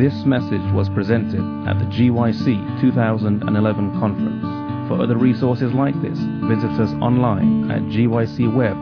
This 0.00 0.24
message 0.24 0.62
was 0.72 0.88
presented 0.88 1.44
at 1.68 1.78
the 1.78 1.84
GYC 1.84 2.80
2011 2.80 4.00
conference. 4.00 4.88
For 4.88 4.98
other 4.98 5.18
resources 5.18 5.74
like 5.74 5.92
this, 6.00 6.18
visit 6.48 6.70
us 6.80 6.88
online 7.02 7.70
at 7.70 7.82
gycweb.org. 7.82 8.72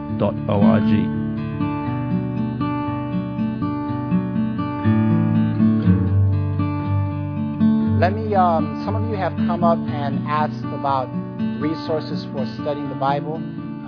Let 7.98 8.12
me, 8.14 8.37
um, 8.37 8.80
some 8.85 8.94
of 8.94 9.10
you 9.10 9.16
have 9.16 9.35
come 9.38 9.64
up 9.64 9.78
and 9.88 10.24
asked 10.28 10.64
about 10.66 11.08
resources 11.60 12.26
for 12.26 12.46
studying 12.62 12.88
the 12.88 12.94
Bible. 12.94 13.35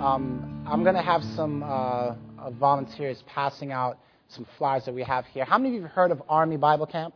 Um, 0.03 0.65
I'm 0.67 0.83
going 0.83 0.95
to 0.95 1.01
have 1.01 1.23
some 1.23 1.63
uh, 1.63 2.15
volunteers 2.59 3.23
passing 3.25 3.71
out 3.71 3.99
some 4.27 4.45
flyers 4.57 4.83
that 4.83 4.93
we 4.93 5.03
have 5.03 5.25
here. 5.27 5.45
How 5.45 5.57
many 5.57 5.69
of 5.69 5.75
you 5.75 5.81
have 5.83 5.91
heard 5.91 6.11
of 6.11 6.21
Army 6.27 6.57
Bible 6.57 6.85
Camp? 6.85 7.13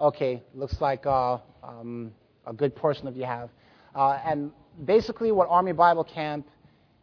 Okay, 0.00 0.44
looks 0.54 0.80
like 0.80 1.06
uh, 1.06 1.38
um, 1.60 2.12
a 2.46 2.52
good 2.52 2.76
portion 2.76 3.08
of 3.08 3.16
you 3.16 3.24
have. 3.24 3.50
Uh, 3.96 4.20
and 4.24 4.52
basically, 4.84 5.32
what 5.32 5.48
Army 5.50 5.72
Bible 5.72 6.04
Camp 6.04 6.46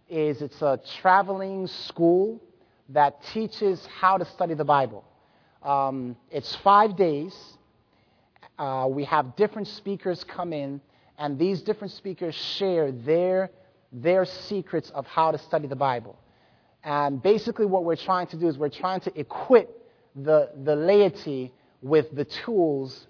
is, 0.08 0.42
it's 0.42 0.62
a 0.62 0.80
traveling 1.02 1.68
school 1.68 2.42
that 2.88 3.22
teaches 3.34 3.86
how 4.00 4.18
to 4.18 4.24
study 4.24 4.54
the 4.54 4.64
Bible. 4.64 5.04
Um, 5.62 6.16
it's 6.32 6.56
five 6.64 6.96
days. 6.96 7.36
Uh, 8.58 8.88
we 8.90 9.04
have 9.04 9.36
different 9.36 9.68
speakers 9.68 10.24
come 10.24 10.54
in, 10.54 10.80
and 11.18 11.38
these 11.38 11.62
different 11.64 11.92
speakers 11.92 12.34
share 12.34 12.94
their, 12.94 13.52
their 13.92 14.24
secrets 14.24 14.90
of 14.92 15.06
how 15.06 15.32
to 15.32 15.38
study 15.38 15.68
the 15.68 15.76
Bible. 15.76 16.18
And 16.82 17.22
basically, 17.22 17.66
what 17.66 17.84
we're 17.84 17.98
trying 17.98 18.28
to 18.28 18.38
do 18.38 18.48
is 18.48 18.58
we're 18.58 18.70
trying 18.70 19.02
to 19.02 19.20
equip 19.20 19.86
the, 20.16 20.52
the 20.64 20.78
laity 20.78 21.52
with 21.82 22.16
the 22.16 22.26
tools 22.26 23.08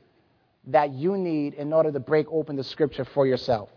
that 0.68 0.92
you 0.92 1.18
need 1.18 1.54
in 1.54 1.72
order 1.74 1.92
to 1.92 2.00
break 2.00 2.28
open 2.32 2.56
the 2.56 2.64
scripture 2.64 3.06
for 3.06 3.28
yourself. 3.28 3.70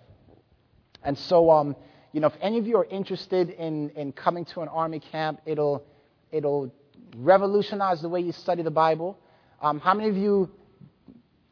And 1.02 1.16
so, 1.16 1.50
um, 1.50 1.76
you 2.12 2.20
know, 2.20 2.28
if 2.28 2.34
any 2.40 2.58
of 2.58 2.66
you 2.66 2.76
are 2.78 2.86
interested 2.86 3.50
in, 3.50 3.90
in 3.90 4.12
coming 4.12 4.44
to 4.46 4.60
an 4.62 4.68
army 4.68 5.00
camp, 5.00 5.40
it'll, 5.46 5.84
it'll 6.32 6.72
revolutionize 7.16 8.00
the 8.00 8.08
way 8.08 8.20
you 8.20 8.32
study 8.32 8.62
the 8.62 8.70
Bible. 8.70 9.18
Um, 9.60 9.80
how 9.80 9.94
many 9.94 10.08
of 10.08 10.16
you 10.16 10.50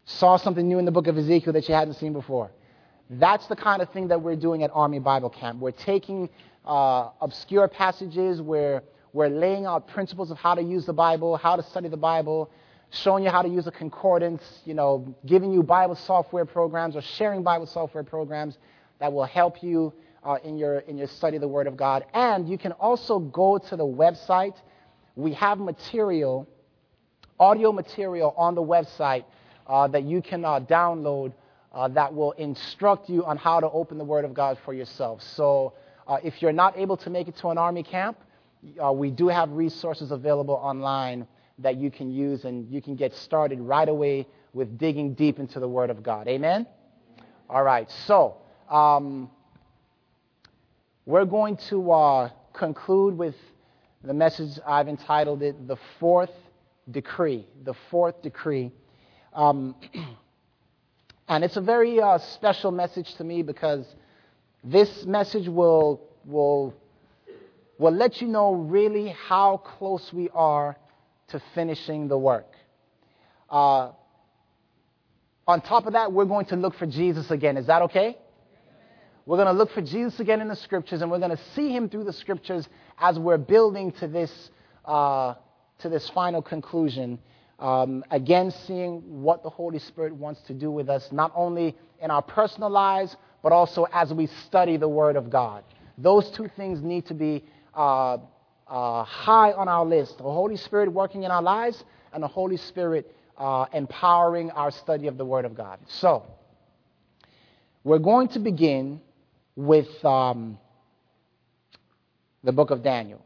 saw 0.05 0.37
something 0.37 0.67
new 0.67 0.79
in 0.79 0.85
the 0.85 0.91
book 0.91 1.07
of 1.07 1.19
Ezekiel 1.19 1.53
that 1.53 1.69
you 1.69 1.75
hadn't 1.75 1.95
seen 1.95 2.13
before? 2.13 2.51
That's 3.11 3.47
the 3.47 3.57
kind 3.57 3.83
of 3.83 3.91
thing 3.91 4.09
that 4.09 4.21
we're 4.21 4.37
doing 4.37 4.63
at 4.63 4.71
Army 4.73 4.99
Bible 4.99 5.31
Camp. 5.31 5.61
We're 5.61 5.71
taking 5.71 6.29
uh, 6.65 7.11
obscure 7.21 7.69
passages, 7.69 8.43
we're, 8.43 8.83
we're 9.13 9.29
laying 9.29 9.67
out 9.67 9.87
principles 9.87 10.31
of 10.31 10.39
how 10.39 10.55
to 10.55 10.63
use 10.63 10.87
the 10.87 10.93
Bible, 10.93 11.37
how 11.37 11.57
to 11.57 11.63
study 11.63 11.89
the 11.89 11.97
Bible, 11.97 12.51
showing 13.03 13.25
you 13.25 13.31
how 13.31 13.43
to 13.43 13.49
use 13.49 13.67
a 13.67 13.71
concordance, 13.71 14.43
you 14.65 14.75
know, 14.75 15.15
giving 15.27 15.53
you 15.53 15.63
Bible 15.63 15.95
software 15.95 16.45
programs 16.45 16.97
or 16.97 17.03
sharing 17.03 17.43
Bible 17.43 17.67
software 17.67 18.05
programs 18.05 18.59
that 18.99 19.13
will 19.13 19.25
help 19.25 19.63
you 19.63 19.93
uh, 20.25 20.39
in, 20.45 20.59
your, 20.59 20.81
in 20.81 20.99
your 20.99 21.07
study 21.07 21.37
of 21.37 21.41
the 21.41 21.49
Word 21.49 21.67
of 21.67 21.77
God. 21.77 22.05
And 22.15 22.49
you 22.49 22.59
can 22.59 22.73
also 22.73 23.19
go 23.19 23.59
to 23.59 23.77
the 23.77 23.85
website. 23.85 24.57
We 25.15 25.33
have 25.35 25.59
material, 25.59 26.49
audio 27.39 27.73
material 27.73 28.35
on 28.37 28.55
the 28.55 28.63
website 28.63 29.25
uh, 29.67 29.89
that 29.89 30.03
you 30.05 30.23
can 30.23 30.45
uh, 30.45 30.61
download 30.61 31.33
uh, 31.73 31.89
that 31.89 32.13
will 32.15 32.33
instruct 32.33 33.09
you 33.09 33.25
on 33.25 33.37
how 33.37 33.61
to 33.61 33.71
open 33.71 33.99
the 33.99 34.05
Word 34.05 34.25
of 34.25 34.33
God 34.33 34.59
for 34.65 34.73
yourself. 34.73 35.23
So 35.23 35.75
uh, 36.07 36.19
if 36.25 36.41
you're 36.41 36.53
not 36.53 36.77
able 36.79 36.97
to 36.99 37.11
make 37.11 37.29
it 37.29 37.37
to 37.39 37.49
an 37.49 37.59
Army 37.59 37.83
camp, 37.83 38.19
uh, 38.83 38.93
we 38.93 39.11
do 39.11 39.29
have 39.29 39.51
resources 39.51 40.11
available 40.11 40.55
online 40.55 41.27
that 41.59 41.77
you 41.77 41.91
can 41.91 42.11
use, 42.11 42.45
and 42.45 42.71
you 42.71 42.83
can 42.83 42.97
get 42.97 43.15
started 43.15 43.61
right 43.61 43.89
away 43.89 44.27
with 44.53 44.79
digging 44.79 45.15
deep 45.15 45.39
into 45.39 45.61
the 45.61 45.69
Word 45.69 45.91
of 45.91 46.03
God. 46.03 46.29
Amen? 46.29 46.67
All 47.49 47.63
right, 47.63 47.91
so 48.07 48.39
um, 48.69 49.31
we're 51.05 51.25
going 51.25 51.57
to 51.69 51.93
uh, 51.93 52.31
conclude 52.53 53.17
with 53.17 53.35
the 54.03 54.15
message 54.15 54.59
I've 54.67 54.89
entitled 54.89 55.43
it 55.43 55.67
The 55.67 55.77
Fourth 55.99 56.31
Decree. 56.91 57.47
The 57.65 57.75
Fourth 57.91 58.23
Decree. 58.23 58.73
Um, 59.33 59.75
and 61.29 61.45
it's 61.45 61.57
a 61.57 61.61
very 61.61 62.01
uh, 62.01 62.19
special 62.19 62.71
message 62.71 63.15
to 63.17 63.25
me 63.25 63.43
because 63.43 63.87
this 64.65 65.05
message 65.05 65.49
will, 65.49 66.01
will, 66.25 66.75
will 67.79 67.93
let 67.93 68.21
you 68.21 68.29
know 68.29 68.53
really 68.53 69.09
how 69.09 69.59
close 69.59 70.13
we 70.13 70.29
are 70.31 70.77
to 71.29 71.43
finishing 71.55 72.09
the 72.09 72.19
work. 72.19 72.53
Uh, 73.51 73.93
on 75.47 75.61
top 75.61 75.87
of 75.87 75.93
that, 75.93 76.13
we're 76.13 76.25
going 76.25 76.47
to 76.47 76.57
look 76.57 76.75
for 76.75 76.87
Jesus 76.87 77.31
again. 77.31 77.57
Is 77.57 77.67
that 77.67 77.83
okay? 77.83 78.17
We're 79.27 79.37
going 79.37 79.49
to 79.49 79.53
look 79.53 79.73
for 79.73 79.83
Jesus 79.83 80.21
again 80.21 80.41
in 80.41 80.49
the 80.49 80.57
scriptures, 80.57 81.03
and 81.03 81.11
we're 81.11 81.19
going 81.19 81.37
to 81.37 81.43
see 81.55 81.71
him 81.71 81.89
through 81.89 82.05
the 82.05 82.13
scriptures 82.13 82.69
as 82.99 83.19
we're 83.19 83.39
building 83.39 83.93
to 83.93 84.07
this, 84.07 84.51
uh, 84.85 85.35
to 85.81 85.89
this 85.89 86.09
final 86.11 86.43
conclusion. 86.43 87.19
Um, 87.59 88.05
again, 88.11 88.53
seeing 88.67 89.23
what 89.23 89.43
the 89.43 89.51
Holy 89.51 89.79
Spirit 89.79 90.15
wants 90.15 90.43
to 90.43 90.55
do 90.55 90.71
with 90.71 90.89
us, 90.89 91.11
not 91.11 91.33
only 91.35 91.77
in 92.01 92.11
our 92.11 92.23
personal 92.23 92.71
lives, 92.71 93.17
but 93.43 93.53
also 93.53 93.87
as 93.93 94.13
we 94.13 94.27
study 94.47 94.77
the 94.77 94.89
Word 94.89 95.17
of 95.17 95.31
God. 95.31 95.65
Those 95.99 96.31
two 96.31 96.49
things 96.57 96.83
need 96.83 97.07
to 97.07 97.15
be 97.15 97.45
uh, 97.75 98.19
uh, 98.69 99.05
high 99.05 99.53
on 99.53 99.69
our 99.69 99.85
list 99.85 100.19
the 100.19 100.25
Holy 100.25 100.57
Spirit 100.57 100.93
working 100.93 101.23
in 101.23 101.31
our 101.31 101.43
lives, 101.43 101.83
and 102.13 102.23
the 102.23 102.29
Holy 102.29 102.57
Spirit 102.57 103.15
uh, 103.37 103.67
empowering 103.73 104.51
our 104.51 104.71
study 104.71 105.07
of 105.07 105.19
the 105.19 105.25
Word 105.25 105.45
of 105.45 105.55
God. 105.55 105.79
So, 105.89 106.25
we're 107.85 107.99
going 107.99 108.29
to 108.29 108.39
begin 108.39 109.01
with 109.55 110.05
um, 110.05 110.59
the 112.43 112.53
book 112.53 112.71
of 112.71 112.83
Daniel. 112.83 113.23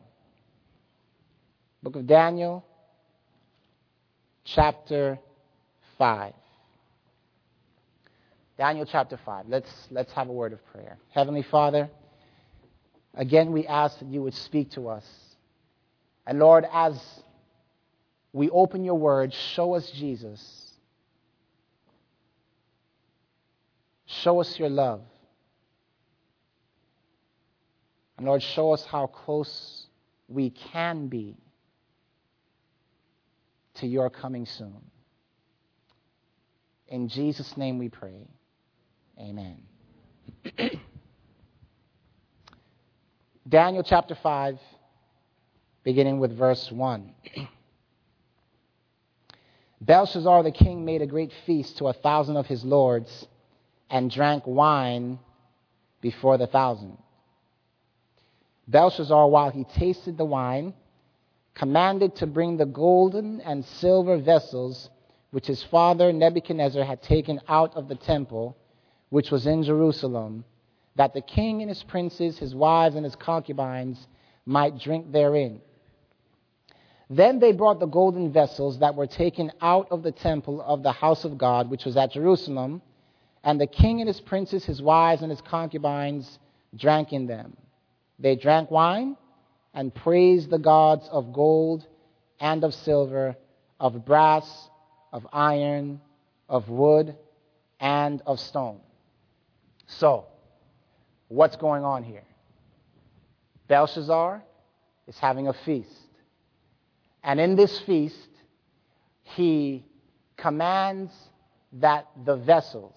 Book 1.82 1.96
of 1.96 2.06
Daniel, 2.06 2.64
chapter 4.44 5.18
5. 5.96 6.34
Daniel 8.58 8.84
chapter 8.84 9.18
5. 9.24 9.46
Let's, 9.48 9.70
let's 9.90 10.12
have 10.12 10.28
a 10.28 10.32
word 10.32 10.52
of 10.52 10.64
prayer. 10.66 10.98
Heavenly 11.14 11.42
Father, 11.50 11.88
again 13.14 13.52
we 13.52 13.66
ask 13.66 13.98
that 14.00 14.08
you 14.08 14.22
would 14.22 14.34
speak 14.34 14.72
to 14.72 14.88
us. 14.88 15.04
And 16.30 16.38
Lord, 16.38 16.64
as 16.72 16.96
we 18.32 18.50
open 18.50 18.84
your 18.84 18.94
word, 18.94 19.34
show 19.34 19.74
us 19.74 19.90
Jesus. 19.90 20.74
Show 24.06 24.40
us 24.40 24.56
your 24.56 24.68
love. 24.68 25.02
And 28.16 28.28
Lord, 28.28 28.44
show 28.44 28.72
us 28.72 28.84
how 28.84 29.08
close 29.08 29.86
we 30.28 30.50
can 30.50 31.08
be 31.08 31.36
to 33.74 33.88
your 33.88 34.08
coming 34.08 34.46
soon. 34.46 34.82
In 36.86 37.08
Jesus' 37.08 37.56
name 37.56 37.76
we 37.76 37.88
pray. 37.88 38.28
Amen. 39.18 39.62
Daniel 43.48 43.82
chapter 43.82 44.14
5, 44.14 44.60
beginning 45.82 46.18
with 46.18 46.36
verse 46.36 46.70
1. 46.70 47.12
Belshazzar 49.80 50.42
the 50.42 50.50
king 50.50 50.84
made 50.84 51.00
a 51.00 51.06
great 51.06 51.32
feast 51.46 51.78
to 51.78 51.88
a 51.88 51.92
thousand 51.92 52.36
of 52.36 52.46
his 52.46 52.64
lords 52.64 53.26
and 53.88 54.10
drank 54.10 54.46
wine 54.46 55.18
before 56.00 56.36
the 56.36 56.46
thousand. 56.46 56.98
Belshazzar, 58.68 59.28
while 59.28 59.50
he 59.50 59.64
tasted 59.64 60.16
the 60.16 60.24
wine, 60.24 60.74
commanded 61.54 62.14
to 62.16 62.26
bring 62.26 62.56
the 62.56 62.66
golden 62.66 63.40
and 63.40 63.64
silver 63.64 64.18
vessels 64.18 64.90
which 65.30 65.46
his 65.46 65.62
father 65.64 66.12
Nebuchadnezzar 66.12 66.84
had 66.84 67.02
taken 67.02 67.40
out 67.48 67.76
of 67.76 67.88
the 67.88 67.94
temple, 67.94 68.56
which 69.10 69.30
was 69.30 69.46
in 69.46 69.62
Jerusalem, 69.62 70.44
that 70.96 71.14
the 71.14 71.20
king 71.20 71.62
and 71.62 71.68
his 71.68 71.82
princes, 71.82 72.38
his 72.38 72.54
wives, 72.54 72.96
and 72.96 73.04
his 73.04 73.16
concubines 73.16 74.06
might 74.44 74.78
drink 74.78 75.12
therein. 75.12 75.60
Then 77.10 77.40
they 77.40 77.50
brought 77.50 77.80
the 77.80 77.86
golden 77.86 78.32
vessels 78.32 78.78
that 78.78 78.94
were 78.94 79.08
taken 79.08 79.50
out 79.60 79.88
of 79.90 80.04
the 80.04 80.12
temple 80.12 80.62
of 80.62 80.84
the 80.84 80.92
house 80.92 81.24
of 81.24 81.36
God, 81.36 81.68
which 81.68 81.84
was 81.84 81.96
at 81.96 82.12
Jerusalem, 82.12 82.82
and 83.42 83.60
the 83.60 83.66
king 83.66 84.00
and 84.00 84.06
his 84.06 84.20
princes, 84.20 84.64
his 84.64 84.80
wives, 84.80 85.22
and 85.22 85.30
his 85.30 85.40
concubines 85.40 86.38
drank 86.76 87.12
in 87.12 87.26
them. 87.26 87.56
They 88.20 88.36
drank 88.36 88.70
wine 88.70 89.16
and 89.74 89.92
praised 89.92 90.50
the 90.50 90.58
gods 90.58 91.08
of 91.10 91.32
gold 91.32 91.84
and 92.38 92.62
of 92.62 92.74
silver, 92.74 93.36
of 93.80 94.04
brass, 94.04 94.68
of 95.12 95.26
iron, 95.32 96.00
of 96.48 96.68
wood, 96.68 97.16
and 97.80 98.22
of 98.24 98.38
stone. 98.38 98.80
So, 99.86 100.26
what's 101.26 101.56
going 101.56 101.82
on 101.82 102.04
here? 102.04 102.22
Belshazzar 103.66 104.44
is 105.08 105.18
having 105.18 105.48
a 105.48 105.52
feast. 105.52 105.99
And 107.22 107.38
in 107.40 107.56
this 107.56 107.78
feast, 107.80 108.28
he 109.22 109.84
commands 110.36 111.12
that 111.74 112.08
the 112.24 112.36
vessels, 112.36 112.94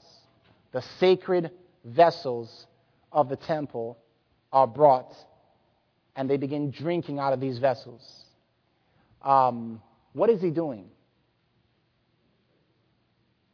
the 0.71 0.81
sacred 0.99 1.51
vessels 1.83 2.67
of 3.11 3.29
the 3.29 3.35
temple, 3.35 3.97
are 4.51 4.67
brought 4.67 5.13
and 6.15 6.29
they 6.29 6.37
begin 6.37 6.71
drinking 6.71 7.19
out 7.19 7.33
of 7.33 7.39
these 7.39 7.57
vessels. 7.57 8.25
Um, 9.21 9.81
what 10.13 10.29
is 10.29 10.41
he 10.41 10.51
doing? 10.51 10.89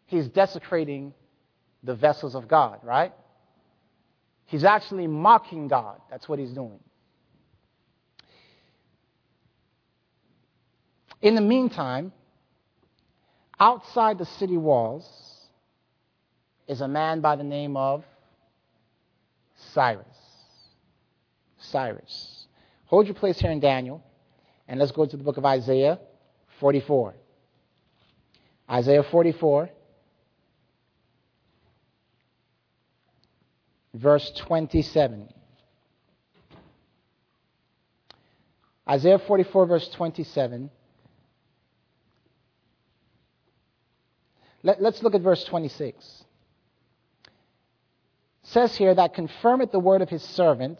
He's 0.06 0.28
desecrating 0.28 1.14
the 1.84 1.96
vessels 1.96 2.36
of 2.36 2.48
God, 2.48 2.80
right? 2.84 3.14
He's 4.46 4.64
actually 4.64 5.08
mocking 5.08 5.68
God. 5.68 6.02
That's 6.10 6.28
what 6.28 6.40
he's 6.40 6.52
doing. 6.52 6.80
In 11.22 11.36
the 11.36 11.42
meantime, 11.42 12.14
outside 13.60 14.18
the 14.18 14.26
city 14.26 14.58
walls 14.58 15.06
is 16.68 16.82
a 16.82 16.88
man 16.88 17.20
by 17.20 17.36
the 17.36 17.44
name 17.44 17.76
of 17.76 18.06
Cyrus. 19.74 20.06
Cyrus. 21.58 22.48
Hold 22.86 23.08
your 23.08 23.16
place 23.16 23.38
here 23.40 23.52
in 23.52 23.60
Daniel, 23.60 24.02
and 24.68 24.80
let's 24.80 24.92
go 24.92 25.06
to 25.06 25.18
the 25.18 25.24
book 25.24 25.38
of 25.38 25.46
Isaiah 25.46 26.00
44. 26.60 27.16
Isaiah 28.72 29.04
44, 29.04 29.70
verse 33.96 34.32
27. 34.38 35.28
Isaiah 38.88 39.20
44, 39.20 39.66
verse 39.66 39.90
27. 39.90 40.70
Let, 44.64 44.82
us 44.82 45.02
look 45.02 45.16
at 45.16 45.22
verse 45.22 45.44
26. 45.46 46.26
It 47.24 47.32
says 48.44 48.76
here 48.76 48.94
that 48.94 49.14
confirmeth 49.14 49.72
the 49.72 49.80
word 49.80 50.02
of 50.02 50.10
his 50.10 50.24
servant, 50.24 50.80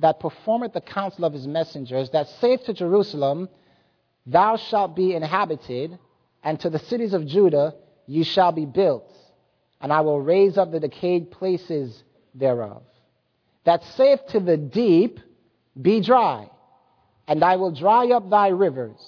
that 0.00 0.20
performeth 0.20 0.72
the 0.72 0.80
counsel 0.80 1.24
of 1.24 1.32
his 1.32 1.46
messengers, 1.46 2.10
that 2.10 2.28
saith 2.40 2.64
to 2.64 2.72
Jerusalem, 2.72 3.48
Thou 4.26 4.56
shalt 4.56 4.96
be 4.96 5.14
inhabited, 5.14 5.98
and 6.42 6.58
to 6.60 6.70
the 6.70 6.78
cities 6.78 7.14
of 7.14 7.26
Judah 7.26 7.74
ye 8.06 8.22
shall 8.24 8.52
be 8.52 8.66
built, 8.66 9.12
and 9.80 9.92
I 9.92 10.00
will 10.00 10.20
raise 10.20 10.56
up 10.56 10.72
the 10.72 10.80
decayed 10.80 11.30
places 11.30 12.02
thereof. 12.34 12.82
That 13.64 13.84
saith 13.96 14.26
to 14.28 14.40
the 14.40 14.56
deep, 14.56 15.20
Be 15.80 16.00
dry, 16.00 16.50
and 17.26 17.44
I 17.44 17.56
will 17.56 17.70
dry 17.70 18.08
up 18.08 18.28
thy 18.28 18.48
rivers. 18.48 18.98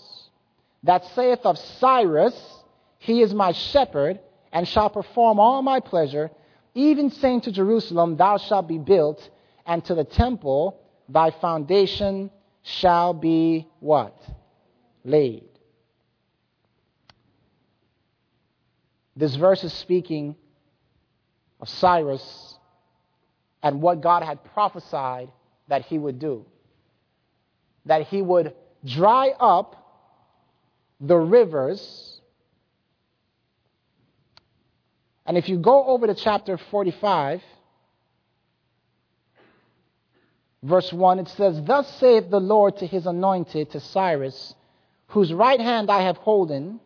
That 0.83 1.05
saith 1.15 1.41
of 1.45 1.59
Cyrus, 1.59 2.60
He 3.01 3.23
is 3.23 3.35
my 3.35 3.53
shepherd, 3.53 4.21
and 4.53 4.69
shall 4.69 4.91
perform 4.91 5.41
all 5.41 5.63
my 5.63 5.81
pleasure, 5.81 6.31
even 6.75 7.11
saying 7.11 7.43
to 7.43 7.53
Jerusalem, 7.53 8.17
Thou 8.17 8.37
shalt 8.37 8.69
be 8.69 8.79
built, 8.79 9.29
and 9.67 9.85
to 9.87 9.95
the 9.95 10.05
temple, 10.05 10.79
thy 11.09 11.31
foundation 11.31 12.31
shall 12.63 13.15
be 13.15 13.67
what? 13.81 14.15
Laid. 15.03 15.49
This 19.17 19.35
verse 19.35 19.65
is 19.65 19.73
speaking 19.73 20.37
of 21.59 21.69
Cyrus 21.69 22.59
and 23.63 23.81
what 23.81 24.01
God 24.03 24.23
had 24.23 24.45
prophesied 24.53 25.31
that 25.69 25.87
he 25.87 25.99
would 25.99 26.19
do. 26.19 26.45
That 27.87 28.07
he 28.09 28.21
would 28.21 28.55
dry 28.85 29.31
up 29.41 29.77
the 31.01 31.17
rivers. 31.17 32.10
And 35.31 35.39
if 35.39 35.49
you 35.49 35.59
go 35.59 35.85
over 35.85 36.09
to 36.09 36.15
chapter 36.17 36.59
45, 36.59 37.41
verse 40.65 40.93
1, 40.93 41.21
it 41.21 41.29
says, 41.29 41.63
Thus 41.63 41.89
saith 41.99 42.29
the 42.29 42.41
Lord 42.41 42.79
to 42.79 42.87
his 42.89 43.07
anointed, 43.07 43.71
to 43.71 43.79
Cyrus, 43.79 44.57
whose 45.07 45.33
right 45.33 45.61
hand 45.61 45.89
I 45.89 46.03
have 46.03 46.17
holden, 46.17 46.81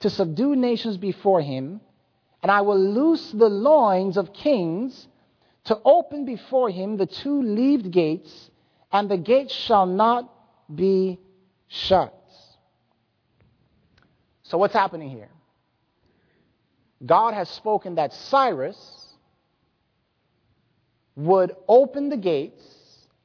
to 0.00 0.08
subdue 0.08 0.56
nations 0.56 0.96
before 0.96 1.42
him, 1.42 1.82
and 2.42 2.50
I 2.50 2.62
will 2.62 2.80
loose 2.80 3.30
the 3.30 3.50
loins 3.50 4.16
of 4.16 4.32
kings 4.32 5.06
to 5.64 5.78
open 5.84 6.24
before 6.24 6.70
him 6.70 6.96
the 6.96 7.04
two 7.04 7.42
leaved 7.42 7.90
gates, 7.90 8.50
and 8.90 9.10
the 9.10 9.18
gates 9.18 9.52
shall 9.52 9.84
not 9.84 10.32
be 10.74 11.20
shut. 11.68 12.18
So, 14.44 14.56
what's 14.56 14.72
happening 14.72 15.10
here? 15.10 15.28
God 17.04 17.34
has 17.34 17.48
spoken 17.48 17.96
that 17.96 18.12
Cyrus 18.12 19.14
would 21.16 21.54
open 21.68 22.08
the 22.08 22.16
gates 22.16 22.62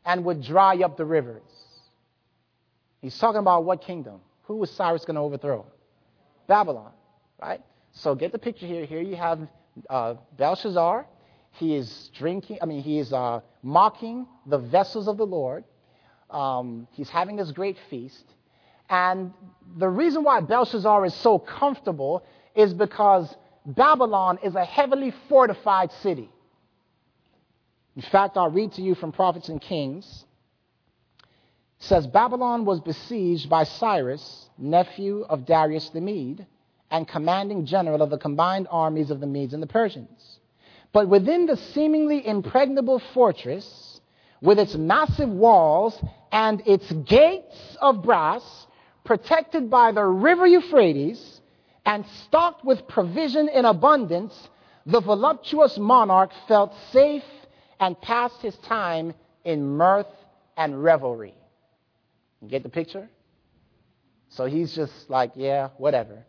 and 0.06 0.26
would 0.26 0.42
dry 0.42 0.78
up 0.78 0.98
the 0.98 1.06
rivers. 1.06 1.42
He's 3.02 3.18
talking 3.18 3.40
about 3.40 3.66
what 3.66 3.82
kingdom? 3.82 4.22
Who 4.44 4.56
was 4.56 4.72
Cyrus 4.72 5.06
going 5.06 5.16
to 5.16 5.22
overthrow? 5.22 5.66
Babylon, 6.48 6.92
right? 7.42 7.62
So 7.92 8.16
get 8.16 8.32
the 8.32 8.40
picture 8.40 8.66
here. 8.66 8.86
Here 8.86 9.02
you 9.02 9.16
have 9.16 9.48
uh, 9.90 10.16
Belshazzar, 10.38 11.06
he 11.52 11.76
is 11.76 12.12
drinking, 12.18 12.60
I 12.62 12.66
mean, 12.66 12.82
he 12.82 13.00
is 13.00 13.12
uh, 13.14 13.42
mocking 13.64 14.28
the 14.46 14.58
vessels 14.58 15.08
of 15.08 15.18
the 15.18 15.26
Lord. 15.26 15.64
Um, 16.30 16.88
he's 16.92 17.10
having 17.10 17.36
this 17.36 17.52
great 17.52 17.78
feast. 17.90 18.24
And 18.90 19.34
the 19.78 19.90
reason 19.90 20.24
why 20.24 20.42
Belshazzar 20.42 21.06
is 21.06 21.14
so 21.16 21.40
comfortable 21.40 22.24
is 22.56 22.74
because 22.74 23.36
Babylon 23.68 24.40
is 24.44 24.56
a 24.56 24.64
heavily 24.64 25.14
fortified 25.28 25.92
city. 26.02 26.30
In 27.98 28.02
fact, 28.02 28.38
I'll 28.38 28.50
read 28.50 28.72
to 28.74 28.82
you 28.82 28.96
from 28.96 29.12
Prophets 29.12 29.50
and 29.50 29.62
Kings. 29.62 30.24
It 31.20 31.84
says 31.84 32.08
Babylon 32.08 32.64
was 32.64 32.80
besieged 32.80 33.50
by 33.50 33.66
Cyrus, 33.66 34.50
nephew 34.58 35.26
of 35.28 35.46
Darius 35.46 35.90
the 35.90 36.00
Mede, 36.00 36.48
and 36.90 37.06
commanding 37.06 37.66
general 37.66 38.02
of 38.02 38.10
the 38.10 38.18
combined 38.18 38.68
armies 38.72 39.12
of 39.12 39.20
the 39.20 39.28
Medes 39.28 39.54
and 39.54 39.62
the 39.62 39.68
Persians. 39.68 40.40
But 40.94 41.10
within 41.10 41.46
the 41.46 41.58
seemingly 41.58 42.26
impregnable 42.26 43.00
fortress, 43.14 44.00
with 44.42 44.60
its 44.60 44.76
massive 44.76 45.30
walls 45.30 46.02
and 46.32 46.66
its 46.66 46.90
gates 46.92 47.78
of 47.82 48.02
brass, 48.02 48.68
protected 49.04 49.70
by 49.70 49.92
the 49.92 50.04
river 50.06 50.48
Euphrates, 50.48 51.37
and 51.88 52.06
stocked 52.26 52.66
with 52.66 52.86
provision 52.90 53.48
in 53.48 53.64
abundance, 53.64 54.50
the 54.86 55.00
voluptuous 55.00 55.78
monarch 55.78 56.32
felt 56.46 56.74
safe 56.92 57.24
and 57.80 58.00
passed 58.02 58.42
his 58.42 58.56
time 58.58 59.14
in 59.46 59.66
mirth 59.66 60.06
and 60.58 60.84
revelry. 60.84 61.34
You 62.42 62.50
get 62.50 62.64
the 62.64 62.70
picture? 62.70 63.10
So 64.28 64.46
he's 64.46 64.76
just 64.76 65.10
like, 65.10 65.32
yeah, 65.36 65.70
whatever. 65.78 66.26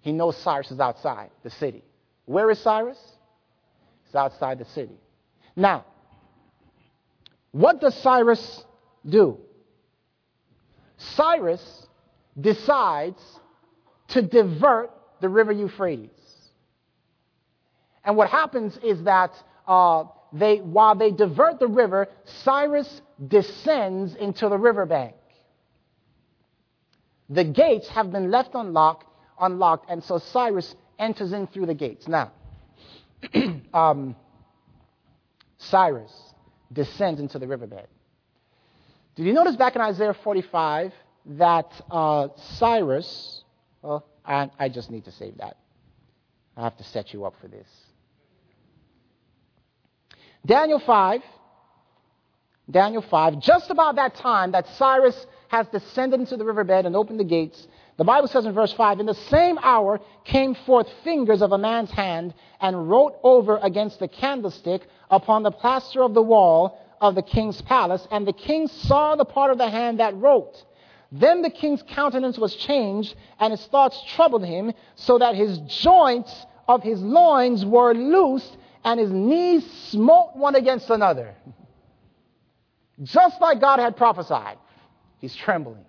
He 0.00 0.12
knows 0.12 0.34
Cyrus 0.38 0.70
is 0.70 0.80
outside 0.80 1.30
the 1.42 1.50
city. 1.50 1.84
Where 2.24 2.50
is 2.50 2.58
Cyrus? 2.58 2.98
He's 4.06 4.14
outside 4.14 4.58
the 4.58 4.64
city. 4.64 4.98
Now, 5.54 5.84
what 7.52 7.82
does 7.82 7.94
Cyrus 7.96 8.64
do? 9.06 9.38
Cyrus 10.96 11.86
decides 12.40 13.20
to 14.14 14.22
divert 14.22 14.90
the 15.20 15.28
river 15.28 15.52
Euphrates. 15.52 16.10
And 18.04 18.16
what 18.16 18.30
happens 18.30 18.78
is 18.82 19.02
that 19.04 19.32
uh, 19.66 20.04
they, 20.32 20.58
while 20.58 20.94
they 20.94 21.10
divert 21.10 21.58
the 21.58 21.66
river, 21.66 22.08
Cyrus 22.24 23.02
descends 23.26 24.14
into 24.14 24.48
the 24.48 24.58
riverbank. 24.58 25.14
The 27.28 27.44
gates 27.44 27.88
have 27.88 28.12
been 28.12 28.30
left 28.30 28.50
unlocked, 28.54 29.06
unlocked, 29.40 29.90
and 29.90 30.02
so 30.04 30.18
Cyrus 30.18 30.74
enters 30.98 31.32
in 31.32 31.46
through 31.46 31.66
the 31.66 31.74
gates. 31.74 32.06
Now, 32.06 32.32
um, 33.74 34.14
Cyrus 35.58 36.12
descends 36.72 37.20
into 37.20 37.38
the 37.38 37.46
riverbed. 37.46 37.86
Did 39.16 39.26
you 39.26 39.32
notice 39.32 39.56
back 39.56 39.76
in 39.76 39.80
Isaiah 39.80 40.14
45 40.22 40.92
that 41.26 41.72
uh, 41.90 42.28
Cyrus, 42.58 43.43
Oh, 43.84 43.88
well, 43.88 44.04
I, 44.24 44.50
I 44.58 44.68
just 44.70 44.90
need 44.90 45.04
to 45.04 45.12
save 45.12 45.36
that. 45.38 45.58
I 46.56 46.62
have 46.62 46.76
to 46.78 46.84
set 46.84 47.12
you 47.12 47.24
up 47.26 47.34
for 47.40 47.48
this. 47.48 47.68
Daniel 50.46 50.78
5, 50.78 51.20
Daniel 52.70 53.02
5, 53.02 53.40
just 53.40 53.70
about 53.70 53.96
that 53.96 54.14
time 54.16 54.52
that 54.52 54.66
Cyrus 54.76 55.26
has 55.48 55.66
descended 55.68 56.20
into 56.20 56.36
the 56.36 56.44
riverbed 56.44 56.86
and 56.86 56.96
opened 56.96 57.20
the 57.20 57.24
gates, 57.24 57.66
the 57.96 58.04
Bible 58.04 58.28
says 58.28 58.44
in 58.44 58.52
verse 58.52 58.72
5 58.72 59.00
In 59.00 59.06
the 59.06 59.14
same 59.14 59.58
hour 59.58 60.00
came 60.24 60.54
forth 60.54 60.88
fingers 61.04 61.42
of 61.42 61.52
a 61.52 61.58
man's 61.58 61.90
hand 61.90 62.34
and 62.60 62.88
wrote 62.88 63.14
over 63.22 63.58
against 63.58 64.00
the 64.00 64.08
candlestick 64.08 64.82
upon 65.10 65.42
the 65.42 65.52
plaster 65.52 66.02
of 66.02 66.14
the 66.14 66.22
wall 66.22 66.78
of 67.00 67.14
the 67.14 67.22
king's 67.22 67.60
palace. 67.62 68.06
And 68.10 68.26
the 68.26 68.32
king 68.32 68.66
saw 68.66 69.14
the 69.14 69.24
part 69.24 69.52
of 69.52 69.58
the 69.58 69.70
hand 69.70 70.00
that 70.00 70.16
wrote. 70.16 70.56
Then 71.12 71.42
the 71.42 71.50
king's 71.50 71.82
countenance 71.82 72.38
was 72.38 72.54
changed, 72.54 73.14
and 73.38 73.52
his 73.52 73.64
thoughts 73.66 74.02
troubled 74.14 74.44
him, 74.44 74.72
so 74.94 75.18
that 75.18 75.34
his 75.34 75.58
joints 75.58 76.46
of 76.66 76.82
his 76.82 77.00
loins 77.00 77.64
were 77.64 77.94
loosed, 77.94 78.56
and 78.84 78.98
his 78.98 79.10
knees 79.10 79.64
smote 79.88 80.34
one 80.34 80.54
against 80.54 80.90
another. 80.90 81.34
Just 83.02 83.40
like 83.40 83.60
God 83.60 83.80
had 83.80 83.96
prophesied, 83.96 84.58
he's 85.18 85.34
trembling. 85.34 85.84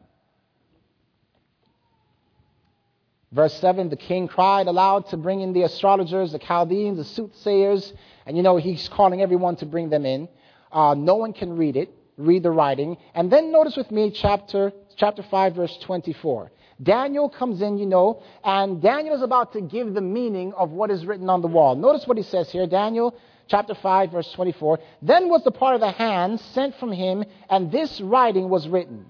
Verse 3.32 3.54
7 3.56 3.90
The 3.90 3.98
king 3.98 4.28
cried 4.28 4.68
aloud 4.68 5.08
to 5.10 5.18
bring 5.18 5.42
in 5.42 5.54
the 5.54 5.64
astrologers, 5.64 6.32
the 6.32 6.40
Chaldeans, 6.40 6.98
the 6.98 7.04
soothsayers, 7.04 7.94
and 8.26 8.38
you 8.38 8.44
know, 8.44 8.58
he's 8.58 8.88
calling 8.88 9.22
everyone 9.22 9.58
to 9.58 9.66
bring 9.66 9.90
them 9.90 10.06
in. 10.06 10.30
Uh, 10.72 10.96
no 10.98 11.16
one 11.16 11.34
can 11.34 11.56
read 11.56 11.76
it, 11.76 11.94
read 12.18 12.44
the 12.44 12.52
writing. 12.52 12.98
And 13.14 13.32
then 13.32 13.52
notice 13.52 13.76
with 13.76 13.92
me 13.92 14.10
chapter, 14.10 14.72
chapter 14.96 15.24
5, 15.24 15.56
verse 15.56 15.78
24. 15.84 16.52
Daniel 16.82 17.30
comes 17.30 17.62
in, 17.62 17.78
you 17.78 17.86
know, 17.86 18.22
and 18.44 18.82
Daniel 18.82 19.16
is 19.16 19.22
about 19.22 19.54
to 19.54 19.62
give 19.62 19.94
the 19.94 20.02
meaning 20.02 20.54
of 20.54 20.72
what 20.72 20.92
is 20.92 21.06
written 21.06 21.30
on 21.30 21.42
the 21.42 21.48
wall. 21.48 21.76
Notice 21.76 22.06
what 22.06 22.18
he 22.18 22.24
says 22.24 22.52
here. 22.52 22.68
Daniel 22.68 23.16
chapter 23.48 23.76
5, 23.76 24.12
verse 24.12 24.32
24. 24.34 24.80
Then 25.02 25.30
was 25.30 25.44
the 25.44 25.52
part 25.52 25.76
of 25.76 25.82
the 25.82 25.92
hand 25.92 26.40
sent 26.54 26.76
from 26.76 26.92
him, 26.92 27.24
and 27.50 27.72
this 27.72 28.02
writing 28.02 28.50
was 28.50 28.68
written. 28.68 29.06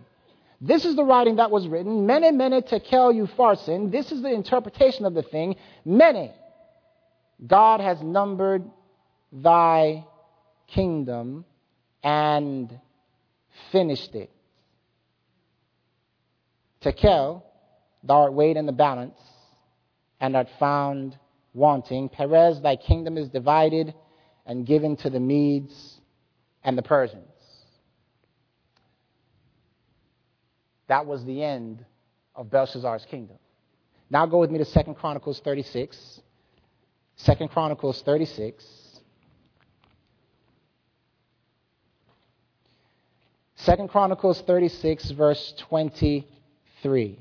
This 0.61 0.85
is 0.85 0.95
the 0.95 1.03
writing 1.03 1.37
that 1.37 1.51
was 1.51 1.67
written. 1.67 2.05
Mene, 2.05 2.37
mene, 2.37 2.61
tekel, 2.61 3.13
upharsin. 3.13 3.91
This 3.91 4.11
is 4.11 4.21
the 4.21 4.31
interpretation 4.31 5.05
of 5.05 5.13
the 5.13 5.23
thing. 5.23 5.55
Mene. 5.83 6.31
God 7.45 7.81
has 7.81 8.01
numbered 8.01 8.63
thy 9.31 10.05
kingdom 10.67 11.45
and 12.03 12.79
finished 13.71 14.15
it. 14.15 14.31
Tekel, 16.85 17.43
thou 18.03 18.15
art 18.21 18.33
weighed 18.33 18.57
in 18.57 18.67
the 18.67 18.71
balance 18.71 19.17
and 20.19 20.35
art 20.35 20.47
found 20.59 21.17
wanting. 21.55 22.09
Peres, 22.09 22.61
thy 22.61 22.75
kingdom 22.75 23.17
is 23.17 23.27
divided 23.29 23.95
and 24.45 24.67
given 24.67 24.95
to 24.97 25.09
the 25.09 25.19
Medes 25.19 25.99
and 26.63 26.77
the 26.77 26.83
Persians. 26.83 27.25
That 30.87 31.07
was 31.07 31.25
the 31.25 31.43
end 31.43 31.83
of 32.35 32.51
Belshazzar's 32.51 33.05
kingdom. 33.09 33.37
Now 34.11 34.27
go 34.27 34.37
with 34.37 34.51
me 34.51 34.59
to 34.59 34.65
2 34.65 34.93
Chronicles 34.93 35.39
36. 35.39 36.21
2 37.25 37.47
Chronicles 37.47 38.03
36. 38.03 38.63
2 43.65 43.87
Chronicles 43.87 44.41
36, 44.41 45.09
verse 45.11 45.55
23. 46.85 47.19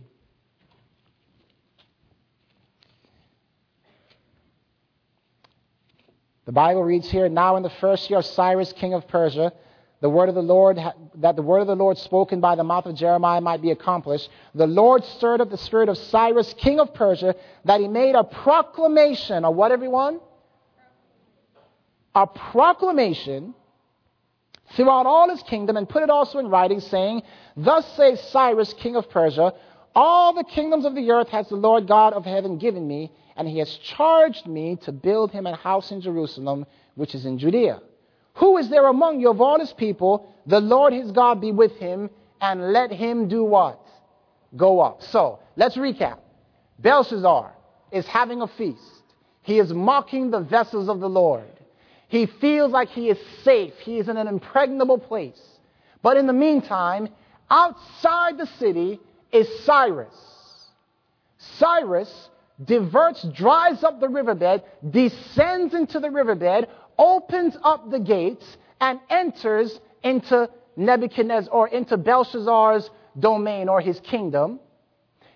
The 6.44 6.52
Bible 6.52 6.85
reads 6.85 7.11
here, 7.11 7.30
Now 7.30 7.56
in 7.56 7.62
the 7.62 7.71
first 7.71 8.11
year 8.11 8.18
of 8.18 8.26
Cyrus, 8.26 8.75
king 8.75 8.92
of 8.92 9.09
Persia, 9.09 9.54
the 10.02 10.11
word 10.11 10.28
of 10.28 10.35
the 10.35 10.42
Lord, 10.42 10.78
that 11.14 11.37
the 11.37 11.42
word 11.42 11.61
of 11.61 11.66
the 11.66 11.75
Lord 11.75 11.97
spoken 11.97 12.40
by 12.40 12.56
the 12.56 12.64
mouth 12.64 12.85
of 12.85 12.94
Jeremiah 12.94 13.40
might 13.40 13.62
be 13.62 13.71
accomplished, 13.71 14.28
the 14.54 14.66
Lord 14.66 15.02
stirred 15.02 15.40
up 15.40 15.49
the 15.49 15.56
spirit 15.56 15.88
of 15.88 15.97
Cyrus, 15.97 16.54
king 16.59 16.78
of 16.78 16.92
Persia, 16.92 17.35
that 17.64 17.80
he 17.80 17.88
made 17.88 18.14
a 18.14 18.25
proclamation, 18.25 19.47
of 19.47 19.54
what, 19.54 19.73
everyone? 19.73 20.21
A 22.14 22.26
proclamation 22.26 23.54
throughout 24.76 25.06
all 25.06 25.30
his 25.30 25.42
kingdom 25.42 25.76
and 25.76 25.88
put 25.88 26.02
it 26.02 26.11
also 26.11 26.38
in 26.38 26.49
writing, 26.49 26.80
saying, 26.80 27.23
Thus 27.56 27.87
says 27.97 28.21
Cyrus, 28.30 28.73
king 28.75 28.97
of 28.97 29.09
Persia, 29.11 29.52
all 29.94 30.33
the 30.33 30.44
kingdoms 30.44 30.85
of 30.85 30.94
the 30.94 31.11
earth 31.11 31.28
has 31.28 31.49
the 31.49 31.56
Lord 31.56 31.87
God 31.87 32.12
of 32.12 32.25
heaven 32.25 32.59
given 32.59 32.87
me, 32.87 33.12
and 33.37 33.47
he 33.47 33.59
has 33.59 33.73
charged 33.76 34.47
me 34.47 34.76
to 34.83 34.92
build 34.92 35.30
him 35.30 35.47
a 35.47 35.54
house 35.54 35.92
in 35.92 36.00
Jerusalem, 36.00 36.66
which 36.94 37.14
is 37.14 37.26
in 37.26 37.38
Judea. 37.38 37.80
Who 38.35 38.59
is 38.59 38.68
there 38.68 38.87
among 38.87 39.21
you 39.21 39.30
of 39.30 39.40
all 39.40 39.61
his 39.61 39.73
people? 39.73 40.28
The 40.47 40.61
Lord 40.61 40.92
his 40.92 41.12
God 41.12 41.40
be 41.40 41.52
with 41.52 41.76
him, 41.76 42.11
and 42.40 42.73
let 42.73 42.90
him 42.90 43.28
do 43.28 43.44
what? 43.44 43.80
Go 44.56 44.80
up. 44.80 45.02
So, 45.02 45.38
let's 45.56 45.76
recap. 45.76 46.18
Belshazzar 46.80 47.54
is 47.92 48.06
having 48.06 48.42
a 48.42 48.49
feast. 48.49 49.02
He 49.42 49.59
is 49.59 49.73
mocking 49.73 50.30
the 50.30 50.40
vessels 50.40 50.88
of 50.88 51.00
the 51.00 51.09
Lord. 51.09 51.54
He 52.09 52.27
feels 52.27 52.71
like 52.71 52.89
he 52.89 53.09
is 53.09 53.19
safe. 53.43 53.75
He 53.81 53.99
is 53.99 54.09
in 54.09 54.17
an 54.17 54.29
impregnable 54.29 54.99
place. 54.99 55.41
But 56.03 56.17
in 56.17 56.27
the 56.27 56.33
meantime, 56.33 57.09
outside 57.51 58.39
the 58.39 58.47
city 58.59 59.01
is 59.33 59.49
Cyrus. 59.65 60.15
Cyrus 61.39 62.31
diverts, 62.63 63.27
dries 63.35 63.83
up 63.83 64.01
the 64.01 64.09
riverbed, 64.09 64.63
descends 64.89 65.75
into 65.75 65.99
the 65.99 66.11
riverbed, 66.11 66.69
opens 66.99 67.57
up 67.63 67.91
the 67.91 67.99
gates, 67.99 68.57
and 68.81 69.01
enters 69.11 69.81
into 70.03 70.49
Nebuchadnezzar 70.77 71.53
or 71.53 71.69
into 71.69 71.97
Belshazzar's 71.97 72.91
domain 73.19 73.69
or 73.69 73.81
his 73.81 73.99
kingdom. 74.01 74.61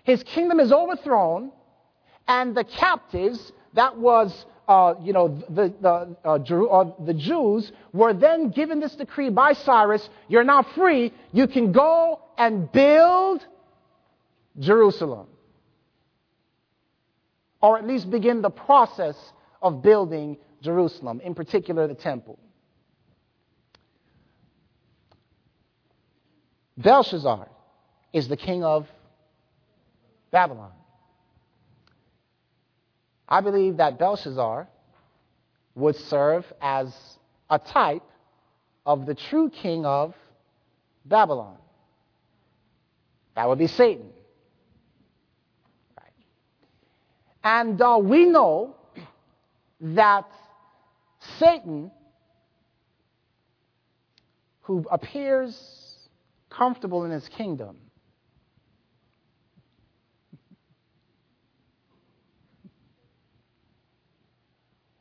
His 0.03 0.23
kingdom 0.23 0.59
is 0.59 0.71
overthrown, 0.71 1.51
and 2.27 2.55
the 2.55 2.63
captives, 2.63 3.51
that 3.73 3.97
was, 3.97 4.45
uh, 4.69 4.93
you 5.01 5.13
know, 5.13 5.29
the, 5.49 5.73
the, 5.81 6.15
uh, 6.23 6.35
uh, 6.35 6.91
the 7.03 7.13
Jews, 7.15 7.71
were 7.91 8.13
then 8.13 8.51
given 8.51 8.79
this 8.79 8.95
decree 8.95 9.31
by 9.31 9.53
Cyrus 9.53 10.07
you're 10.27 10.43
now 10.43 10.61
free, 10.61 11.11
you 11.33 11.47
can 11.47 11.71
go 11.71 12.21
and 12.37 12.71
build 12.71 13.45
Jerusalem 14.59 15.25
or 17.61 17.79
at 17.79 17.87
least 17.87 18.11
begin 18.11 18.43
the 18.43 18.51
process 18.51 19.17
of 19.59 19.81
building 19.81 20.37
Jerusalem, 20.61 21.19
in 21.21 21.33
particular 21.33 21.87
the 21.87 21.95
temple. 21.95 22.37
Belshazzar 26.77 27.49
is 28.13 28.27
the 28.27 28.37
king 28.37 28.63
of 28.63 28.87
Babylon. 30.31 30.71
I 33.29 33.41
believe 33.41 33.77
that 33.77 33.99
Belshazzar 33.99 34.67
would 35.75 35.95
serve 35.95 36.51
as 36.59 36.93
a 37.49 37.59
type 37.59 38.03
of 38.85 39.05
the 39.05 39.13
true 39.13 39.51
king 39.51 39.85
of 39.85 40.15
Babylon. 41.05 41.57
That 43.35 43.47
would 43.47 43.59
be 43.59 43.67
Satan. 43.67 44.09
And 47.43 47.81
uh, 47.81 47.99
we 48.01 48.25
know 48.25 48.75
that 49.79 50.29
Satan, 51.37 51.91
who 54.61 54.85
appears 54.91 56.09
comfortable 56.49 57.05
in 57.05 57.11
his 57.11 57.29
kingdom, 57.29 57.77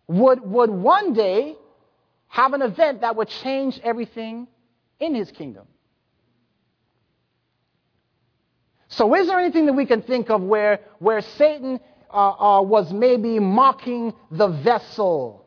would, 0.09 0.41
would 0.41 0.71
one 0.71 1.13
day 1.13 1.57
have 2.27 2.53
an 2.53 2.63
event 2.63 3.03
that 3.03 3.17
would 3.17 3.29
change 3.29 3.79
everything 3.85 4.49
in 4.99 5.15
his 5.15 5.31
kingdom. 5.31 5.67
So, 8.89 9.15
is 9.15 9.29
there 9.29 9.39
anything 9.39 9.67
that 9.67 9.75
we 9.75 9.87
can 9.87 10.03
think 10.03 10.31
of 10.31 10.43
where, 10.43 10.81
where 10.99 11.21
Satan 11.21 11.79
uh, 12.11 12.59
uh, 12.59 12.63
was 12.63 12.93
maybe 12.93 13.39
mocking 13.39 14.15
the 14.31 14.49
vessel 14.49 15.47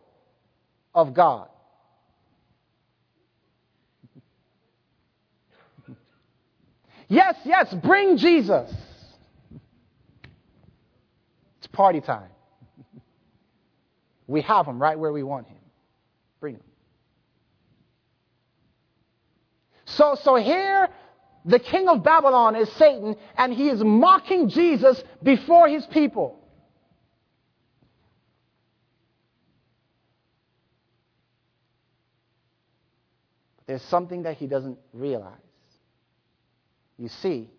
of 0.93 1.13
God. 1.13 1.47
Yes, 7.07 7.35
yes, 7.43 7.73
bring 7.73 8.17
Jesus. 8.17 8.71
It's 11.57 11.67
party 11.67 11.99
time. 11.99 12.29
We 14.31 14.41
have 14.41 14.65
him 14.65 14.81
right 14.81 14.97
where 14.97 15.11
we 15.11 15.23
want 15.23 15.47
him. 15.47 15.57
Bring 16.39 16.55
him. 16.55 16.63
So, 19.85 20.15
so 20.23 20.35
here, 20.35 20.89
the 21.45 21.59
king 21.59 21.87
of 21.87 22.03
Babylon 22.03 22.55
is 22.55 22.71
Satan, 22.73 23.15
and 23.37 23.53
he 23.53 23.69
is 23.69 23.83
mocking 23.83 24.49
Jesus 24.49 25.03
before 25.23 25.67
his 25.67 25.85
people. 25.85 26.41
there's 33.71 33.81
something 33.83 34.23
that 34.23 34.35
he 34.35 34.47
doesn't 34.47 34.77
realize. 34.91 35.31
You 36.97 37.07
see, 37.07 37.49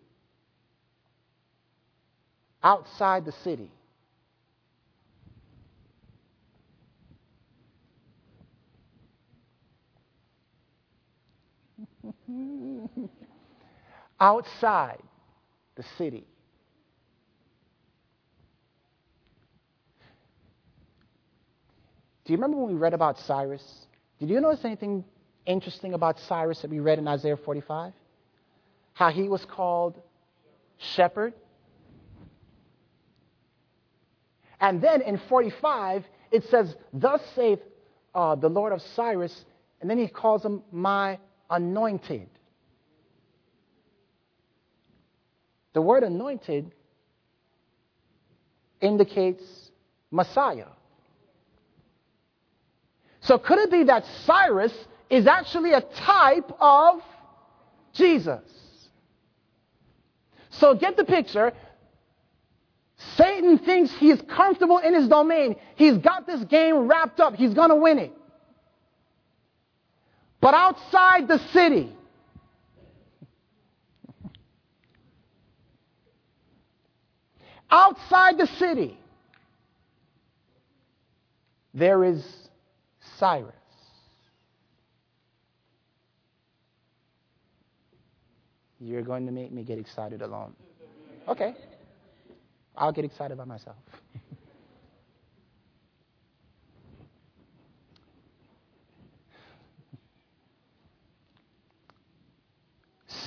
outside 2.61 3.25
the 3.25 3.31
city, 3.43 3.71
outside 14.19 15.01
the 15.75 15.83
city. 15.97 16.25
Do 22.25 22.31
you 22.31 22.37
remember 22.37 22.57
when 22.57 22.73
we 22.73 22.79
read 22.79 22.93
about 22.93 23.19
Cyrus? 23.19 23.63
Did 24.19 24.29
you 24.29 24.39
notice 24.39 24.63
anything 24.63 25.03
interesting 25.45 25.93
about 25.93 26.19
Cyrus 26.19 26.61
that 26.61 26.71
we 26.71 26.79
read 26.79 26.99
in 26.99 27.07
Isaiah 27.07 27.35
45? 27.35 27.91
How 28.93 29.09
he 29.09 29.27
was 29.27 29.43
called 29.43 29.99
shepherd. 30.77 31.33
And 34.61 34.81
then 34.81 35.01
in 35.01 35.19
45, 35.27 36.05
it 36.31 36.45
says, 36.45 36.73
Thus 36.93 37.21
saith 37.35 37.59
uh, 38.15 38.35
the 38.35 38.47
Lord 38.47 38.71
of 38.71 38.81
Cyrus, 38.95 39.43
and 39.81 39.89
then 39.89 39.97
he 39.97 40.07
calls 40.07 40.45
him 40.45 40.61
my 40.71 41.19
anointed. 41.53 42.27
The 45.73 45.81
word 45.81 46.03
anointed 46.03 46.71
indicates 48.81 49.43
Messiah. 50.11 50.67
So 53.21 53.37
could 53.37 53.59
it 53.59 53.71
be 53.71 53.83
that 53.85 54.03
Cyrus 54.25 54.73
is 55.09 55.27
actually 55.27 55.71
a 55.73 55.81
type 55.81 56.51
of 56.59 57.01
Jesus? 57.93 58.41
So 60.49 60.75
get 60.75 60.97
the 60.97 61.05
picture. 61.05 61.53
Satan 63.15 63.59
thinks 63.59 63.91
he's 63.93 64.21
comfortable 64.21 64.79
in 64.79 64.93
his 64.93 65.07
domain. 65.07 65.55
He's 65.75 65.97
got 65.97 66.27
this 66.27 66.43
game 66.45 66.87
wrapped 66.87 67.19
up. 67.19 67.35
He's 67.35 67.53
going 67.53 67.69
to 67.69 67.75
win 67.75 67.99
it. 67.99 68.13
But 70.43 70.55
outside 70.55 71.29
the 71.29 71.39
city, 71.53 71.95
outside 77.71 78.37
the 78.37 78.47
city, 78.59 78.99
there 81.73 82.03
is 82.03 82.21
Cyrus. 83.17 83.53
You're 88.81 89.01
going 89.01 89.25
to 89.27 89.31
make 89.31 89.53
me 89.53 89.63
get 89.63 89.79
excited 89.79 90.21
alone. 90.21 90.53
Okay. 91.29 91.55
I'll 92.75 92.91
get 92.91 93.05
excited 93.05 93.37
by 93.37 93.45
myself. 93.45 93.77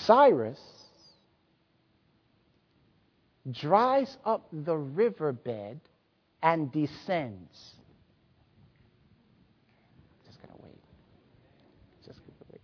Cyrus 0.06 0.60
dries 3.50 4.16
up 4.24 4.46
the 4.52 4.76
riverbed 4.76 5.80
and 6.44 6.70
descends. 6.70 7.74
Just 10.24 10.40
gonna 10.40 10.54
wait. 10.62 10.78
Just 12.06 12.20
gonna 12.20 12.38
wait. 12.52 12.60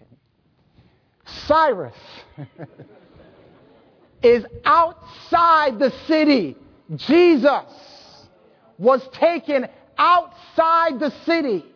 You. 0.00 0.16
Cyrus 1.46 1.94
is 4.22 4.46
outside 4.64 5.78
the 5.78 5.92
city. 6.06 6.56
Jesus 6.96 8.26
was 8.78 9.06
taken 9.12 9.68
outside 9.98 10.98
the 10.98 11.12
city. 11.26 11.66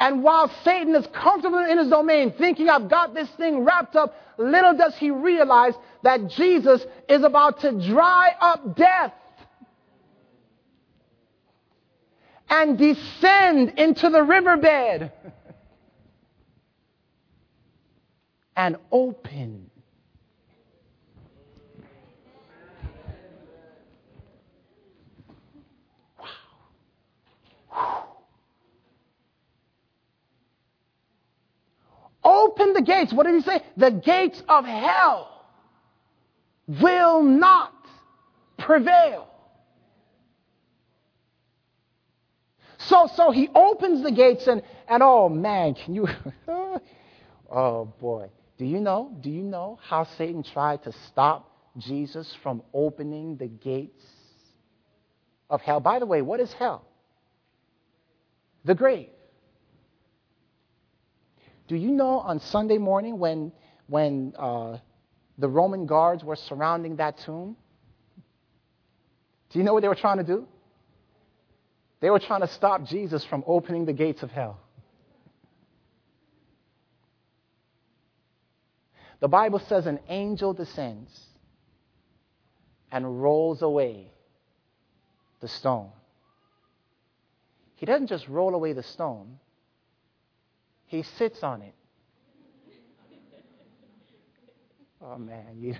And 0.00 0.22
while 0.22 0.50
Satan 0.64 0.94
is 0.94 1.06
comfortable 1.14 1.58
in 1.58 1.78
his 1.78 1.88
domain, 1.88 2.32
thinking, 2.36 2.68
I've 2.68 2.88
got 2.88 3.14
this 3.14 3.28
thing 3.30 3.64
wrapped 3.64 3.96
up, 3.96 4.14
little 4.38 4.76
does 4.76 4.96
he 4.96 5.10
realize 5.10 5.74
that 6.02 6.28
Jesus 6.28 6.84
is 7.08 7.22
about 7.22 7.60
to 7.60 7.72
dry 7.72 8.32
up 8.40 8.76
death 8.76 9.12
and 12.48 12.76
descend 12.76 13.78
into 13.78 14.10
the 14.10 14.22
riverbed 14.22 15.12
and 18.56 18.76
open. 18.92 19.70
Wow. 27.70 28.14
Open 32.54 32.72
the 32.72 32.82
gates. 32.82 33.12
What 33.12 33.26
did 33.26 33.34
he 33.34 33.40
say? 33.42 33.60
The 33.76 33.90
gates 33.90 34.42
of 34.48 34.64
hell 34.64 35.44
will 36.68 37.22
not 37.22 37.72
prevail. 38.58 39.28
So, 42.78 43.08
so 43.14 43.30
he 43.30 43.48
opens 43.54 44.02
the 44.02 44.12
gates 44.12 44.46
and, 44.46 44.62
and 44.88 45.02
oh 45.02 45.28
man, 45.28 45.74
can 45.74 45.94
you, 45.94 46.06
oh 47.50 47.92
boy. 48.00 48.28
Do 48.56 48.64
you 48.64 48.80
know, 48.80 49.16
do 49.20 49.30
you 49.30 49.42
know 49.42 49.80
how 49.82 50.04
Satan 50.16 50.44
tried 50.44 50.84
to 50.84 50.92
stop 51.08 51.50
Jesus 51.78 52.36
from 52.42 52.62
opening 52.72 53.36
the 53.36 53.48
gates 53.48 54.04
of 55.50 55.60
hell? 55.60 55.80
By 55.80 55.98
the 55.98 56.06
way, 56.06 56.22
what 56.22 56.38
is 56.38 56.52
hell? 56.52 56.86
The 58.64 58.74
grave. 58.74 59.08
Do 61.66 61.76
you 61.76 61.90
know 61.90 62.20
on 62.20 62.40
Sunday 62.40 62.78
morning 62.78 63.18
when, 63.18 63.52
when 63.86 64.34
uh, 64.38 64.78
the 65.38 65.48
Roman 65.48 65.86
guards 65.86 66.22
were 66.22 66.36
surrounding 66.36 66.96
that 66.96 67.18
tomb? 67.18 67.56
Do 69.50 69.58
you 69.58 69.64
know 69.64 69.72
what 69.72 69.82
they 69.82 69.88
were 69.88 69.94
trying 69.94 70.18
to 70.18 70.24
do? 70.24 70.46
They 72.00 72.10
were 72.10 72.18
trying 72.18 72.42
to 72.42 72.48
stop 72.48 72.84
Jesus 72.84 73.24
from 73.24 73.44
opening 73.46 73.86
the 73.86 73.92
gates 73.92 74.22
of 74.22 74.30
hell. 74.30 74.60
The 79.20 79.28
Bible 79.28 79.58
says 79.58 79.86
an 79.86 80.00
angel 80.08 80.52
descends 80.52 81.18
and 82.92 83.22
rolls 83.22 83.62
away 83.62 84.12
the 85.40 85.48
stone. 85.48 85.90
He 87.76 87.86
doesn't 87.86 88.08
just 88.08 88.28
roll 88.28 88.54
away 88.54 88.74
the 88.74 88.82
stone, 88.82 89.38
he 90.86 91.02
sits 91.18 91.42
on 91.42 91.62
it. 91.62 91.74
Oh 95.02 95.18
man, 95.18 95.60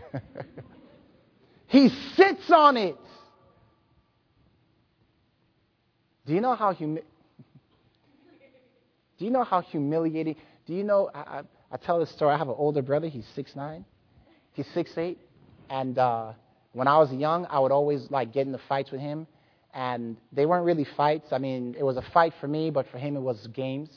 he 1.66 1.88
sits 2.14 2.50
on 2.50 2.76
it. 2.76 2.96
Do 6.26 6.34
you 6.34 6.40
know 6.40 6.54
how 6.54 6.72
humi- 6.72 7.00
Do 9.18 9.24
you 9.24 9.30
know 9.30 9.44
how 9.44 9.62
humiliating? 9.62 10.36
Do 10.66 10.74
you 10.74 10.84
know? 10.84 11.10
I, 11.14 11.18
I, 11.18 11.42
I, 11.72 11.76
tell 11.78 12.00
this 12.00 12.10
story. 12.10 12.34
I 12.34 12.38
have 12.38 12.48
an 12.48 12.56
older 12.58 12.82
brother. 12.82 13.08
He's 13.08 13.26
six 13.34 13.56
nine. 13.56 13.84
He's 14.52 14.66
six 14.74 14.90
eight, 14.98 15.18
and 15.70 15.98
uh, 15.98 16.32
when 16.72 16.86
I 16.86 16.98
was 16.98 17.10
young, 17.12 17.46
I 17.46 17.60
would 17.60 17.72
always 17.72 18.10
like 18.10 18.32
get 18.32 18.46
into 18.46 18.60
fights 18.68 18.90
with 18.90 19.00
him, 19.00 19.26
and 19.72 20.18
they 20.32 20.44
weren't 20.44 20.66
really 20.66 20.86
fights. 20.96 21.28
I 21.32 21.38
mean, 21.38 21.74
it 21.78 21.82
was 21.82 21.96
a 21.96 22.04
fight 22.12 22.34
for 22.40 22.48
me, 22.48 22.70
but 22.70 22.86
for 22.90 22.98
him, 22.98 23.16
it 23.16 23.20
was 23.20 23.46
games. 23.54 23.88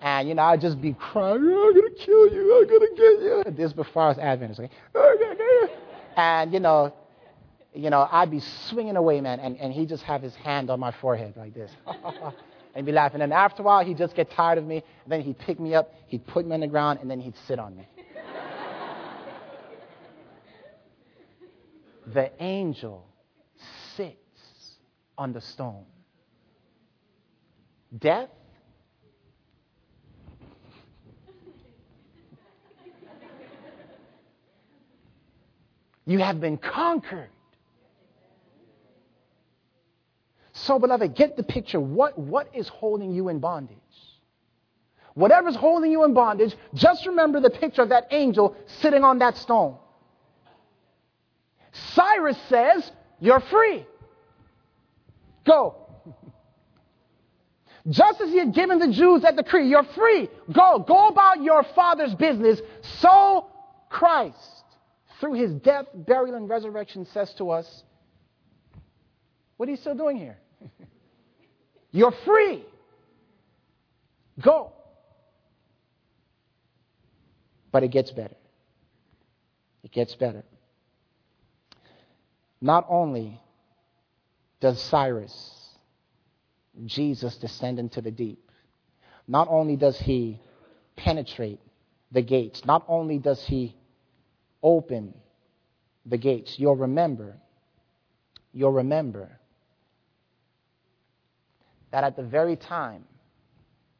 And, 0.00 0.28
you 0.28 0.34
know, 0.34 0.42
I'd 0.42 0.60
just 0.60 0.80
be 0.80 0.92
crying, 0.92 1.42
oh, 1.42 1.68
I'm 1.68 1.74
going 1.74 1.94
to 1.94 2.04
kill 2.04 2.32
you, 2.32 2.60
I'm 2.60 2.68
going 2.68 2.80
to 2.80 2.94
get 2.96 3.22
you. 3.22 3.56
This 3.56 3.72
before 3.72 4.04
I 4.04 4.08
was 4.08 4.18
Adventist, 4.18 4.60
okay? 4.60 5.72
And, 6.16 6.52
you 6.52 6.60
know, 6.60 6.92
you 7.74 7.90
know, 7.90 8.08
I'd 8.10 8.30
be 8.30 8.40
swinging 8.40 8.96
away, 8.96 9.20
man, 9.20 9.40
and, 9.40 9.56
and 9.56 9.72
he'd 9.72 9.88
just 9.88 10.02
have 10.04 10.22
his 10.22 10.34
hand 10.36 10.70
on 10.70 10.80
my 10.80 10.92
forehead 10.92 11.34
like 11.36 11.54
this. 11.54 11.70
and 12.74 12.86
be 12.86 12.92
laughing. 12.92 13.20
And 13.22 13.32
after 13.32 13.62
a 13.62 13.64
while, 13.64 13.84
he'd 13.84 13.98
just 13.98 14.14
get 14.14 14.30
tired 14.30 14.58
of 14.58 14.64
me. 14.64 14.76
And 14.76 15.12
then 15.12 15.20
he'd 15.22 15.38
pick 15.38 15.58
me 15.58 15.74
up, 15.74 15.92
he'd 16.06 16.26
put 16.26 16.46
me 16.46 16.54
on 16.54 16.60
the 16.60 16.66
ground, 16.68 17.00
and 17.02 17.10
then 17.10 17.20
he'd 17.20 17.34
sit 17.46 17.58
on 17.58 17.76
me. 17.76 17.88
the 22.14 22.30
angel 22.40 23.04
sits 23.96 24.78
on 25.16 25.32
the 25.32 25.40
stone. 25.40 25.84
Death 27.98 28.28
You 36.08 36.20
have 36.20 36.40
been 36.40 36.56
conquered. 36.56 37.28
So, 40.54 40.78
beloved, 40.78 41.14
get 41.14 41.36
the 41.36 41.42
picture. 41.42 41.78
What, 41.78 42.18
what 42.18 42.48
is 42.54 42.66
holding 42.66 43.12
you 43.12 43.28
in 43.28 43.40
bondage? 43.40 43.76
Whatever's 45.12 45.54
holding 45.54 45.92
you 45.92 46.04
in 46.04 46.14
bondage, 46.14 46.56
just 46.72 47.06
remember 47.06 47.40
the 47.40 47.50
picture 47.50 47.82
of 47.82 47.90
that 47.90 48.06
angel 48.10 48.56
sitting 48.80 49.04
on 49.04 49.18
that 49.18 49.36
stone. 49.36 49.76
Cyrus 51.92 52.38
says, 52.48 52.90
You're 53.20 53.40
free. 53.40 53.84
Go. 55.44 55.76
Just 57.90 58.22
as 58.22 58.30
he 58.30 58.38
had 58.38 58.54
given 58.54 58.78
the 58.78 58.90
Jews 58.90 59.22
that 59.22 59.36
decree, 59.36 59.68
you're 59.68 59.84
free. 59.94 60.28
Go, 60.52 60.84
go 60.86 61.08
about 61.08 61.42
your 61.42 61.64
father's 61.74 62.14
business. 62.14 62.60
So 63.00 63.46
Christ, 63.90 64.57
through 65.20 65.34
his 65.34 65.52
death, 65.54 65.86
burial, 65.94 66.36
and 66.36 66.48
resurrection, 66.48 67.06
says 67.12 67.32
to 67.38 67.50
us, 67.50 67.82
What 69.56 69.68
are 69.68 69.72
you 69.72 69.78
still 69.78 69.94
doing 69.94 70.16
here? 70.16 70.38
You're 71.90 72.14
free. 72.24 72.64
Go. 74.40 74.72
But 77.72 77.82
it 77.82 77.88
gets 77.88 78.10
better. 78.10 78.36
It 79.82 79.92
gets 79.92 80.14
better. 80.14 80.44
Not 82.60 82.86
only 82.88 83.40
does 84.60 84.80
Cyrus, 84.82 85.68
Jesus, 86.86 87.36
descend 87.36 87.78
into 87.78 88.00
the 88.00 88.10
deep, 88.10 88.50
not 89.26 89.48
only 89.50 89.76
does 89.76 89.98
he 89.98 90.40
penetrate 90.96 91.60
the 92.10 92.22
gates, 92.22 92.64
not 92.64 92.84
only 92.88 93.18
does 93.18 93.44
he 93.46 93.76
open 94.62 95.14
the 96.06 96.16
gates, 96.16 96.58
you'll 96.58 96.76
remember, 96.76 97.36
you'll 98.52 98.72
remember 98.72 99.38
that 101.90 102.04
at 102.04 102.16
the 102.16 102.22
very 102.22 102.56
time 102.56 103.04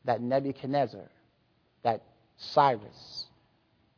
that 0.05 0.21
Nebuchadnezzar, 0.21 1.11
that 1.83 2.03
Cyrus 2.37 3.27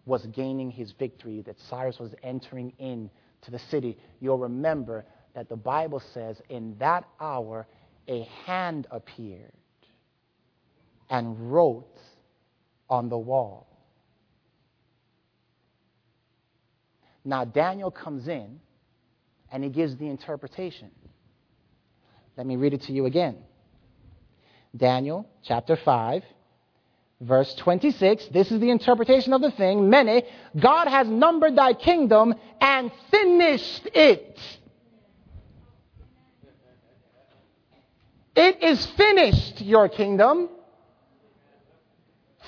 was 0.06 0.26
gaining 0.26 0.70
his 0.70 0.92
victory, 0.92 1.42
that 1.42 1.58
Cyrus 1.68 1.98
was 1.98 2.14
entering 2.22 2.72
into 2.78 3.50
the 3.50 3.58
city, 3.58 3.96
you'll 4.20 4.38
remember 4.38 5.04
that 5.34 5.48
the 5.48 5.56
Bible 5.56 6.00
says 6.00 6.40
in 6.48 6.76
that 6.78 7.04
hour 7.20 7.66
a 8.08 8.22
hand 8.44 8.86
appeared 8.90 9.52
and 11.08 11.52
wrote 11.52 11.98
on 12.88 13.08
the 13.08 13.18
wall. 13.18 13.69
Now, 17.24 17.44
Daniel 17.44 17.90
comes 17.90 18.28
in 18.28 18.60
and 19.52 19.62
he 19.62 19.70
gives 19.70 19.96
the 19.96 20.06
interpretation. 20.06 20.90
Let 22.36 22.46
me 22.46 22.56
read 22.56 22.74
it 22.74 22.82
to 22.82 22.92
you 22.92 23.06
again. 23.06 23.36
Daniel 24.76 25.28
chapter 25.42 25.76
5, 25.76 26.22
verse 27.20 27.54
26. 27.56 28.28
This 28.28 28.50
is 28.50 28.60
the 28.60 28.70
interpretation 28.70 29.32
of 29.32 29.40
the 29.40 29.50
thing. 29.50 29.90
Mene, 29.90 30.22
God 30.58 30.88
has 30.88 31.08
numbered 31.08 31.56
thy 31.56 31.74
kingdom 31.74 32.34
and 32.60 32.90
finished 33.10 33.88
it. 33.92 34.38
It 38.36 38.62
is 38.62 38.86
finished, 38.86 39.60
your 39.60 39.88
kingdom. 39.88 40.48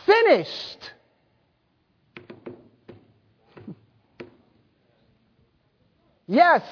Finished. 0.06 0.90
Yes, 6.26 6.62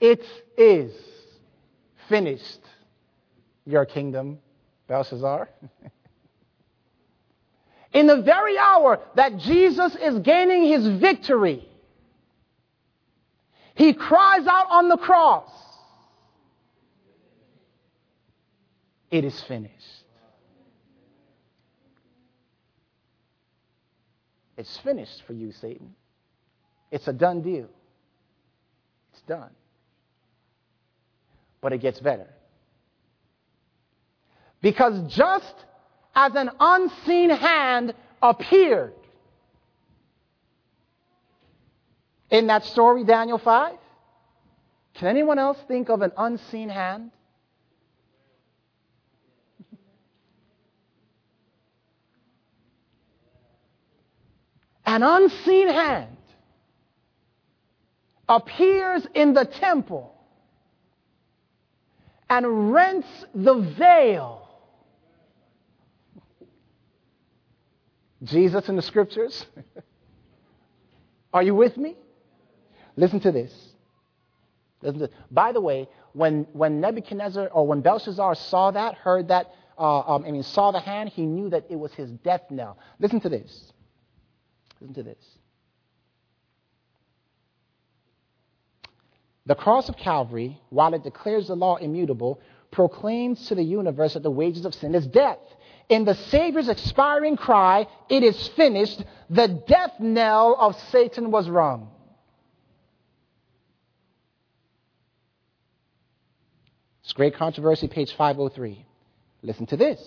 it 0.00 0.24
is 0.56 0.92
finished, 2.08 2.60
your 3.66 3.84
kingdom, 3.84 4.38
Belshazzar. 4.88 5.48
In 7.92 8.06
the 8.06 8.22
very 8.22 8.56
hour 8.56 9.00
that 9.16 9.36
Jesus 9.38 9.94
is 9.96 10.18
gaining 10.20 10.64
his 10.64 10.86
victory, 10.98 11.68
he 13.74 13.92
cries 13.92 14.46
out 14.46 14.70
on 14.70 14.88
the 14.88 14.96
cross, 14.96 15.50
It 19.12 19.26
is 19.26 19.38
finished. 19.42 19.76
It's 24.56 24.78
finished 24.78 25.22
for 25.26 25.34
you, 25.34 25.52
Satan. 25.52 25.94
It's 26.90 27.06
a 27.08 27.12
done 27.12 27.42
deal. 27.42 27.68
Done. 29.26 29.50
But 31.60 31.72
it 31.72 31.78
gets 31.78 32.00
better. 32.00 32.28
Because 34.60 35.12
just 35.14 35.54
as 36.14 36.34
an 36.34 36.50
unseen 36.58 37.30
hand 37.30 37.94
appeared 38.20 38.94
in 42.30 42.46
that 42.48 42.64
story, 42.64 43.04
Daniel 43.04 43.38
5, 43.38 43.74
can 44.94 45.08
anyone 45.08 45.38
else 45.38 45.58
think 45.68 45.88
of 45.88 46.02
an 46.02 46.12
unseen 46.16 46.68
hand? 46.68 47.10
an 54.92 55.02
unseen 55.02 55.68
hand 55.68 56.16
appears 58.36 59.06
in 59.14 59.34
the 59.34 59.44
temple 59.44 60.14
and 62.30 62.72
rents 62.72 63.26
the 63.34 63.54
veil. 63.78 64.48
Jesus 68.22 68.68
in 68.70 68.76
the 68.76 68.82
scriptures. 68.82 69.44
Are 71.34 71.42
you 71.42 71.54
with 71.54 71.76
me? 71.76 71.96
Listen 72.96 73.20
to 73.20 73.32
this. 73.32 73.52
Listen 74.80 75.00
to, 75.00 75.10
by 75.30 75.52
the 75.52 75.60
way, 75.60 75.88
when, 76.14 76.46
when 76.52 76.80
Nebuchadnezzar 76.80 77.48
or 77.48 77.66
when 77.66 77.82
Belshazzar 77.82 78.34
saw 78.34 78.70
that, 78.70 78.94
heard 78.94 79.28
that, 79.28 79.52
uh, 79.76 80.00
um, 80.00 80.24
I 80.24 80.30
mean, 80.30 80.42
saw 80.42 80.70
the 80.70 80.80
hand, 80.80 81.10
he 81.10 81.26
knew 81.26 81.50
that 81.50 81.66
it 81.68 81.76
was 81.76 81.92
his 81.92 82.10
death 82.10 82.42
knell. 82.50 82.78
Listen 82.98 83.20
to 83.20 83.28
this. 83.28 83.72
Listen 84.80 84.94
to 84.94 85.02
this. 85.02 85.24
The 89.46 89.54
cross 89.54 89.88
of 89.88 89.96
Calvary, 89.96 90.60
while 90.70 90.94
it 90.94 91.02
declares 91.02 91.48
the 91.48 91.56
law 91.56 91.76
immutable, 91.76 92.40
proclaims 92.70 93.48
to 93.48 93.54
the 93.54 93.62
universe 93.62 94.14
that 94.14 94.22
the 94.22 94.30
wages 94.30 94.64
of 94.64 94.74
sin 94.74 94.94
is 94.94 95.06
death. 95.06 95.38
In 95.88 96.04
the 96.04 96.14
Savior's 96.14 96.68
expiring 96.68 97.36
cry, 97.36 97.86
it 98.08 98.22
is 98.22 98.48
finished, 98.48 99.04
the 99.28 99.48
death 99.48 99.92
knell 99.98 100.56
of 100.58 100.78
Satan 100.90 101.30
was 101.30 101.48
rung. 101.48 101.90
It's 107.02 107.12
Great 107.12 107.34
Controversy, 107.34 107.88
page 107.88 108.14
503. 108.14 108.86
Listen 109.42 109.66
to 109.66 109.76
this 109.76 110.00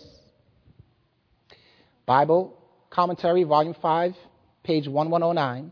Bible 2.05 2.57
Commentary, 2.89 3.43
volume 3.43 3.75
5, 3.81 4.15
page 4.63 4.87
1109. 4.87 5.71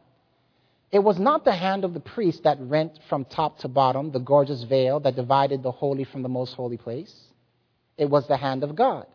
It 0.94 1.04
was 1.04 1.18
not 1.18 1.44
the 1.44 1.56
hand 1.56 1.86
of 1.86 1.96
the 1.96 2.00
priest 2.00 2.44
that 2.44 2.60
rent 2.62 3.00
from 3.10 3.26
top 3.26 3.58
to 3.60 3.68
bottom 3.68 4.12
the 4.12 4.20
gorgeous 4.20 4.62
veil 4.62 5.00
that 5.00 5.16
divided 5.16 5.64
the 5.64 5.72
holy 5.72 6.04
from 6.04 6.22
the 6.22 6.30
most 6.30 6.54
holy 6.54 6.78
place. 6.78 7.30
It 7.98 8.12
was 8.12 8.28
the 8.28 8.38
hand 8.38 8.64
of 8.64 8.76
God. 8.76 9.08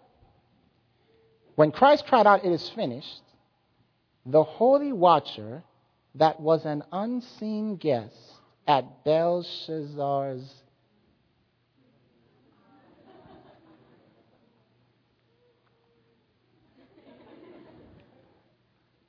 When 1.54 1.70
Christ 1.70 2.04
cried 2.08 2.26
out, 2.26 2.44
It 2.44 2.50
is 2.50 2.68
finished, 2.70 3.22
the 4.26 4.42
holy 4.42 4.92
watcher 4.92 5.62
that 6.16 6.40
was 6.40 6.64
an 6.64 6.82
unseen 6.90 7.76
guest 7.76 8.16
at 8.66 9.04
Belshazzar's 9.04 10.52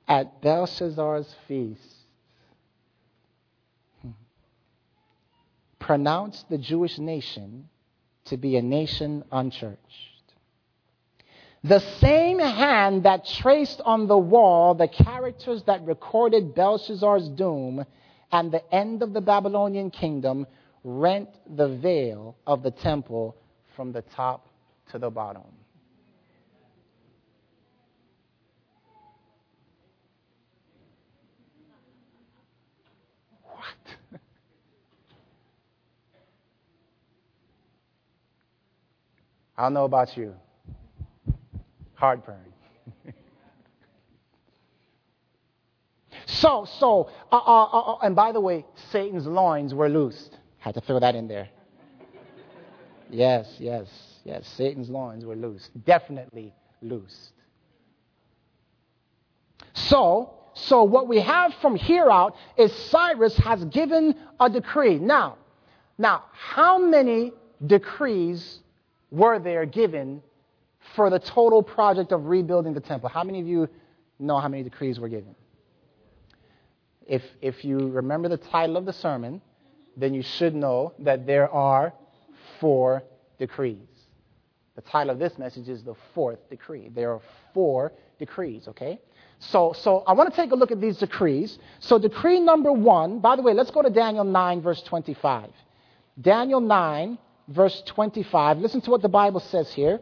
at 0.06 0.40
Belshazzar's 0.40 1.34
feast 1.48 1.99
pronounced 5.80 6.48
the 6.48 6.58
Jewish 6.58 6.98
nation 6.98 7.68
to 8.26 8.36
be 8.36 8.56
a 8.56 8.62
nation 8.62 9.24
unchurched. 9.32 9.78
The 11.64 11.80
same 12.00 12.38
hand 12.38 13.02
that 13.02 13.26
traced 13.26 13.82
on 13.84 14.06
the 14.06 14.16
wall 14.16 14.74
the 14.74 14.88
characters 14.88 15.62
that 15.64 15.84
recorded 15.84 16.54
Belshazzar's 16.54 17.28
doom 17.30 17.84
and 18.32 18.52
the 18.52 18.74
end 18.74 19.02
of 19.02 19.12
the 19.12 19.20
Babylonian 19.20 19.90
kingdom 19.90 20.46
rent 20.84 21.28
the 21.46 21.68
veil 21.68 22.36
of 22.46 22.62
the 22.62 22.70
temple 22.70 23.36
from 23.76 23.92
the 23.92 24.02
top 24.02 24.48
to 24.92 24.98
the 24.98 25.10
bottom. 25.10 25.42
I 39.60 39.64
don't 39.64 39.74
know 39.74 39.84
about 39.84 40.16
you. 40.16 40.34
Heartburn. 41.92 42.50
so, 46.24 46.66
so, 46.78 47.10
uh, 47.30 47.36
uh, 47.36 47.64
uh, 47.64 47.78
uh, 47.78 47.98
and 47.98 48.16
by 48.16 48.32
the 48.32 48.40
way, 48.40 48.64
Satan's 48.90 49.26
loins 49.26 49.74
were 49.74 49.90
loosed. 49.90 50.38
Had 50.60 50.76
to 50.76 50.80
throw 50.80 50.98
that 51.00 51.14
in 51.14 51.28
there. 51.28 51.50
Yes, 53.10 53.54
yes. 53.58 53.86
yes, 54.24 54.48
Satan's 54.56 54.88
loins 54.88 55.26
were 55.26 55.36
loosed. 55.36 55.68
Definitely 55.84 56.54
loosed. 56.80 57.32
So, 59.74 60.32
so 60.54 60.84
what 60.84 61.06
we 61.06 61.20
have 61.20 61.52
from 61.60 61.76
here 61.76 62.10
out 62.10 62.34
is 62.56 62.72
Cyrus 62.72 63.36
has 63.36 63.62
given 63.66 64.14
a 64.40 64.48
decree. 64.48 64.98
Now, 64.98 65.36
now, 65.98 66.24
how 66.32 66.78
many 66.78 67.32
decrees 67.66 68.60
were 69.10 69.38
there 69.38 69.66
given 69.66 70.22
for 70.94 71.10
the 71.10 71.18
total 71.18 71.62
project 71.62 72.12
of 72.12 72.26
rebuilding 72.26 72.74
the 72.74 72.80
temple? 72.80 73.08
How 73.08 73.24
many 73.24 73.40
of 73.40 73.46
you 73.46 73.68
know 74.18 74.38
how 74.38 74.48
many 74.48 74.62
decrees 74.62 74.98
were 74.98 75.08
given? 75.08 75.34
If, 77.06 77.22
if 77.40 77.64
you 77.64 77.78
remember 77.88 78.28
the 78.28 78.36
title 78.36 78.76
of 78.76 78.84
the 78.86 78.92
sermon, 78.92 79.40
then 79.96 80.14
you 80.14 80.22
should 80.22 80.54
know 80.54 80.92
that 81.00 81.26
there 81.26 81.50
are 81.50 81.92
four 82.60 83.02
decrees. 83.38 83.78
The 84.76 84.82
title 84.82 85.10
of 85.10 85.18
this 85.18 85.36
message 85.36 85.68
is 85.68 85.82
the 85.82 85.94
fourth 86.14 86.38
decree. 86.48 86.88
There 86.94 87.12
are 87.12 87.20
four 87.52 87.92
decrees, 88.18 88.68
okay? 88.68 89.00
So, 89.40 89.72
so 89.72 90.04
I 90.06 90.12
want 90.12 90.30
to 90.30 90.36
take 90.36 90.52
a 90.52 90.54
look 90.54 90.70
at 90.70 90.80
these 90.80 90.98
decrees. 90.98 91.58
So, 91.80 91.98
decree 91.98 92.40
number 92.40 92.70
one, 92.70 93.18
by 93.18 93.36
the 93.36 93.42
way, 93.42 93.54
let's 93.54 93.70
go 93.70 93.82
to 93.82 93.90
Daniel 93.90 94.24
9, 94.24 94.60
verse 94.60 94.82
25. 94.82 95.50
Daniel 96.20 96.60
9, 96.60 97.18
verse 97.50 97.82
25. 97.86 98.58
Listen 98.58 98.80
to 98.82 98.90
what 98.90 99.02
the 99.02 99.08
Bible 99.08 99.40
says 99.40 99.72
here. 99.72 100.00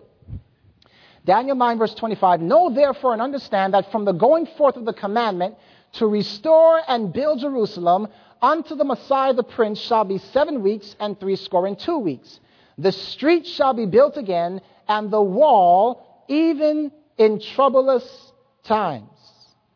Daniel 1.25 1.57
9, 1.57 1.79
verse 1.79 1.95
25. 1.95 2.41
Know 2.41 2.73
therefore 2.73 3.13
and 3.13 3.21
understand 3.21 3.75
that 3.75 3.91
from 3.91 4.05
the 4.05 4.13
going 4.13 4.47
forth 4.47 4.77
of 4.77 4.85
the 4.85 4.93
commandment 4.93 5.57
to 5.95 6.07
restore 6.07 6.81
and 6.87 7.13
build 7.13 7.41
Jerusalem 7.41 8.09
unto 8.41 8.75
the 8.75 8.85
Messiah 8.85 9.35
the 9.35 9.43
Prince 9.43 9.81
shall 9.81 10.05
be 10.05 10.19
seven 10.19 10.63
weeks 10.63 10.95
and 11.01 11.19
threescore 11.19 11.67
and 11.67 11.79
two 11.79 11.99
weeks. 11.99 12.41
The 12.77 12.93
street 12.93 13.47
shall 13.47 13.75
be 13.75 13.87
built 13.87 14.17
again, 14.17 14.61
and 14.87 15.11
the 15.11 15.21
wall 15.21 16.25
even 16.29 16.93
in 17.17 17.41
troublous 17.41 18.33
times. 18.63 19.11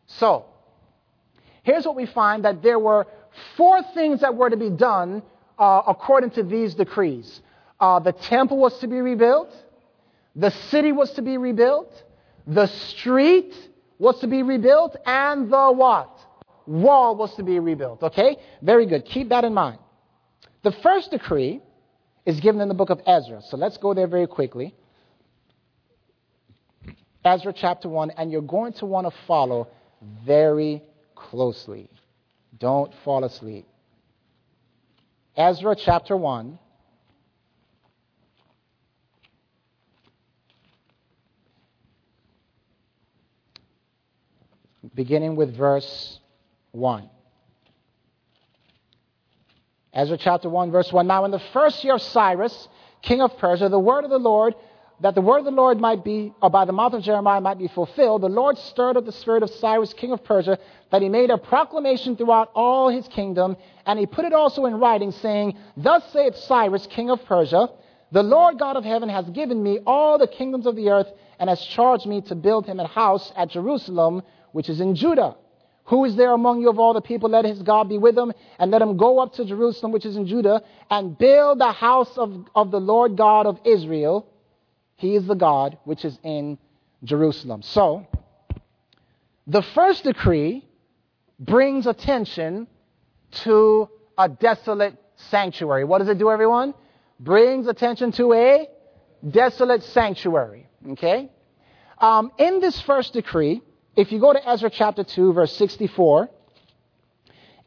So, 0.07 0.45
here's 1.63 1.85
what 1.85 1.95
we 1.95 2.05
find 2.05 2.45
that 2.45 2.63
there 2.63 2.79
were 2.79 3.05
four 3.57 3.81
things 3.93 4.21
that 4.21 4.35
were 4.35 4.49
to 4.49 4.57
be 4.57 4.69
done 4.69 5.21
uh, 5.59 5.81
according 5.87 6.31
to 6.31 6.43
these 6.43 6.75
decrees. 6.75 7.41
Uh, 7.83 7.99
the 7.99 8.13
temple 8.13 8.57
was 8.57 8.79
to 8.79 8.87
be 8.87 9.01
rebuilt, 9.01 9.53
the 10.37 10.51
city 10.71 10.93
was 10.93 11.11
to 11.11 11.21
be 11.21 11.37
rebuilt, 11.37 11.91
the 12.47 12.67
street 12.67 13.53
was 13.99 14.17
to 14.21 14.27
be 14.27 14.41
rebuilt, 14.41 14.95
and 15.05 15.51
the 15.51 15.69
what? 15.69 16.17
Wall 16.65 17.13
was 17.17 17.35
to 17.35 17.43
be 17.43 17.59
rebuilt. 17.59 18.01
Okay? 18.01 18.37
Very 18.61 18.85
good. 18.85 19.03
Keep 19.03 19.27
that 19.29 19.43
in 19.43 19.53
mind. 19.53 19.79
The 20.63 20.71
first 20.71 21.11
decree 21.11 21.59
is 22.25 22.39
given 22.39 22.61
in 22.61 22.69
the 22.69 22.73
book 22.73 22.89
of 22.89 23.01
Ezra. 23.05 23.41
So 23.41 23.57
let's 23.57 23.75
go 23.75 23.93
there 23.93 24.07
very 24.07 24.27
quickly. 24.27 24.73
Ezra 27.25 27.51
chapter 27.51 27.89
1, 27.89 28.11
and 28.11 28.31
you're 28.31 28.41
going 28.41 28.71
to 28.73 28.85
want 28.85 29.07
to 29.07 29.13
follow 29.27 29.67
very 30.25 30.81
closely. 31.15 31.89
Don't 32.57 32.93
fall 33.03 33.25
asleep. 33.25 33.67
Ezra 35.35 35.75
chapter 35.75 36.15
1. 36.15 36.59
Beginning 44.95 45.35
with 45.35 45.55
verse 45.55 46.19
1. 46.71 47.09
Ezra 49.93 50.17
chapter 50.17 50.49
1, 50.49 50.71
verse 50.71 50.91
1. 50.91 51.05
Now, 51.05 51.25
in 51.25 51.31
the 51.31 51.39
first 51.53 51.83
year 51.83 51.95
of 51.95 52.01
Cyrus, 52.01 52.67
king 53.01 53.21
of 53.21 53.37
Persia, 53.37 53.69
the 53.69 53.79
word 53.79 54.03
of 54.03 54.09
the 54.09 54.17
Lord 54.17 54.55
that 55.03 55.15
the 55.15 55.21
word 55.21 55.39
of 55.39 55.45
the 55.45 55.51
Lord 55.51 55.81
might 55.81 56.03
be, 56.03 56.33
or 56.41 56.49
by 56.49 56.63
the 56.63 56.71
mouth 56.71 56.93
of 56.93 57.03
Jeremiah 57.03 57.41
might 57.41 57.57
be 57.57 57.67
fulfilled, 57.67 58.21
the 58.21 58.29
Lord 58.29 58.57
stirred 58.57 58.95
up 58.95 59.05
the 59.05 59.11
spirit 59.11 59.43
of 59.43 59.49
Cyrus, 59.49 59.93
king 59.93 60.13
of 60.13 60.23
Persia, 60.23 60.57
that 60.91 61.01
he 61.01 61.09
made 61.09 61.29
a 61.29 61.37
proclamation 61.37 62.15
throughout 62.15 62.51
all 62.55 62.89
his 62.89 63.05
kingdom, 63.09 63.57
and 63.85 63.99
he 63.99 64.05
put 64.05 64.23
it 64.23 64.31
also 64.31 64.65
in 64.65 64.75
writing, 64.75 65.11
saying, 65.11 65.57
Thus 65.75 66.03
saith 66.13 66.37
Cyrus, 66.37 66.87
king 66.87 67.09
of 67.09 67.23
Persia, 67.25 67.67
the 68.13 68.23
Lord 68.23 68.59
God 68.59 68.77
of 68.77 68.85
heaven 68.85 69.09
has 69.09 69.29
given 69.31 69.61
me 69.61 69.79
all 69.85 70.17
the 70.17 70.27
kingdoms 70.27 70.65
of 70.65 70.75
the 70.75 70.89
earth, 70.89 71.11
and 71.37 71.49
has 71.49 71.61
charged 71.61 72.05
me 72.05 72.21
to 72.21 72.35
build 72.35 72.65
him 72.65 72.79
a 72.79 72.87
house 72.87 73.33
at 73.35 73.49
Jerusalem, 73.49 74.21
which 74.53 74.69
is 74.69 74.79
in 74.79 74.95
Judah. 74.95 75.35
Who 75.87 76.05
is 76.05 76.15
there 76.15 76.31
among 76.31 76.61
you 76.61 76.69
of 76.69 76.79
all 76.79 76.93
the 76.93 77.01
people? 77.01 77.29
Let 77.29 77.43
his 77.43 77.61
God 77.61 77.89
be 77.89 77.97
with 77.97 78.17
him, 78.17 78.31
and 78.57 78.71
let 78.71 78.81
him 78.81 78.95
go 78.95 79.19
up 79.19 79.33
to 79.33 79.43
Jerusalem, 79.43 79.91
which 79.91 80.05
is 80.05 80.15
in 80.15 80.25
Judah, 80.25 80.63
and 80.89 81.17
build 81.17 81.59
the 81.59 81.73
house 81.73 82.17
of, 82.17 82.47
of 82.55 82.71
the 82.71 82.79
Lord 82.79 83.17
God 83.17 83.45
of 83.45 83.59
Israel 83.65 84.29
he 85.03 85.15
is 85.15 85.25
the 85.25 85.35
God 85.35 85.77
which 85.83 86.05
is 86.05 86.17
in 86.23 86.57
Jerusalem. 87.03 87.61
So, 87.61 88.07
the 89.45 89.61
first 89.61 90.05
decree 90.05 90.65
brings 91.37 91.87
attention 91.87 92.67
to 93.43 93.89
a 94.17 94.29
desolate 94.29 94.95
sanctuary. 95.15 95.83
What 95.83 95.97
does 95.97 96.07
it 96.07 96.17
do, 96.17 96.31
everyone? 96.31 96.73
Brings 97.19 97.67
attention 97.67 98.13
to 98.13 98.31
a 98.33 98.69
desolate 99.29 99.83
sanctuary. 99.83 100.67
Okay? 100.91 101.29
Um, 101.97 102.31
in 102.37 102.61
this 102.61 102.79
first 102.81 103.11
decree, 103.11 103.61
if 103.95 104.11
you 104.11 104.19
go 104.19 104.33
to 104.33 104.49
Ezra 104.49 104.69
chapter 104.69 105.03
2, 105.03 105.33
verse 105.33 105.55
64, 105.55 106.29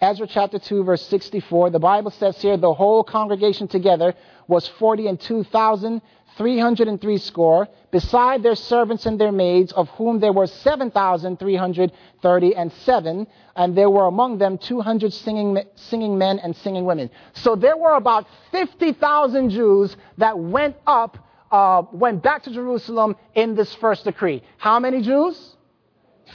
Ezra 0.01 0.27
chapter 0.27 0.59
2, 0.59 0.85
verse 0.85 1.03
64, 1.07 1.71
the 1.71 1.79
Bible 1.79 2.11
says 2.11 2.41
here 2.41 2.57
the 2.57 2.75
whole 2.75 3.03
congregation 3.03 3.69
together 3.69 4.15
was 4.47 4.69
40 4.69 5.09
and 5.09 5.21
2,000 5.21 6.03
303 6.37 7.19
score, 7.19 7.69
beside 7.91 8.43
their 8.43 8.55
servants 8.55 9.07
and 9.07 9.19
their 9.19 9.33
maids, 9.33 9.73
of 9.73 9.89
whom 9.91 10.21
there 10.21 10.33
were 10.33 10.47
7,330 10.47 12.57
and 12.57 12.73
seven, 12.85 13.27
and 13.57 13.77
there 13.77 13.91
were 13.91 14.07
among 14.07 14.39
them 14.39 14.59
200 14.59 15.12
singing, 15.12 15.59
singing 15.75 16.19
men 16.19 16.39
and 16.39 16.55
singing 16.57 16.85
women. 16.85 17.11
So 17.33 17.57
there 17.57 17.77
were 17.77 17.95
about 17.95 18.27
50,000 18.53 19.51
Jews 19.51 19.97
that 20.19 20.39
went 20.39 20.77
up, 20.87 21.19
uh, 21.51 21.83
went 21.93 22.23
back 22.23 22.43
to 22.45 22.51
Jerusalem 22.51 23.17
in 23.35 23.55
this 23.55 23.75
first 23.77 24.05
decree. 24.05 24.43
How 24.59 24.79
many 24.79 25.03
Jews? 25.03 25.56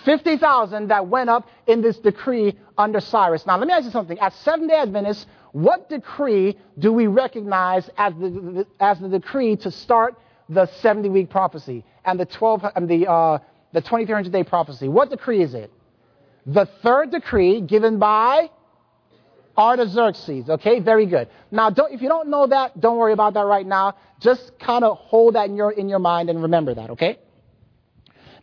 50,000 0.05 0.87
that 0.87 1.07
went 1.07 1.29
up 1.29 1.47
in 1.67 1.81
this 1.81 1.97
decree 1.97 2.57
under 2.77 2.99
Cyrus. 2.99 3.45
Now, 3.45 3.57
let 3.57 3.67
me 3.67 3.73
ask 3.73 3.85
you 3.85 3.91
something. 3.91 4.19
As 4.19 4.33
Seventh 4.35 4.69
day 4.69 4.77
Adventists, 4.77 5.25
what 5.51 5.89
decree 5.89 6.57
do 6.79 6.93
we 6.93 7.07
recognize 7.07 7.89
as 7.97 8.13
the, 8.15 8.65
as 8.79 8.99
the 8.99 9.09
decree 9.09 9.55
to 9.57 9.71
start 9.71 10.15
the 10.49 10.65
70 10.81 11.09
week 11.09 11.29
prophecy 11.29 11.83
and 12.05 12.19
the 12.19 12.25
12 12.25 12.65
and 12.75 12.89
the, 12.89 13.09
uh, 13.09 13.39
the 13.73 13.81
2300 13.81 14.31
day 14.31 14.43
prophecy? 14.43 14.87
What 14.87 15.09
decree 15.09 15.41
is 15.41 15.53
it? 15.53 15.71
The 16.45 16.67
third 16.81 17.11
decree 17.11 17.61
given 17.61 17.99
by 17.99 18.49
Artaxerxes. 19.57 20.49
Okay, 20.49 20.79
very 20.79 21.05
good. 21.05 21.27
Now, 21.51 21.69
if 21.91 22.01
you 22.01 22.07
don't 22.07 22.29
know 22.29 22.47
that, 22.47 22.79
don't 22.79 22.97
worry 22.97 23.13
about 23.13 23.33
that 23.35 23.45
right 23.45 23.65
now. 23.65 23.95
Just 24.19 24.57
kind 24.59 24.83
of 24.83 24.97
hold 24.97 25.35
that 25.35 25.49
in 25.49 25.55
your, 25.55 25.71
in 25.71 25.89
your 25.89 25.99
mind 25.99 26.29
and 26.29 26.41
remember 26.41 26.73
that, 26.73 26.91
okay? 26.91 27.19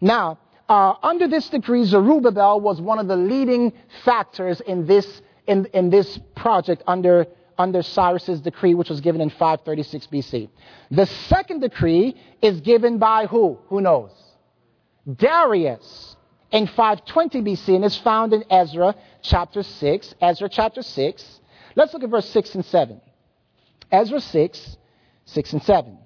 Now, 0.00 0.38
uh, 0.68 0.94
under 1.02 1.28
this 1.28 1.48
decree, 1.48 1.85
Zerubbabel 1.85 2.61
was 2.61 2.81
one 2.81 2.98
of 2.98 3.09
the 3.09 3.16
leading 3.16 3.72
factors 4.04 4.61
in 4.61 4.87
this 4.87 5.22
in, 5.48 5.64
in 5.72 5.90
this 5.90 6.20
project 6.37 6.83
under, 6.87 7.26
under 7.57 7.83
Cyrus's 7.83 8.40
decree, 8.40 8.74
which 8.74 8.90
was 8.90 9.00
given 9.00 9.20
in 9.20 9.31
536 9.31 10.07
BC. 10.07 10.48
The 10.90 11.07
second 11.07 11.61
decree 11.61 12.14
is 12.42 12.61
given 12.61 12.98
by 12.98 13.26
who? 13.26 13.59
Who 13.68 13.81
knows? 13.81 14.12
Darius 15.11 16.16
in 16.50 16.66
520 16.66 17.40
BC 17.40 17.76
and 17.76 17.85
is 17.85 17.96
found 17.96 18.35
in 18.35 18.44
Ezra 18.50 18.94
chapter 19.22 19.62
6. 19.62 20.14
Ezra 20.20 20.48
chapter 20.50 20.83
6. 20.83 21.40
Let's 21.74 21.94
look 21.94 22.04
at 22.04 22.11
verse 22.11 22.28
6 22.28 22.54
and 22.57 22.64
7. 22.64 23.00
Ezra 23.90 24.20
6, 24.20 24.76
6 25.24 25.52
and 25.54 25.62
7. 25.62 25.98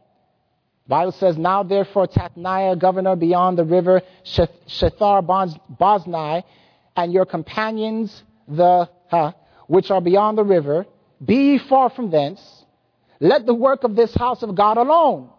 Bible 0.89 1.13
says, 1.13 1.39
Now 1.39 1.63
therefore 1.63 2.07
Tatnai, 2.07 2.79
governor 2.79 3.17
beyond 3.17 3.59
the 3.59 3.65
river 3.65 4.03
Shethar 4.25 5.25
Boznai, 5.79 6.43
and 6.97 7.13
your 7.13 7.25
companions 7.25 8.23
the 8.49 8.89
huh, 9.09 9.33
which 9.67 9.91
are 9.91 10.01
beyond 10.01 10.39
the 10.39 10.45
river, 10.45 10.87
be 11.25 11.53
ye 11.53 11.59
far 11.59 11.91
from 11.91 12.11
thence. 12.11 12.65
Let 13.21 13.47
the 13.47 13.55
work 13.55 13.85
of 13.85 13.95
this 13.95 14.13
house 14.15 14.43
of 14.43 14.55
God 14.55 14.77
alone. 14.77 15.31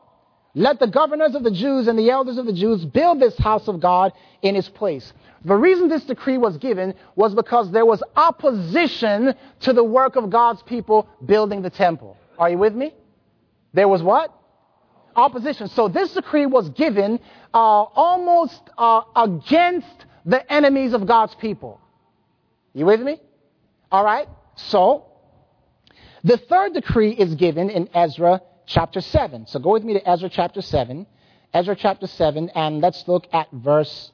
Let 0.56 0.80
the 0.80 0.88
governors 0.88 1.36
of 1.36 1.44
the 1.44 1.52
Jews 1.52 1.88
and 1.88 1.98
the 1.98 2.10
elders 2.12 2.38
of 2.38 2.46
the 2.46 2.54
Jews 2.54 2.86
build 2.86 3.20
this 3.20 3.38
house 3.38 3.68
of 3.68 3.80
God 3.80 4.14
in 4.42 4.56
its 4.56 4.70
place. 4.70 5.12
The 5.44 5.56
reason 5.56 5.90
this 5.90 6.06
decree 6.06 6.38
was 6.38 6.58
given 6.58 6.94
was 7.16 7.34
because 7.34 7.72
there 7.72 7.86
was 7.86 8.02
opposition 8.16 9.34
to 9.62 9.74
the 9.74 9.84
work 9.84 10.16
of 10.16 10.30
God's 10.30 10.62
people 10.64 11.10
building 11.26 11.64
the 11.64 11.72
temple. 11.72 12.18
Are 12.38 12.50
you 12.50 12.58
with 12.58 12.74
me? 12.74 12.94
There 13.74 13.88
was 13.88 14.02
what? 14.04 14.32
Opposition. 15.16 15.68
So 15.68 15.88
this 15.88 16.14
decree 16.14 16.46
was 16.46 16.70
given 16.70 17.20
uh, 17.54 17.58
almost 17.58 18.62
uh, 18.78 19.02
against 19.16 20.06
the 20.26 20.52
enemies 20.52 20.94
of 20.94 21.06
God's 21.06 21.36
people. 21.36 21.80
You 22.74 22.86
with 22.86 23.02
me? 23.02 23.20
All 23.92 24.04
right? 24.04 24.28
So, 24.56 25.06
the 26.24 26.38
third 26.38 26.74
decree 26.74 27.12
is 27.12 27.36
given 27.36 27.70
in 27.70 27.90
Ezra 27.94 28.42
chapter 28.66 29.02
7. 29.02 29.48
So 29.48 29.60
go 29.60 29.72
with 29.72 29.84
me 29.84 29.94
to 29.94 30.10
Ezra 30.10 30.30
chapter 30.30 30.62
7. 30.62 31.06
Ezra 31.54 31.76
chapter 31.76 32.08
7, 32.08 32.50
and 32.56 32.82
let's 32.82 33.08
look 33.08 33.28
at 33.32 33.48
verse, 33.52 34.12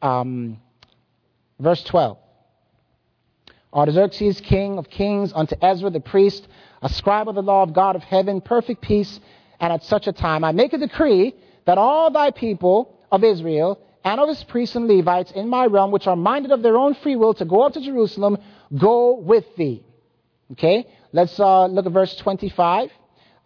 um, 0.00 0.58
verse 1.58 1.82
12. 1.84 2.16
Artaxerxes, 3.74 4.40
king 4.40 4.78
of 4.78 4.88
kings, 4.88 5.32
unto 5.34 5.54
Ezra 5.60 5.90
the 5.90 6.00
priest, 6.00 6.48
a 6.80 6.88
scribe 6.88 7.28
of 7.28 7.34
the 7.34 7.42
law 7.42 7.62
of 7.62 7.74
God 7.74 7.94
of 7.94 8.02
heaven, 8.02 8.40
perfect 8.40 8.80
peace, 8.80 9.20
and 9.60 9.72
at 9.72 9.84
such 9.84 10.06
a 10.06 10.12
time 10.12 10.44
I 10.44 10.52
make 10.52 10.72
a 10.72 10.78
decree 10.78 11.34
that 11.66 11.78
all 11.78 12.10
thy 12.10 12.30
people 12.30 12.98
of 13.12 13.22
Israel 13.22 13.78
and 14.04 14.20
of 14.20 14.28
his 14.28 14.42
priests 14.44 14.76
and 14.76 14.88
Levites 14.88 15.30
in 15.32 15.48
my 15.48 15.66
realm, 15.66 15.90
which 15.90 16.06
are 16.06 16.16
minded 16.16 16.52
of 16.52 16.62
their 16.62 16.76
own 16.76 16.94
free 16.94 17.16
will 17.16 17.34
to 17.34 17.44
go 17.44 17.62
up 17.62 17.74
to 17.74 17.80
Jerusalem, 17.80 18.38
go 18.76 19.18
with 19.18 19.44
thee. 19.56 19.84
Okay, 20.52 20.86
let's 21.12 21.38
uh, 21.38 21.66
look 21.66 21.86
at 21.86 21.92
verse 21.92 22.16
25. 22.16 22.90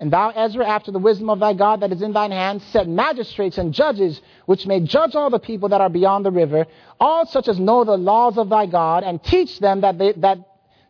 And 0.01 0.13
thou, 0.13 0.31
Ezra, 0.31 0.67
after 0.67 0.91
the 0.91 0.99
wisdom 0.99 1.31
of 1.31 1.39
thy 1.39 1.55
God 1.55 1.81
that 1.81 1.93
is 1.93 2.03
in 2.03 2.13
thine 2.13 2.33
hand, 2.33 2.63
set 2.63 2.89
magistrates 2.89 3.59
and 3.59 3.73
judges, 3.73 4.21
which 4.47 4.67
may 4.67 4.81
judge 4.81 5.15
all 5.15 5.31
the 5.31 5.39
people 5.39 5.69
that 5.69 5.81
are 5.81 5.89
beyond 5.89 6.25
the 6.25 6.31
river, 6.31 6.67
all 6.99 7.27
such 7.27 7.49
as 7.49 7.61
know 7.61 7.85
the 7.85 7.97
laws 7.97 8.37
of 8.37 8.49
thy 8.49 8.67
God, 8.67 9.05
and 9.05 9.23
teach 9.23 9.61
them 9.61 9.83
that, 9.83 9.99
they, 9.99 10.13
that 10.13 10.39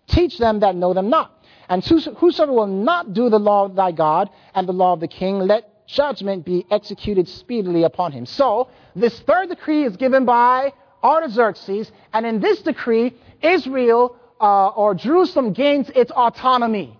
teach 0.06 0.38
them 0.38 0.60
that 0.60 0.74
know 0.74 0.94
them 0.94 1.10
not. 1.10 1.33
And 1.68 1.84
whosoever 1.84 2.52
will 2.52 2.66
not 2.66 3.12
do 3.12 3.28
the 3.28 3.38
law 3.38 3.64
of 3.64 3.74
thy 3.74 3.92
God 3.92 4.30
and 4.54 4.68
the 4.68 4.72
law 4.72 4.92
of 4.92 5.00
the 5.00 5.08
king, 5.08 5.38
let 5.38 5.86
judgment 5.86 6.44
be 6.44 6.66
executed 6.70 7.28
speedily 7.28 7.82
upon 7.82 8.12
him. 8.12 8.26
So, 8.26 8.68
this 8.96 9.18
third 9.20 9.48
decree 9.48 9.84
is 9.84 9.96
given 9.96 10.24
by 10.24 10.72
Artaxerxes, 11.02 11.92
and 12.12 12.24
in 12.24 12.40
this 12.40 12.62
decree, 12.62 13.14
Israel 13.42 14.16
uh, 14.40 14.68
or 14.68 14.94
Jerusalem 14.94 15.52
gains 15.52 15.90
its 15.90 16.10
autonomy. 16.10 16.98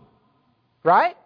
Right? 0.83 1.16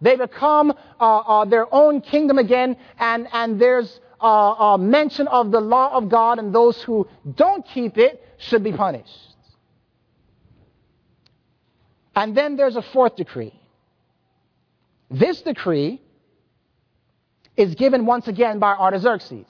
They 0.00 0.16
become 0.16 0.72
uh, 0.98 1.04
uh, 1.04 1.44
their 1.46 1.72
own 1.72 2.00
kingdom 2.00 2.38
again, 2.38 2.76
and, 2.98 3.28
and 3.32 3.60
there's 3.60 4.00
uh, 4.20 4.74
uh, 4.74 4.78
mention 4.78 5.28
of 5.28 5.50
the 5.50 5.60
law 5.60 5.92
of 5.94 6.08
God, 6.08 6.38
and 6.38 6.54
those 6.54 6.82
who 6.82 7.08
don't 7.34 7.66
keep 7.66 7.98
it 7.98 8.22
should 8.38 8.62
be 8.62 8.72
punished. 8.72 9.29
And 12.14 12.36
then 12.36 12.56
there's 12.56 12.76
a 12.76 12.82
fourth 12.82 13.16
decree. 13.16 13.58
This 15.10 15.40
decree 15.42 16.00
is 17.56 17.74
given 17.74 18.06
once 18.06 18.28
again 18.28 18.58
by 18.58 18.74
Artaxerxes. 18.74 19.46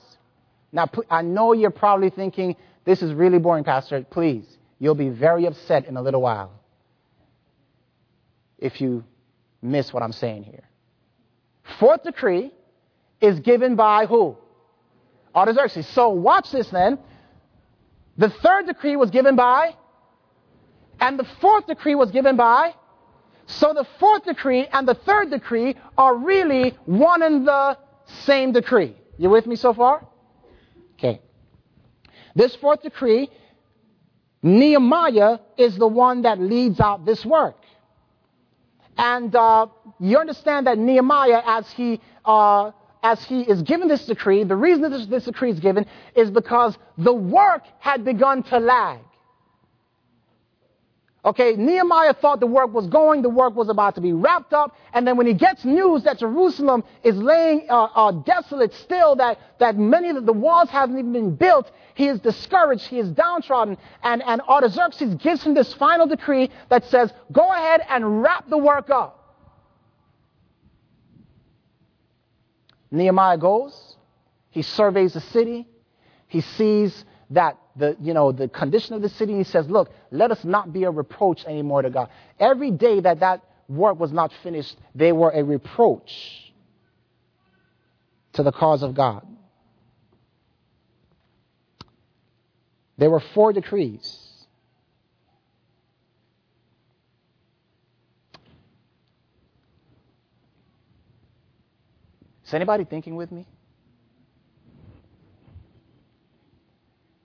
Now, 0.72 0.88
I 1.10 1.22
know 1.22 1.52
you're 1.52 1.70
probably 1.70 2.10
thinking, 2.10 2.56
this 2.84 3.02
is 3.02 3.12
really 3.12 3.38
boring, 3.38 3.64
Pastor. 3.64 4.04
Please, 4.08 4.44
you'll 4.78 4.94
be 4.94 5.08
very 5.08 5.46
upset 5.46 5.86
in 5.86 5.96
a 5.96 6.02
little 6.02 6.20
while 6.20 6.52
if 8.58 8.80
you 8.80 9.04
miss 9.62 9.92
what 9.92 10.02
I'm 10.02 10.12
saying 10.12 10.44
here. 10.44 10.64
Fourth 11.78 12.02
decree 12.02 12.52
is 13.20 13.40
given 13.40 13.76
by 13.76 14.06
who? 14.06 14.36
Artaxerxes. 15.34 15.86
So 15.88 16.10
watch 16.10 16.50
this 16.50 16.68
then. 16.68 16.98
The 18.16 18.30
third 18.30 18.66
decree 18.66 18.96
was 18.96 19.10
given 19.10 19.36
by, 19.36 19.74
and 21.00 21.18
the 21.18 21.26
fourth 21.40 21.66
decree 21.66 21.94
was 21.94 22.10
given 22.10 22.36
by. 22.36 22.74
So 23.46 23.72
the 23.74 23.86
fourth 23.98 24.24
decree 24.24 24.66
and 24.72 24.86
the 24.86 24.94
third 24.94 25.30
decree 25.30 25.76
are 25.98 26.14
really 26.14 26.76
one 26.84 27.22
and 27.22 27.46
the 27.46 27.78
same 28.24 28.52
decree. 28.52 28.96
You 29.18 29.30
with 29.30 29.46
me 29.46 29.56
so 29.56 29.74
far? 29.74 30.06
Okay. 30.94 31.20
This 32.34 32.54
fourth 32.56 32.82
decree, 32.82 33.28
Nehemiah 34.42 35.38
is 35.56 35.76
the 35.76 35.86
one 35.86 36.22
that 36.22 36.38
leads 36.38 36.80
out 36.80 37.04
this 37.04 37.24
work. 37.24 37.56
And 38.96 39.34
uh, 39.34 39.66
you 39.98 40.18
understand 40.18 40.66
that 40.66 40.78
Nehemiah, 40.78 41.42
as 41.44 41.70
he, 41.72 42.00
uh, 42.24 42.70
as 43.02 43.24
he 43.24 43.40
is 43.40 43.62
given 43.62 43.88
this 43.88 44.06
decree, 44.06 44.44
the 44.44 44.56
reason 44.56 44.90
this, 44.90 45.06
this 45.06 45.24
decree 45.24 45.50
is 45.50 45.60
given 45.60 45.86
is 46.14 46.30
because 46.30 46.76
the 46.98 47.12
work 47.12 47.62
had 47.78 48.04
begun 48.04 48.42
to 48.44 48.58
lag. 48.58 49.00
Okay, 51.22 51.54
Nehemiah 51.54 52.14
thought 52.14 52.40
the 52.40 52.46
work 52.46 52.72
was 52.72 52.86
going, 52.86 53.20
the 53.20 53.28
work 53.28 53.54
was 53.54 53.68
about 53.68 53.94
to 53.96 54.00
be 54.00 54.14
wrapped 54.14 54.54
up, 54.54 54.74
and 54.94 55.06
then 55.06 55.18
when 55.18 55.26
he 55.26 55.34
gets 55.34 55.66
news 55.66 56.02
that 56.04 56.18
Jerusalem 56.18 56.82
is 57.04 57.14
laying 57.14 57.66
uh, 57.68 57.88
uh, 57.94 58.12
desolate 58.12 58.72
still, 58.72 59.16
that, 59.16 59.38
that 59.58 59.76
many 59.76 60.08
of 60.08 60.24
the 60.24 60.32
walls 60.32 60.70
haven't 60.70 60.98
even 60.98 61.12
been 61.12 61.34
built, 61.36 61.70
he 61.94 62.06
is 62.06 62.20
discouraged, 62.20 62.86
he 62.86 62.98
is 62.98 63.10
downtrodden, 63.10 63.76
and, 64.02 64.22
and 64.22 64.40
Artaxerxes 64.42 65.14
gives 65.16 65.42
him 65.42 65.52
this 65.52 65.74
final 65.74 66.06
decree 66.06 66.50
that 66.70 66.86
says, 66.86 67.12
go 67.30 67.52
ahead 67.52 67.82
and 67.90 68.22
wrap 68.22 68.48
the 68.48 68.56
work 68.56 68.88
up. 68.88 69.18
Nehemiah 72.90 73.36
goes, 73.36 73.96
he 74.48 74.62
surveys 74.62 75.12
the 75.12 75.20
city, 75.20 75.68
he 76.28 76.40
sees 76.40 77.04
that 77.30 77.58
the, 77.76 77.96
you 78.00 78.12
know, 78.12 78.32
the 78.32 78.48
condition 78.48 78.94
of 78.94 79.02
the 79.02 79.08
city. 79.08 79.36
He 79.36 79.44
says, 79.44 79.68
look, 79.68 79.90
let 80.10 80.30
us 80.30 80.44
not 80.44 80.72
be 80.72 80.84
a 80.84 80.90
reproach 80.90 81.44
anymore 81.44 81.82
to 81.82 81.90
God. 81.90 82.10
Every 82.38 82.70
day 82.70 83.00
that 83.00 83.20
that 83.20 83.42
work 83.68 83.98
was 83.98 84.12
not 84.12 84.32
finished, 84.42 84.76
they 84.94 85.12
were 85.12 85.30
a 85.30 85.42
reproach 85.42 86.52
to 88.32 88.42
the 88.42 88.52
cause 88.52 88.82
of 88.82 88.94
God. 88.94 89.26
There 92.98 93.10
were 93.10 93.22
four 93.34 93.52
decrees. 93.52 94.26
Is 102.44 102.54
anybody 102.54 102.84
thinking 102.84 103.14
with 103.14 103.30
me? 103.30 103.46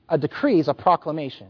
A 0.10 0.18
decree 0.18 0.60
is 0.60 0.68
a 0.68 0.74
proclamation. 0.74 1.48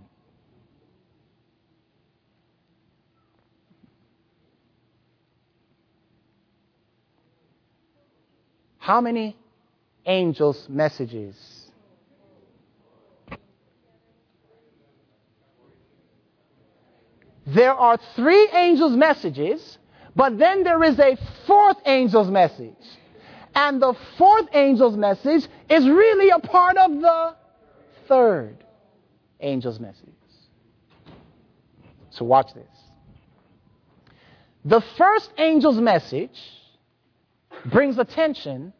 How 8.77 9.01
many 9.01 9.35
angels' 10.05 10.67
messages? 10.69 11.35
There 17.47 17.73
are 17.73 17.97
three 18.15 18.47
angels' 18.53 18.95
messages, 18.95 19.77
but 20.15 20.37
then 20.37 20.63
there 20.63 20.83
is 20.83 20.99
a 20.99 21.17
fourth 21.45 21.77
angel's 21.85 22.29
message. 22.29 22.73
And 23.53 23.81
the 23.81 23.93
fourth 24.17 24.53
angel's 24.53 24.95
message 24.95 25.47
is 25.69 25.87
really 25.87 26.29
a 26.29 26.39
part 26.39 26.77
of 26.77 26.91
the 27.01 27.35
third 28.07 28.63
angel's 29.39 29.79
message. 29.79 30.09
So 32.11 32.25
watch 32.25 32.53
this. 32.53 32.65
The 34.63 34.81
first 34.97 35.31
angel's 35.37 35.77
message 35.77 36.39
brings 37.65 37.97
attention 37.97 38.73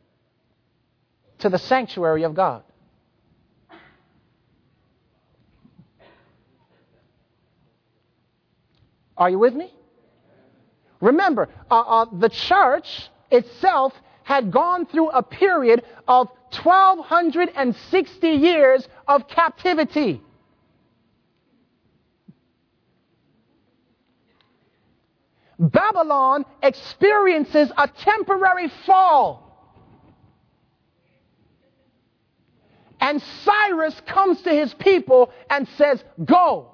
to 1.39 1.49
the 1.49 1.59
sanctuary 1.59 2.23
of 2.23 2.33
God. 2.33 2.63
Are 9.17 9.29
you 9.29 9.39
with 9.39 9.53
me? 9.53 9.71
Remember, 11.01 11.49
uh, 11.69 11.79
uh, 11.79 12.05
the 12.19 12.29
church 12.29 13.09
itself 13.31 13.93
had 14.25 14.51
gone 14.51 14.87
through 14.87 15.09
a 15.09 15.21
period 15.21 15.83
of 16.07 16.27
1,260 16.63 18.27
years 18.27 18.87
of 19.07 19.27
captivity. 19.27 20.19
Babylon 25.59 26.43
experiences 26.63 27.71
a 27.77 27.87
temporary 27.87 28.71
fall. 28.87 29.43
And 32.99 33.21
Cyrus 33.21 34.01
comes 34.07 34.41
to 34.41 34.49
his 34.49 34.73
people 34.73 35.31
and 35.51 35.67
says, 35.77 36.03
Go. 36.25 36.71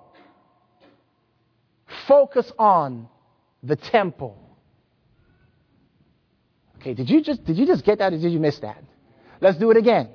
Focus 2.07 2.49
on 2.57 3.09
the 3.61 3.75
temple. 3.75 4.40
Okay, 6.81 6.95
did 6.95 7.09
you 7.09 7.21
just 7.21 7.43
did 7.45 7.57
you 7.57 7.67
just 7.67 7.85
get 7.85 7.99
that 7.99 8.11
or 8.11 8.17
did 8.17 8.31
you 8.31 8.39
miss 8.39 8.57
that? 8.59 8.83
Let's 9.39 9.57
do 9.57 9.69
it 9.69 9.77
again. 9.77 10.09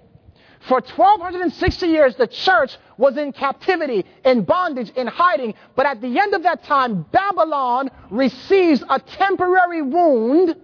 For 0.68 0.80
1260 0.80 1.86
years, 1.86 2.16
the 2.16 2.26
church 2.26 2.76
was 2.96 3.16
in 3.16 3.32
captivity, 3.32 4.04
in 4.24 4.42
bondage, 4.42 4.90
in 4.90 5.06
hiding. 5.06 5.54
But 5.76 5.86
at 5.86 6.00
the 6.00 6.18
end 6.18 6.34
of 6.34 6.42
that 6.42 6.64
time, 6.64 7.06
Babylon 7.12 7.90
receives 8.10 8.82
a 8.88 8.98
temporary 8.98 9.82
wound 9.82 10.56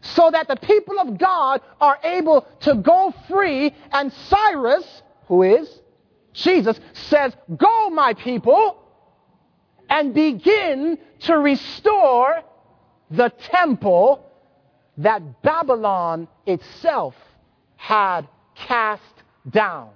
so 0.00 0.30
that 0.30 0.48
the 0.48 0.56
people 0.56 0.98
of 1.00 1.18
God 1.18 1.60
are 1.80 1.98
able 2.02 2.46
to 2.60 2.76
go 2.76 3.12
free. 3.28 3.74
And 3.92 4.10
Cyrus, 4.12 5.02
who 5.26 5.42
is 5.42 5.68
Jesus, 6.32 6.80
says, 6.92 7.34
Go, 7.56 7.90
my 7.90 8.14
people, 8.14 8.80
and 9.90 10.14
begin 10.14 10.98
to 11.20 11.38
restore 11.38 12.42
the 13.10 13.30
temple 13.50 14.24
that 14.98 15.42
Babylon 15.42 16.28
itself 16.46 17.14
had 17.76 18.28
cast 18.54 19.02
down. 19.50 19.90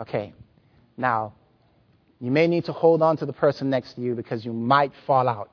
Okay, 0.00 0.32
now 0.96 1.34
you 2.20 2.30
may 2.30 2.46
need 2.46 2.64
to 2.64 2.72
hold 2.72 3.02
on 3.02 3.18
to 3.18 3.26
the 3.26 3.32
person 3.32 3.68
next 3.68 3.94
to 3.94 4.00
you 4.00 4.14
because 4.14 4.44
you 4.44 4.52
might 4.52 4.92
fall 5.06 5.28
out. 5.28 5.50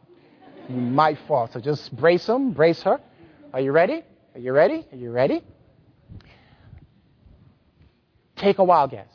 You 0.69 0.77
might 0.77 1.17
fall. 1.27 1.49
So 1.51 1.59
just 1.59 1.95
brace 1.95 2.27
him, 2.27 2.51
brace 2.51 2.81
her. 2.83 2.99
Are 3.53 3.59
you 3.59 3.71
ready? 3.71 4.03
Are 4.35 4.39
you 4.39 4.53
ready? 4.53 4.85
Are 4.91 4.97
you 4.97 5.11
ready? 5.11 5.43
Take 8.38 8.59
a 8.59 8.63
wild 8.63 8.91
guess. 8.91 9.07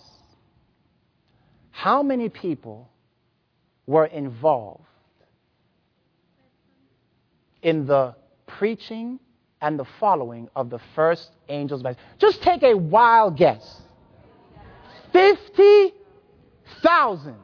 How 1.71 2.03
many 2.03 2.29
people 2.29 2.91
were 3.87 4.07
involved 4.07 4.83
in 7.63 7.87
the 7.87 8.17
preaching 8.47 9.21
and 9.61 9.79
the 9.79 9.87
following 10.01 10.49
of 10.57 10.71
the 10.71 10.81
first 10.95 11.31
angel's 11.49 11.83
message? 11.83 12.01
Just 12.19 12.43
take 12.43 12.65
a 12.65 12.75
wild 12.75 13.37
guess. 13.37 13.81
50,000. 15.13 17.37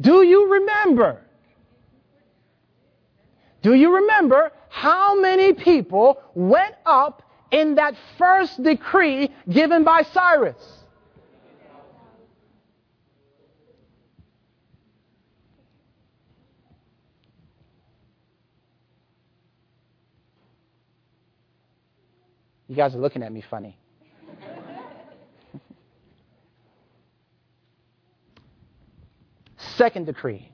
Do 0.00 0.22
you 0.22 0.52
remember? 0.52 1.25
Do 3.62 3.74
you 3.74 3.96
remember 3.96 4.52
how 4.68 5.20
many 5.20 5.52
people 5.52 6.20
went 6.34 6.74
up 6.84 7.22
in 7.50 7.76
that 7.76 7.94
first 8.18 8.62
decree 8.62 9.30
given 9.48 9.84
by 9.84 10.02
Cyrus? 10.02 10.76
You 22.68 22.74
guys 22.74 22.94
are 22.96 22.98
looking 22.98 23.22
at 23.22 23.32
me 23.32 23.44
funny. 23.48 23.78
Second 29.56 30.06
decree, 30.06 30.50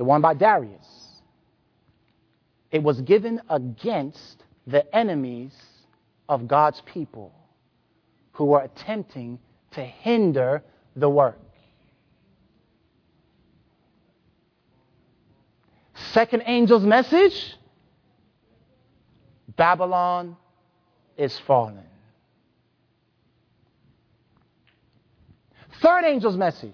the 0.00 0.04
one 0.04 0.22
by 0.22 0.32
Darius. 0.32 1.20
It 2.70 2.82
was 2.82 3.02
given 3.02 3.38
against 3.50 4.42
the 4.66 4.96
enemies 4.96 5.52
of 6.26 6.48
God's 6.48 6.80
people 6.86 7.34
who 8.32 8.46
were 8.46 8.62
attempting 8.62 9.38
to 9.72 9.82
hinder 9.84 10.62
the 10.96 11.10
work. 11.10 11.38
Second 16.12 16.40
angel's 16.44 16.84
message 16.84 17.56
Babylon 19.54 20.34
is 21.18 21.38
fallen. 21.40 21.84
Third 25.82 26.06
angel's 26.06 26.38
message 26.38 26.72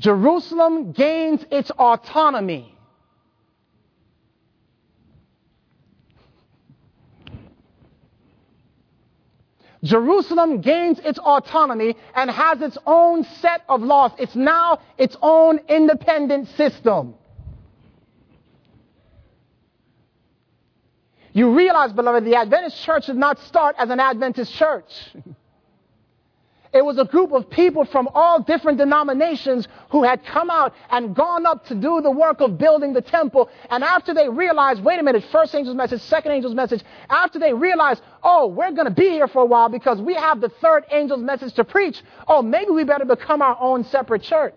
Jerusalem 0.00 0.92
gains 0.92 1.44
its 1.50 1.70
autonomy. 1.72 2.74
Jerusalem 9.84 10.62
gains 10.62 10.98
its 11.00 11.18
autonomy 11.18 11.96
and 12.14 12.30
has 12.30 12.62
its 12.62 12.78
own 12.86 13.24
set 13.24 13.62
of 13.68 13.82
laws. 13.82 14.12
It's 14.18 14.34
now 14.34 14.78
its 14.96 15.16
own 15.20 15.60
independent 15.68 16.48
system. 16.56 17.14
You 21.32 21.54
realize, 21.54 21.92
beloved, 21.92 22.24
the 22.24 22.36
Adventist 22.36 22.82
church 22.82 23.06
did 23.06 23.16
not 23.16 23.38
start 23.40 23.76
as 23.78 23.90
an 23.90 24.00
Adventist 24.00 24.52
church. 24.54 24.90
It 26.72 26.84
was 26.84 26.98
a 26.98 27.04
group 27.04 27.32
of 27.32 27.50
people 27.50 27.84
from 27.84 28.08
all 28.14 28.40
different 28.40 28.78
denominations 28.78 29.66
who 29.90 30.04
had 30.04 30.24
come 30.24 30.50
out 30.50 30.72
and 30.90 31.16
gone 31.16 31.44
up 31.44 31.66
to 31.66 31.74
do 31.74 32.00
the 32.00 32.12
work 32.12 32.40
of 32.40 32.58
building 32.58 32.92
the 32.92 33.00
temple. 33.00 33.50
And 33.70 33.82
after 33.82 34.14
they 34.14 34.28
realized, 34.28 34.84
wait 34.84 35.00
a 35.00 35.02
minute, 35.02 35.24
first 35.32 35.52
angel's 35.52 35.74
message, 35.74 36.00
second 36.02 36.30
angel's 36.30 36.54
message, 36.54 36.84
after 37.08 37.40
they 37.40 37.52
realized, 37.52 38.02
oh, 38.22 38.46
we're 38.46 38.70
going 38.70 38.86
to 38.86 38.94
be 38.94 39.08
here 39.08 39.26
for 39.26 39.42
a 39.42 39.46
while 39.46 39.68
because 39.68 40.00
we 40.00 40.14
have 40.14 40.40
the 40.40 40.48
third 40.48 40.84
angel's 40.92 41.22
message 41.22 41.54
to 41.54 41.64
preach, 41.64 42.02
oh, 42.28 42.40
maybe 42.40 42.70
we 42.70 42.84
better 42.84 43.04
become 43.04 43.42
our 43.42 43.56
own 43.60 43.82
separate 43.82 44.22
church. 44.22 44.54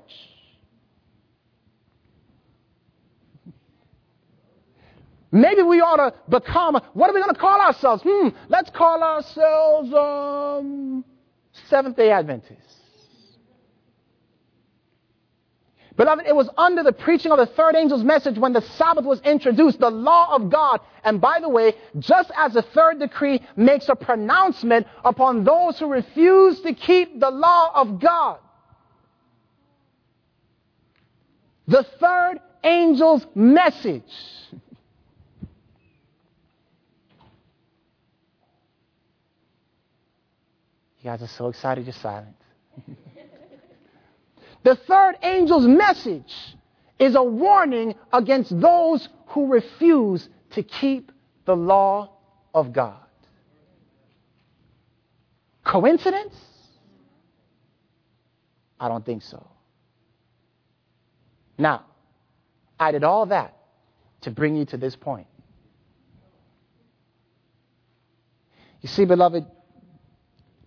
Maybe 5.31 5.63
we 5.63 5.81
ought 5.81 5.95
to 5.95 6.13
become, 6.29 6.79
what 6.93 7.09
are 7.09 7.13
we 7.13 7.19
going 7.19 7.33
to 7.33 7.41
call 7.41 7.59
ourselves? 7.59 8.03
Hmm, 8.05 8.27
let's 8.49 8.69
call 8.69 9.01
ourselves, 9.01 9.91
um, 9.91 11.03
Seventh 11.73 11.97
day 11.97 12.11
Adventists. 12.11 12.81
Beloved, 15.97 16.27
it 16.27 16.35
was 16.35 16.47
under 16.55 16.83
the 16.83 16.91
preaching 16.91 17.31
of 17.31 17.39
the 17.39 17.47
third 17.47 17.75
angel's 17.75 18.03
message 18.03 18.37
when 18.37 18.53
the 18.53 18.61
Sabbath 18.61 19.05
was 19.05 19.19
introduced, 19.21 19.79
the 19.79 19.89
law 19.89 20.35
of 20.35 20.51
God. 20.51 20.81
And 21.03 21.19
by 21.19 21.39
the 21.39 21.49
way, 21.49 21.73
just 21.97 22.29
as 22.37 22.53
the 22.53 22.61
third 22.61 22.99
decree 22.99 23.41
makes 23.55 23.89
a 23.89 23.95
pronouncement 23.95 24.85
upon 25.03 25.45
those 25.45 25.79
who 25.79 25.87
refuse 25.87 26.61
to 26.61 26.75
keep 26.75 27.19
the 27.19 27.31
law 27.31 27.71
of 27.73 27.99
God, 27.99 28.37
the 31.67 31.87
third 31.99 32.39
angel's 32.63 33.25
message 33.33 34.03
You 41.03 41.09
guys 41.09 41.21
are 41.21 41.27
so 41.27 41.49
excited, 41.49 41.85
you're 41.85 41.93
silent. 41.93 42.37
the 44.63 44.75
third 44.87 45.15
angel's 45.21 45.67
message 45.67 46.33
is 46.97 47.15
a 47.15 47.23
warning 47.23 47.95
against 48.13 48.57
those 48.61 49.09
who 49.27 49.47
refuse 49.47 50.29
to 50.51 50.63
keep 50.63 51.11
the 51.43 51.57
law 51.57 52.09
of 52.53 52.71
God. 52.71 53.03
Coincidence? 55.65 56.35
I 58.79 58.87
don't 58.87 59.05
think 59.05 59.23
so. 59.23 59.45
Now, 61.57 61.85
I 62.79 62.93
did 62.93 63.03
all 63.03 63.25
that 63.25 63.57
to 64.21 64.31
bring 64.31 64.55
you 64.55 64.63
to 64.67 64.77
this 64.77 64.95
point. 64.95 65.27
You 68.79 68.87
see, 68.87 69.03
beloved, 69.03 69.45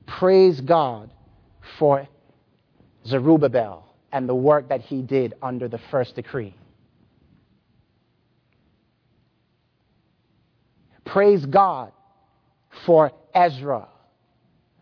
praise 0.07 0.61
God 0.61 1.11
for 1.79 2.09
Zerubbabel 3.07 3.85
and 4.13 4.29
the 4.29 4.35
work 4.35 4.69
that 4.69 4.81
he 4.81 5.03
did 5.03 5.35
under 5.43 5.69
the 5.69 5.79
first 5.91 6.15
decree. 6.15 6.55
Praise 11.05 11.45
God 11.47 11.93
for 12.85 13.13
Ezra, 13.35 13.89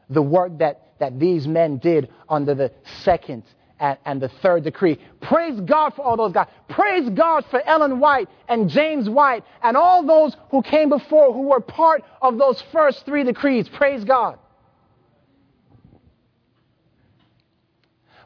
the 0.09 0.23
work 0.23 0.59
that, 0.59 0.95
that 0.99 1.19
these 1.21 1.47
men 1.47 1.79
did 1.79 2.09
under 2.29 2.55
the 2.55 2.73
second 3.03 3.45
and, 3.79 3.99
and, 4.07 4.21
the 4.23 4.29
third 4.41 4.65
decree. 4.65 4.99
Praise 5.21 5.61
God 5.61 5.95
for 5.95 6.03
all 6.03 6.17
those 6.17 6.33
guys. 6.33 6.49
Praise 6.69 7.09
God 7.11 7.45
for 7.51 7.61
Ellen 7.67 8.01
White 8.01 8.29
and 8.49 8.71
James 8.71 9.09
White 9.09 9.45
and 9.63 9.77
all 9.77 10.05
those 10.07 10.37
who 10.51 10.63
came 10.63 10.89
before 10.89 11.33
who 11.33 11.43
were 11.43 11.61
part 11.61 12.03
of 12.23 12.39
those 12.39 12.63
first 12.73 13.05
three 13.05 13.25
decrees. 13.25 13.69
Praise 13.69 14.05
God. 14.05 14.39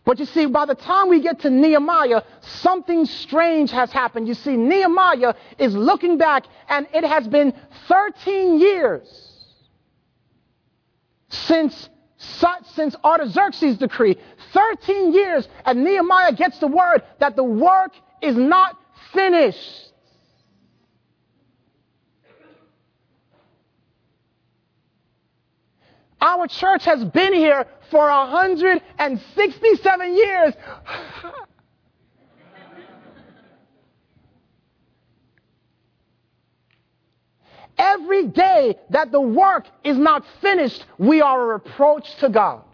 But 0.09 0.19
you 0.19 0.25
see, 0.25 0.47
by 0.47 0.65
the 0.65 0.75
time 0.75 1.11
we 1.11 1.21
get 1.21 1.41
to 1.41 1.51
Nehemiah, 1.51 2.23
something 2.41 3.05
strange 3.05 3.71
has 3.73 3.93
happened. 3.93 4.27
You 4.27 4.33
see, 4.33 4.57
Nehemiah 4.57 5.35
is 5.59 5.75
looking 5.75 6.17
back, 6.17 6.47
and 6.67 6.87
it 6.95 7.05
has 7.05 7.29
been 7.29 7.53
13 7.89 8.59
years 8.59 9.07
since, 11.29 11.91
since 12.75 12.97
Artaxerxes' 13.05 13.77
decree. 13.77 14.17
13 14.55 15.13
years, 15.13 15.47
and 15.67 15.85
Nehemiah 15.85 16.33
gets 16.33 16.59
the 16.59 16.69
word 16.69 17.03
that 17.19 17.37
the 17.37 17.45
work 17.45 17.93
is 18.23 18.35
not 18.35 18.79
finished. 19.13 19.88
Our 26.21 26.49
church 26.49 26.85
has 26.85 27.05
been 27.05 27.33
here 27.33 27.65
for 27.91 28.09
167 28.09 30.17
years. 30.17 30.55
Every 37.79 38.27
day 38.27 38.75
that 38.91 39.13
the 39.13 39.21
work 39.21 39.69
is 39.85 39.97
not 39.97 40.25
finished, 40.43 40.85
we 40.99 41.21
are 41.21 41.41
a 41.41 41.47
reproach 41.47 42.13
to 42.17 42.29
God. 42.29 42.65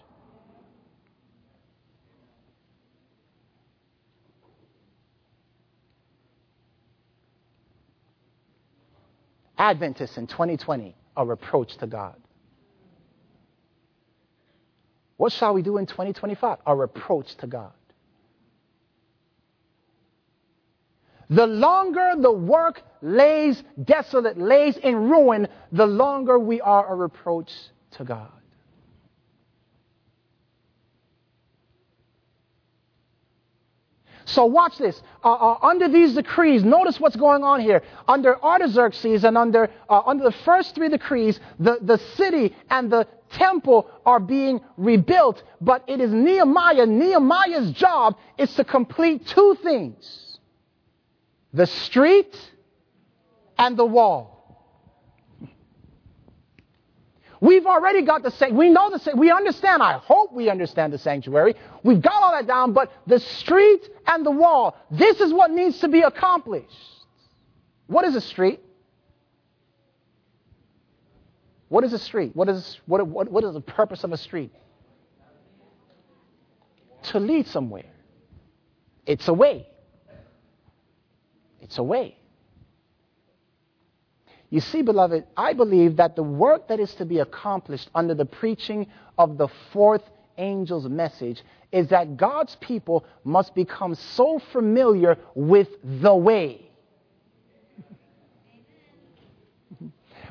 Adventists 9.59 10.17
in 10.17 10.27
2020 10.27 10.97
are 11.17 11.25
a 11.25 11.27
reproach 11.27 11.77
to 11.77 11.87
God. 11.87 12.24
What 15.17 15.33
shall 15.33 15.55
we 15.55 15.63
do 15.63 15.79
in 15.79 15.87
2025? 15.87 16.59
A 16.67 16.77
reproach 16.77 17.35
to 17.37 17.47
God. 17.47 17.73
The 21.31 21.47
longer 21.47 22.13
the 22.19 22.33
work 22.33 22.83
lays 23.01 23.63
desolate, 23.83 24.39
lays 24.39 24.77
in 24.77 25.09
ruin, 25.09 25.49
the 25.73 25.87
longer 25.87 26.39
we 26.39 26.61
are 26.61 26.93
a 26.93 26.95
reproach 26.95 27.53
to 27.93 28.05
God. 28.05 28.31
So 34.25 34.47
watch 34.47 34.79
this. 34.79 35.01
Uh, 35.23 35.33
uh, 35.33 35.59
under 35.63 35.89
these 35.89 36.15
decrees, 36.15 36.65
notice 36.65 36.99
what's 36.99 37.17
going 37.17 37.45
on 37.45 37.61
here. 37.61 37.83
Under 38.09 38.43
Artaxerxes 38.43 39.25
and 39.25 39.37
under, 39.37 39.71
uh, 39.89 40.03
under 40.07 40.25
the 40.25 40.33
first 40.45 40.75
three 40.75 40.89
decrees, 40.89 41.39
the, 41.59 41.79
the 41.83 41.99
city 42.17 42.55
and 42.71 42.91
the 42.91 43.07
temple 43.31 43.91
are 44.07 44.21
being 44.21 44.61
rebuilt. 44.77 45.43
But 45.61 45.85
it 45.87 46.01
is 46.01 46.11
Nehemiah. 46.13 46.87
Nehemiah's 46.87 47.73
job 47.73 48.17
is 48.39 48.55
to 48.55 48.65
complete 48.65 49.27
two 49.27 49.57
things 49.63 50.21
the 51.53 51.67
street 51.67 52.37
and 53.57 53.77
the 53.77 53.85
wall. 53.85 54.34
We've 57.45 57.67
already 57.67 58.01
got 58.01 58.23
the 58.23 58.31
same. 58.31 58.57
We 58.57 58.71
know 58.71 58.89
the 58.89 58.99
sanctuary. 58.99 59.19
We 59.29 59.31
understand. 59.31 59.83
I 59.83 59.99
hope 59.99 60.33
we 60.33 60.49
understand 60.49 60.95
the 60.95 60.99
sanctuary. 60.99 61.55
We've 61.83 62.01
got 62.01 62.23
all 62.23 62.33
that 62.33 62.47
down. 62.47 62.73
But 62.73 62.91
the 63.07 63.21
street 63.21 63.87
and 64.07 64.25
the 64.25 64.31
wall. 64.31 64.79
This 64.91 65.21
is 65.21 65.31
what 65.31 65.51
needs 65.51 65.79
to 65.81 65.89
be 65.89 66.01
accomplished. 66.01 66.75
What 67.87 68.07
is 68.07 68.15
a 68.15 68.23
street? 68.23 68.61
What 71.69 71.85
is 71.85 71.93
a 71.93 71.99
street? 71.99 72.35
What 72.35 72.49
is 72.49 72.81
what, 72.87 73.07
what, 73.07 73.31
what 73.31 73.45
is 73.45 73.53
the 73.53 73.61
purpose 73.61 74.05
of 74.05 74.13
a 74.13 74.17
street? 74.17 74.51
To 77.11 77.21
lead 77.21 77.47
somewhere. 77.49 77.93
It's 79.05 79.29
a 79.29 79.35
way. 79.35 79.69
It's 81.61 81.77
a 81.77 81.83
way. 81.83 82.17
You 84.55 84.61
see, 84.61 84.83
beloved, 84.83 85.25
I 85.37 85.53
believe 85.53 85.97
that 85.97 86.15
the 86.15 86.23
work 86.23 86.69
that 86.69 86.79
is 86.79 86.95
to 86.95 87.05
be 87.05 87.19
accomplished 87.19 87.91
under 87.93 88.15
the 88.15 88.25
preaching 88.25 88.87
of 89.19 89.37
the 89.37 89.49
fourth 89.73 90.09
angel's 90.39 90.89
message 90.89 91.43
is 91.73 91.89
that 91.89 92.17
God's 92.17 92.55
people 92.61 93.05
must 93.25 93.53
become 93.57 93.97
so 93.97 94.39
familiar 94.53 95.19
with 95.35 95.67
the 95.83 96.15
way. 96.15 96.71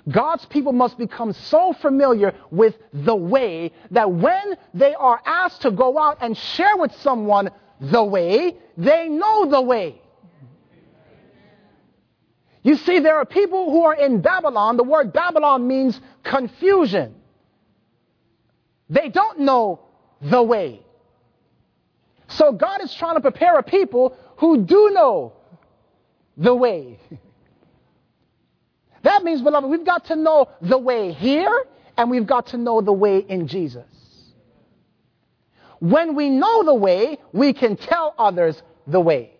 God's 0.10 0.46
people 0.46 0.72
must 0.72 0.98
become 0.98 1.34
so 1.34 1.74
familiar 1.74 2.34
with 2.50 2.76
the 2.94 3.18
way 3.18 3.74
that 3.92 4.10
when 4.10 4.56
they 4.74 4.96
are 4.96 5.22
asked 5.26 5.64
to 5.64 5.72
go 5.72 6.00
out 6.00 6.20
and 6.22 6.38
share 6.38 6.78
with 6.78 6.96
someone 7.02 7.52
the 7.82 8.02
way, 8.02 8.56
they 8.78 9.10
know 9.10 9.48
the 9.48 9.62
way. 9.62 10.02
You 12.64 12.76
see, 12.78 13.00
there 13.00 13.18
are 13.18 13.26
people 13.26 13.72
who 13.72 13.84
are 13.84 13.94
in 13.94 14.22
Babylon. 14.22 14.78
The 14.78 14.84
word 14.84 15.12
Babylon 15.12 15.68
means 15.68 16.00
confusion. 16.24 17.16
They 18.90 19.10
don't 19.10 19.40
know 19.40 19.82
the 20.22 20.42
way. 20.42 20.82
So 22.30 22.54
God 22.54 22.82
is 22.82 22.94
trying 22.96 23.16
to 23.16 23.22
prepare 23.22 23.58
a 23.58 23.64
people 23.64 24.18
who 24.38 24.64
do 24.64 24.92
know 24.94 25.34
the 26.38 26.56
way. 26.56 27.00
That 29.04 29.26
means, 29.26 29.42
beloved, 29.42 29.70
we've 29.70 29.86
got 29.86 30.06
to 30.06 30.16
know 30.16 30.48
the 30.62 30.78
way 30.78 31.12
here 31.12 31.66
and 31.98 32.10
we've 32.10 32.26
got 32.26 32.48
to 32.48 32.58
know 32.58 32.80
the 32.80 32.94
way 32.94 33.18
in 33.18 33.48
Jesus. 33.48 33.84
When 35.80 36.16
we 36.16 36.30
know 36.30 36.64
the 36.64 36.74
way, 36.74 37.18
we 37.34 37.52
can 37.52 37.76
tell 37.76 38.16
others 38.18 38.64
the 38.88 39.02
way. 39.02 39.32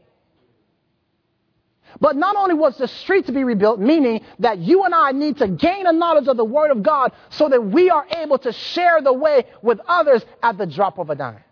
But 2.00 2.16
not 2.16 2.36
only 2.36 2.56
was 2.56 2.78
the 2.78 2.88
street 2.88 3.28
to 3.28 3.32
be 3.32 3.44
rebuilt, 3.44 3.80
meaning 3.80 4.22
that 4.40 4.60
you 4.60 4.84
and 4.84 4.94
I 4.94 5.12
need 5.12 5.38
to 5.38 5.48
gain 5.48 5.86
a 5.86 5.94
knowledge 5.94 6.28
of 6.28 6.38
the 6.38 6.46
Word 6.46 6.72
of 6.72 6.84
God 6.84 7.12
so 7.30 7.50
that 7.50 7.64
we 7.64 7.90
are 7.90 8.06
able 8.18 8.38
to 8.40 8.52
share 8.52 9.02
the 9.02 9.14
way 9.14 9.46
with 9.62 9.80
others 9.88 10.26
at 10.42 10.58
the 10.58 10.66
drop 10.66 10.98
of 10.98 11.10
a 11.10 11.16
dime. 11.16 11.44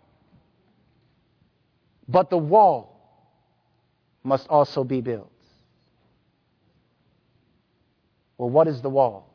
But 2.08 2.30
the 2.30 2.38
wall 2.38 2.92
must 4.22 4.48
also 4.48 4.84
be 4.84 5.00
built. 5.00 5.30
Well, 8.38 8.50
what 8.50 8.66
is 8.66 8.82
the 8.82 8.90
wall? 8.90 9.28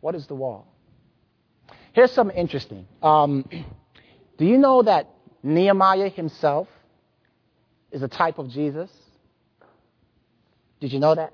What 0.00 0.14
is 0.14 0.26
the 0.26 0.34
wall? 0.34 0.68
Here's 1.92 2.12
something 2.12 2.36
interesting. 2.36 2.86
Um, 3.02 3.44
do 4.38 4.44
you 4.44 4.58
know 4.58 4.82
that 4.82 5.10
Nehemiah 5.42 6.10
himself 6.10 6.68
is 7.90 8.02
a 8.02 8.08
type 8.08 8.38
of 8.38 8.48
Jesus. 8.50 8.90
Did 10.80 10.92
you 10.92 11.00
know 11.00 11.14
that? 11.14 11.32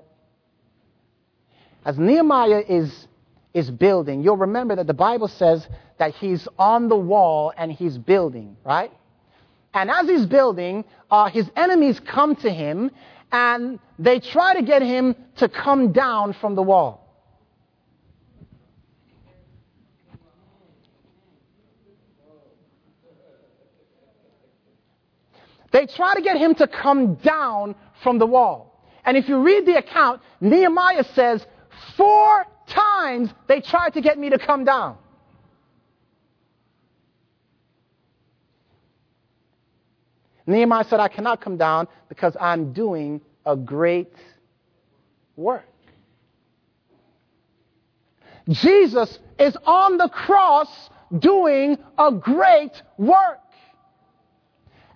As 1.85 1.97
Nehemiah 1.97 2.63
is, 2.67 3.07
is 3.53 3.69
building, 3.69 4.23
you'll 4.23 4.37
remember 4.37 4.75
that 4.77 4.87
the 4.87 4.93
Bible 4.93 5.27
says 5.27 5.67
that 5.99 6.13
he's 6.15 6.47
on 6.57 6.87
the 6.87 6.95
wall 6.95 7.51
and 7.57 7.71
he's 7.71 7.97
building, 7.97 8.55
right? 8.63 8.91
And 9.73 9.89
as 9.89 10.07
he's 10.07 10.25
building, 10.25 10.85
uh, 11.11 11.29
his 11.29 11.49
enemies 11.55 11.99
come 11.99 12.35
to 12.37 12.49
him 12.49 12.91
and 13.31 13.79
they 13.99 14.19
try 14.19 14.53
to 14.53 14.61
get 14.61 14.81
him 14.81 15.15
to 15.37 15.49
come 15.49 15.91
down 15.91 16.33
from 16.33 16.55
the 16.55 16.61
wall. 16.61 17.02
They 25.73 25.87
try 25.87 26.13
to 26.13 26.21
get 26.21 26.37
him 26.37 26.53
to 26.55 26.67
come 26.67 27.15
down 27.15 27.75
from 28.03 28.19
the 28.19 28.27
wall. 28.27 28.79
And 29.03 29.17
if 29.17 29.27
you 29.27 29.41
read 29.41 29.65
the 29.65 29.77
account, 29.77 30.21
Nehemiah 30.39 31.03
says, 31.15 31.45
four 31.97 32.45
times 32.67 33.31
they 33.47 33.59
tried 33.59 33.93
to 33.95 34.01
get 34.01 34.17
me 34.17 34.29
to 34.29 34.37
come 34.37 34.63
down. 34.63 34.97
Nehemiah 40.45 40.85
said, 40.87 40.99
I 40.99 41.07
cannot 41.07 41.41
come 41.41 41.57
down 41.57 41.87
because 42.07 42.37
I'm 42.39 42.71
doing 42.71 43.19
a 43.45 43.55
great 43.55 44.13
work. 45.35 45.65
Jesus 48.49 49.17
is 49.39 49.57
on 49.65 49.97
the 49.97 50.09
cross 50.09 50.89
doing 51.17 51.77
a 51.97 52.11
great 52.11 52.79
work. 52.97 53.39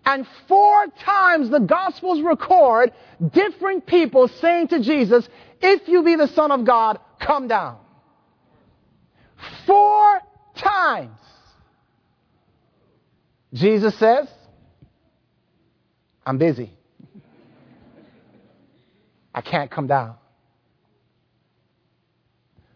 And 0.08 0.26
four 0.47 0.88
times 1.03 1.49
the 1.49 1.60
Gospels 1.60 2.22
record 2.22 2.93
different 3.34 3.86
people 3.86 4.30
saying 4.30 4.70
to 4.70 4.80
Jesus, 4.80 5.28
If 5.62 5.89
you 5.89 6.01
be 6.01 6.16
the 6.16 6.30
Son 6.30 6.49
of 6.49 6.64
God, 6.64 6.97
come 7.20 7.49
down. 7.49 7.78
Four 9.66 10.22
times. 10.55 11.20
Jesus 13.53 13.99
says, 13.99 14.30
I'm 16.26 16.38
busy. 16.38 16.72
I 19.36 19.41
can't 19.41 19.70
come 19.70 19.88
down. 19.88 20.16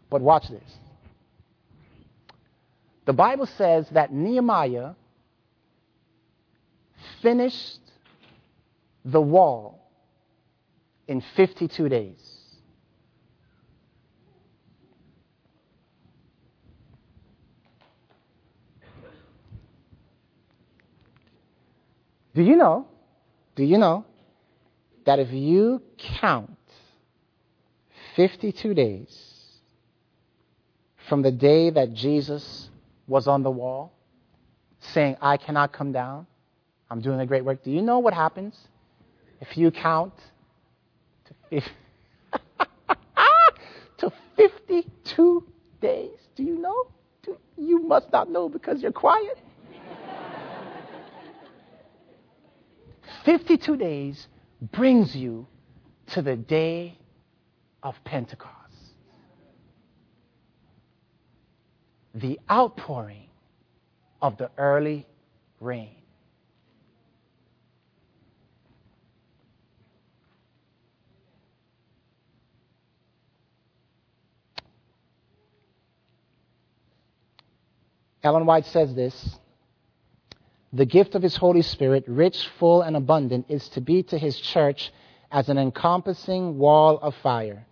But 0.09 0.19
watch 0.19 0.49
this. 0.49 0.77
The 3.05 3.13
Bible 3.13 3.45
says 3.45 3.87
that 3.91 4.11
Nehemiah 4.11 4.95
finished 7.21 7.79
the 9.05 9.21
wall 9.21 9.89
in 11.07 11.23
52 11.35 11.89
days. 11.89 12.41
Do 22.33 22.41
you 22.41 22.55
know? 22.55 22.87
Do 23.55 23.63
you 23.63 23.77
know 23.77 24.05
that 25.05 25.19
if 25.19 25.31
you 25.31 25.81
count 26.19 26.57
52 28.15 28.73
days 28.73 29.31
from 31.09 31.21
the 31.21 31.31
day 31.31 31.69
that 31.71 31.93
Jesus 31.93 32.69
was 33.07 33.27
on 33.27 33.43
the 33.43 33.51
wall 33.51 33.93
saying, 34.79 35.17
I 35.21 35.37
cannot 35.37 35.73
come 35.73 35.91
down, 35.91 36.27
I'm 36.91 36.99
doing 36.99 37.21
a 37.21 37.25
great 37.25 37.45
work. 37.45 37.63
Do 37.63 37.71
you 37.71 37.81
know 37.81 37.99
what 37.99 38.13
happens 38.13 38.53
if 39.39 39.57
you 39.57 39.71
count? 39.71 40.13
If, 41.49 41.63
52 44.35 45.47
days. 45.81 46.17
Do 46.35 46.43
you 46.43 46.57
know? 46.57 46.87
Do, 47.23 47.37
you 47.57 47.81
must 47.83 48.11
not 48.11 48.29
know 48.29 48.49
because 48.49 48.81
you're 48.81 48.91
quiet. 48.91 49.37
52 53.23 53.77
days 53.77 54.27
brings 54.73 55.15
you 55.15 55.47
to 56.07 56.21
the 56.21 56.35
day 56.35 56.97
of 57.83 57.95
Pentecost. 58.03 58.51
The 62.15 62.37
outpouring 62.49 63.29
of 64.21 64.37
the 64.37 64.49
early 64.57 65.05
rain. 65.61 66.00
Ellen 78.23 78.45
White 78.45 78.65
says 78.67 78.93
this 78.93 79.37
The 80.73 80.85
gift 80.85 81.15
of 81.15 81.23
His 81.23 81.35
Holy 81.35 81.61
Spirit, 81.61 82.05
rich, 82.07 82.47
full, 82.59 82.81
and 82.81 82.95
abundant, 82.95 83.45
is 83.49 83.67
to 83.69 83.81
be 83.81 84.03
to 84.03 84.17
His 84.17 84.39
church 84.39 84.91
as 85.31 85.49
an 85.49 85.57
encompassing 85.57 86.57
wall 86.57 86.97
of 86.97 87.15
fire. 87.15 87.65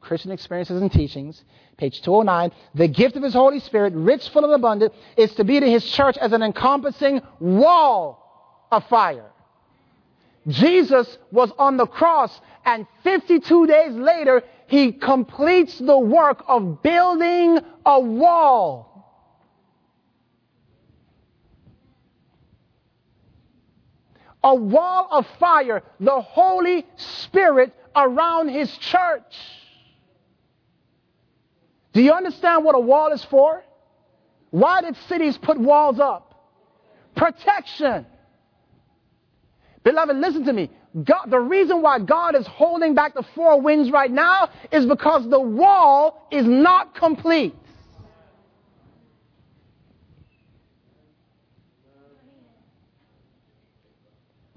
Christian 0.00 0.30
Experiences 0.30 0.80
and 0.80 0.92
Teachings, 0.92 1.42
page 1.76 2.00
209. 2.02 2.52
The 2.76 2.86
gift 2.86 3.16
of 3.16 3.24
His 3.24 3.34
Holy 3.34 3.58
Spirit, 3.58 3.92
rich, 3.94 4.28
full, 4.28 4.44
and 4.44 4.54
abundant, 4.54 4.94
is 5.16 5.34
to 5.34 5.44
be 5.44 5.58
to 5.58 5.68
His 5.68 5.84
church 5.84 6.16
as 6.16 6.32
an 6.32 6.42
encompassing 6.42 7.20
wall 7.40 8.68
of 8.70 8.84
fire. 8.84 9.32
Jesus 10.48 11.18
was 11.32 11.50
on 11.58 11.76
the 11.76 11.86
cross, 11.86 12.40
and 12.64 12.86
52 13.02 13.66
days 13.66 13.92
later, 13.92 14.42
he 14.68 14.92
completes 14.92 15.78
the 15.78 15.98
work 15.98 16.44
of 16.46 16.82
building 16.82 17.58
a 17.84 18.00
wall. 18.00 18.92
A 24.44 24.54
wall 24.54 25.08
of 25.10 25.26
fire, 25.40 25.82
the 25.98 26.20
Holy 26.20 26.86
Spirit 26.96 27.74
around 27.96 28.48
his 28.48 28.70
church. 28.78 29.34
Do 31.92 32.02
you 32.02 32.12
understand 32.12 32.64
what 32.64 32.76
a 32.76 32.80
wall 32.80 33.10
is 33.12 33.24
for? 33.24 33.64
Why 34.50 34.82
did 34.82 34.96
cities 35.08 35.36
put 35.36 35.58
walls 35.58 35.98
up? 35.98 36.34
Protection. 37.16 38.06
Beloved, 39.86 40.16
listen 40.16 40.44
to 40.46 40.52
me. 40.52 40.68
God, 41.04 41.26
the 41.28 41.38
reason 41.38 41.80
why 41.80 42.00
God 42.00 42.34
is 42.34 42.44
holding 42.44 42.96
back 42.96 43.14
the 43.14 43.22
four 43.36 43.60
winds 43.60 43.88
right 43.92 44.10
now 44.10 44.50
is 44.72 44.84
because 44.84 45.28
the 45.30 45.38
wall 45.38 46.26
is 46.32 46.44
not 46.44 46.96
complete. 46.96 47.54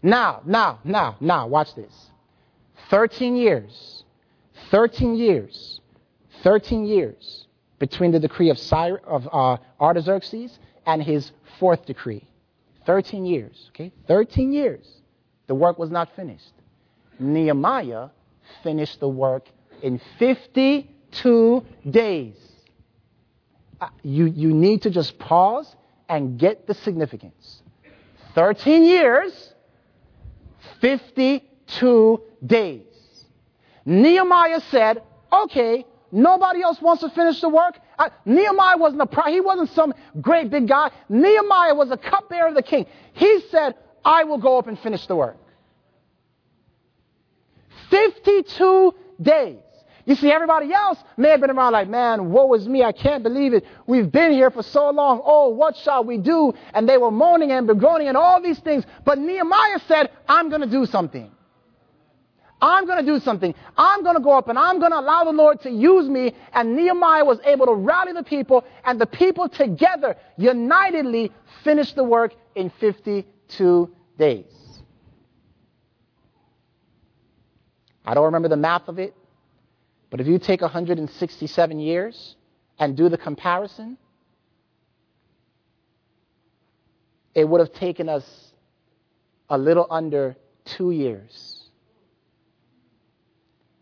Now, 0.01 0.41
now, 0.47 0.79
now, 0.83 1.15
now, 1.19 1.45
watch 1.45 1.75
this. 1.75 1.93
13 2.89 3.35
years, 3.35 4.03
13 4.71 5.15
years, 5.15 5.79
13 6.41 6.87
years 6.87 7.45
between 7.77 8.11
the 8.11 8.19
decree 8.19 8.49
of, 8.49 8.57
Cyrus, 8.57 9.03
of 9.05 9.29
uh, 9.31 9.57
Artaxerxes 9.79 10.57
and 10.87 11.03
his 11.03 11.31
fourth 11.59 11.85
decree. 11.85 12.27
13 12.87 13.27
years, 13.27 13.69
okay? 13.75 13.91
13 14.07 14.51
years. 14.51 14.98
The 15.49 15.55
work 15.55 15.79
was 15.79 15.89
not 15.89 16.15
finished. 16.15 16.53
Nehemiah 17.17 18.09
finished 18.61 18.99
the 18.99 19.09
work 19.09 19.47
in 19.81 19.99
52 20.19 21.65
days. 21.89 22.35
Uh, 23.81 23.87
you, 24.03 24.27
you 24.27 24.53
need 24.53 24.83
to 24.83 24.91
just 24.91 25.17
pause 25.17 25.75
and 26.07 26.37
get 26.37 26.67
the 26.67 26.75
significance. 26.75 27.63
13 28.35 28.83
years, 28.83 29.55
52 30.81 32.21
days. 32.45 32.83
Nehemiah 33.85 34.61
said, 34.69 35.01
okay, 35.33 35.83
nobody 36.11 36.61
else 36.61 36.79
wants 36.79 37.01
to 37.01 37.09
finish 37.09 37.41
the 37.41 37.49
work. 37.49 37.79
Uh, 37.97 38.09
Nehemiah 38.23 38.77
wasn't 38.77 39.01
a 39.01 39.31
he 39.31 39.41
wasn't 39.41 39.71
some 39.71 39.95
great 40.21 40.51
big 40.51 40.67
guy. 40.67 40.91
Nehemiah 41.09 41.73
was 41.73 41.89
a 41.89 41.97
cupbearer 41.97 42.49
of 42.49 42.53
the 42.53 42.61
king. 42.61 42.85
He 43.13 43.41
said, 43.49 43.73
I 44.03 44.23
will 44.23 44.37
go 44.37 44.57
up 44.57 44.67
and 44.67 44.79
finish 44.79 45.05
the 45.07 45.15
work. 45.15 45.37
52 47.89 48.93
days. 49.21 49.57
You 50.05 50.15
see, 50.15 50.31
everybody 50.31 50.73
else 50.73 50.97
may 51.17 51.29
have 51.29 51.39
been 51.39 51.51
around 51.51 51.73
like, 51.73 51.87
man, 51.87 52.31
woe 52.31 52.51
is 52.55 52.67
me. 52.67 52.83
I 52.83 52.91
can't 52.91 53.21
believe 53.21 53.53
it. 53.53 53.63
We've 53.85 54.11
been 54.11 54.31
here 54.31 54.49
for 54.49 54.63
so 54.63 54.89
long. 54.89 55.21
Oh, 55.23 55.49
what 55.49 55.77
shall 55.77 56.03
we 56.03 56.17
do? 56.17 56.53
And 56.73 56.89
they 56.89 56.97
were 56.97 57.11
moaning 57.11 57.51
and 57.51 57.69
begroaning 57.69 58.07
and 58.07 58.17
all 58.17 58.41
these 58.41 58.57
things. 58.59 58.85
But 59.05 59.19
Nehemiah 59.19 59.79
said, 59.87 60.09
I'm 60.27 60.49
going 60.49 60.61
to 60.61 60.67
do 60.67 60.87
something. 60.87 61.29
I'm 62.61 62.87
going 62.87 63.05
to 63.05 63.11
do 63.11 63.19
something. 63.19 63.53
I'm 63.77 64.03
going 64.03 64.15
to 64.15 64.21
go 64.21 64.37
up 64.37 64.47
and 64.47 64.57
I'm 64.57 64.79
going 64.79 64.91
to 64.91 64.99
allow 64.99 65.23
the 65.23 65.31
Lord 65.31 65.61
to 65.61 65.69
use 65.69 66.09
me. 66.09 66.33
And 66.53 66.75
Nehemiah 66.75 67.23
was 67.23 67.39
able 67.45 67.67
to 67.67 67.73
rally 67.73 68.11
the 68.11 68.23
people 68.23 68.65
and 68.83 68.99
the 68.99 69.05
people 69.05 69.47
together, 69.47 70.17
unitedly, 70.37 71.31
finished 71.63 71.95
the 71.95 72.03
work 72.03 72.33
in 72.55 72.71
52 73.49 73.89
days. 74.17 74.45
I 78.05 78.13
don't 78.13 78.25
remember 78.25 78.47
the 78.47 78.57
math 78.57 78.87
of 78.87 78.99
it, 78.99 79.15
but 80.09 80.19
if 80.19 80.27
you 80.27 80.39
take 80.39 80.61
167 80.61 81.79
years 81.79 82.35
and 82.79 82.97
do 82.97 83.09
the 83.09 83.17
comparison, 83.17 83.97
it 87.35 87.47
would 87.47 87.59
have 87.59 87.73
taken 87.73 88.09
us 88.09 88.25
a 89.49 89.57
little 89.57 89.85
under 89.89 90.35
two 90.65 90.91
years 90.91 91.63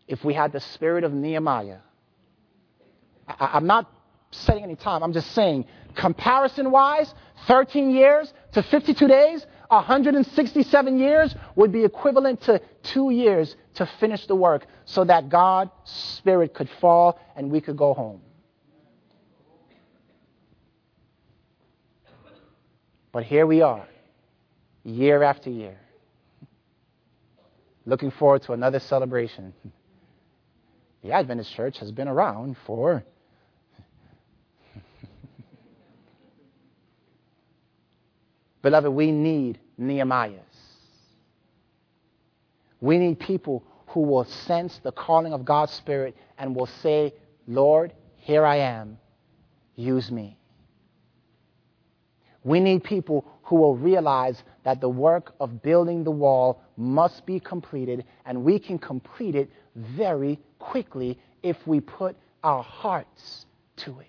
if 0.06 0.24
we 0.24 0.34
had 0.34 0.52
the 0.52 0.60
spirit 0.60 1.04
of 1.04 1.12
Nehemiah. 1.12 1.78
I, 3.26 3.56
am 3.58 3.66
not 3.66 3.90
setting 4.30 4.64
any 4.64 4.76
time, 4.76 5.02
I'm 5.02 5.12
just 5.12 5.32
saying, 5.32 5.66
comparison 5.94 6.70
wise, 6.70 7.12
13 7.46 7.90
years 7.90 8.32
to 8.52 8.62
52 8.62 9.06
days, 9.06 9.46
167 9.68 10.98
years 10.98 11.34
would 11.54 11.72
be 11.72 11.84
equivalent 11.84 12.40
to 12.42 12.60
two 12.82 13.10
years 13.10 13.54
to 13.74 13.86
finish 14.00 14.26
the 14.26 14.34
work 14.34 14.66
so 14.84 15.04
that 15.04 15.28
God's 15.28 15.70
Spirit 15.84 16.54
could 16.54 16.68
fall 16.80 17.18
and 17.36 17.50
we 17.50 17.60
could 17.60 17.76
go 17.76 17.94
home. 17.94 18.20
But 23.12 23.24
here 23.24 23.46
we 23.46 23.62
are, 23.62 23.86
year 24.84 25.22
after 25.22 25.50
year, 25.50 25.78
looking 27.84 28.10
forward 28.10 28.42
to 28.42 28.52
another 28.52 28.80
celebration. 28.80 29.52
The 31.00 31.12
Adventist 31.12 31.54
Church 31.54 31.78
has 31.78 31.92
been 31.92 32.08
around 32.08 32.56
for 32.66 33.04
Beloved, 38.62 38.90
we 38.90 39.12
need 39.12 39.58
Nehemiahs. 39.80 40.40
We 42.80 42.98
need 42.98 43.18
people 43.18 43.64
who 43.88 44.00
will 44.00 44.24
sense 44.24 44.78
the 44.82 44.92
calling 44.92 45.32
of 45.32 45.44
God's 45.44 45.72
Spirit 45.72 46.16
and 46.38 46.54
will 46.54 46.66
say, 46.82 47.14
Lord, 47.46 47.92
here 48.16 48.44
I 48.44 48.56
am. 48.56 48.98
Use 49.74 50.10
me. 50.10 50.36
We 52.44 52.60
need 52.60 52.84
people 52.84 53.24
who 53.44 53.56
will 53.56 53.76
realize 53.76 54.42
that 54.64 54.80
the 54.80 54.88
work 54.88 55.34
of 55.40 55.62
building 55.62 56.04
the 56.04 56.10
wall 56.10 56.62
must 56.76 57.26
be 57.26 57.40
completed, 57.40 58.04
and 58.26 58.44
we 58.44 58.58
can 58.58 58.78
complete 58.78 59.34
it 59.34 59.50
very 59.74 60.38
quickly 60.58 61.18
if 61.42 61.56
we 61.66 61.80
put 61.80 62.16
our 62.44 62.62
hearts 62.62 63.46
to 63.76 63.98
it. 64.00 64.06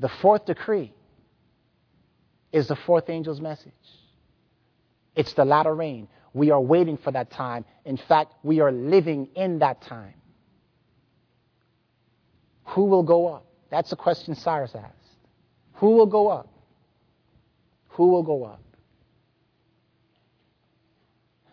The 0.00 0.08
fourth 0.08 0.46
decree 0.46 0.92
is 2.52 2.68
the 2.68 2.76
fourth 2.76 3.08
angel's 3.08 3.40
message. 3.40 3.72
It's 5.14 5.32
the 5.34 5.44
latter 5.44 5.74
rain. 5.74 6.08
We 6.32 6.50
are 6.50 6.60
waiting 6.60 6.96
for 6.96 7.12
that 7.12 7.30
time. 7.30 7.64
In 7.84 7.96
fact, 7.96 8.34
we 8.42 8.60
are 8.60 8.72
living 8.72 9.28
in 9.36 9.60
that 9.60 9.82
time. 9.82 10.14
Who 12.66 12.84
will 12.86 13.02
go 13.02 13.28
up? 13.28 13.46
That's 13.70 13.92
a 13.92 13.96
question 13.96 14.34
Cyrus 14.34 14.74
asked. 14.74 14.94
Who 15.74 15.90
will 15.90 16.06
go 16.06 16.28
up? 16.28 16.48
Who 17.90 18.08
will 18.08 18.22
go 18.22 18.44
up? 18.44 18.60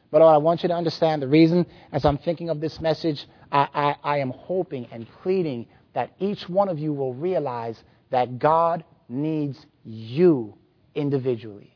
But 0.09 0.21
I 0.21 0.37
want 0.37 0.63
you 0.63 0.69
to 0.69 0.75
understand 0.75 1.21
the 1.21 1.27
reason, 1.27 1.65
as 1.91 2.03
I'm 2.03 2.17
thinking 2.17 2.49
of 2.49 2.59
this 2.59 2.81
message, 2.81 3.25
I, 3.51 3.67
I, 3.73 4.15
I 4.15 4.17
am 4.17 4.31
hoping 4.31 4.87
and 4.91 5.07
pleading 5.21 5.67
that 5.93 6.11
each 6.19 6.49
one 6.49 6.69
of 6.69 6.79
you 6.79 6.91
will 6.91 7.13
realize 7.13 7.81
that 8.11 8.39
God 8.39 8.83
needs 9.09 9.65
you 9.83 10.55
individually. 10.93 11.75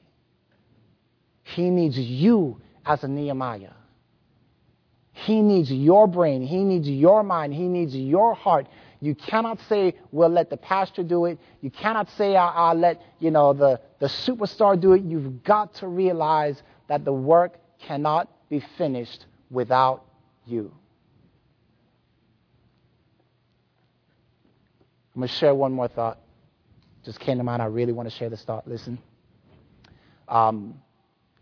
He 1.44 1.70
needs 1.70 1.98
you 1.98 2.62
as 2.86 3.04
a 3.04 3.08
Nehemiah. 3.08 3.74
He 5.12 5.42
needs 5.42 5.72
your 5.72 6.08
brain. 6.08 6.42
He 6.42 6.64
needs 6.64 6.90
your 6.90 7.24
mind. 7.24 7.54
He 7.54 7.68
needs 7.68 7.96
your 7.96 8.34
heart. 8.36 8.68
You 9.00 9.16
cannot 9.16 9.60
say, 9.70 9.96
we'll 10.12 10.30
let 10.30 10.50
the 10.50 10.58
pastor 10.58 11.04
do 11.04 11.26
it. 11.26 11.40
You 11.62 11.70
cannot 11.70 12.10
say, 12.18 12.36
I'll, 12.36 12.54
I'll 12.56 12.76
let, 12.76 13.02
you 13.20 13.32
know, 13.32 13.54
the, 13.54 13.80
the 14.00 14.08
superstar 14.08 14.80
do 14.80 14.94
it. 14.94 15.04
You've 15.04 15.44
got 15.44 15.74
to 15.76 15.88
realize 15.88 16.62
that 16.88 17.06
the 17.06 17.14
work 17.14 17.60
cannot 17.80 18.30
be 18.50 18.64
finished 18.78 19.26
without 19.50 20.04
you. 20.46 20.74
I'm 25.14 25.22
going 25.22 25.30
to 25.30 25.34
share 25.34 25.56
one 25.56 25.72
more 25.72 25.88
thought. 25.88 26.20
Just 27.06 27.20
came 27.20 27.38
to 27.38 27.44
mind. 27.44 27.62
I 27.62 27.66
really 27.66 27.94
want 27.94 28.10
to 28.10 28.16
share 28.16 28.30
this 28.30 28.44
thought. 28.44 28.68
Listen. 28.68 29.00
Um, 30.28 30.82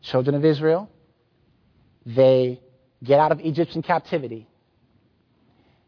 children 0.02 0.36
of 0.36 0.44
Israel, 0.44 0.90
they 2.06 2.60
get 3.02 3.20
out 3.20 3.32
of 3.32 3.40
Egyptian 3.40 3.82
captivity. 3.82 4.48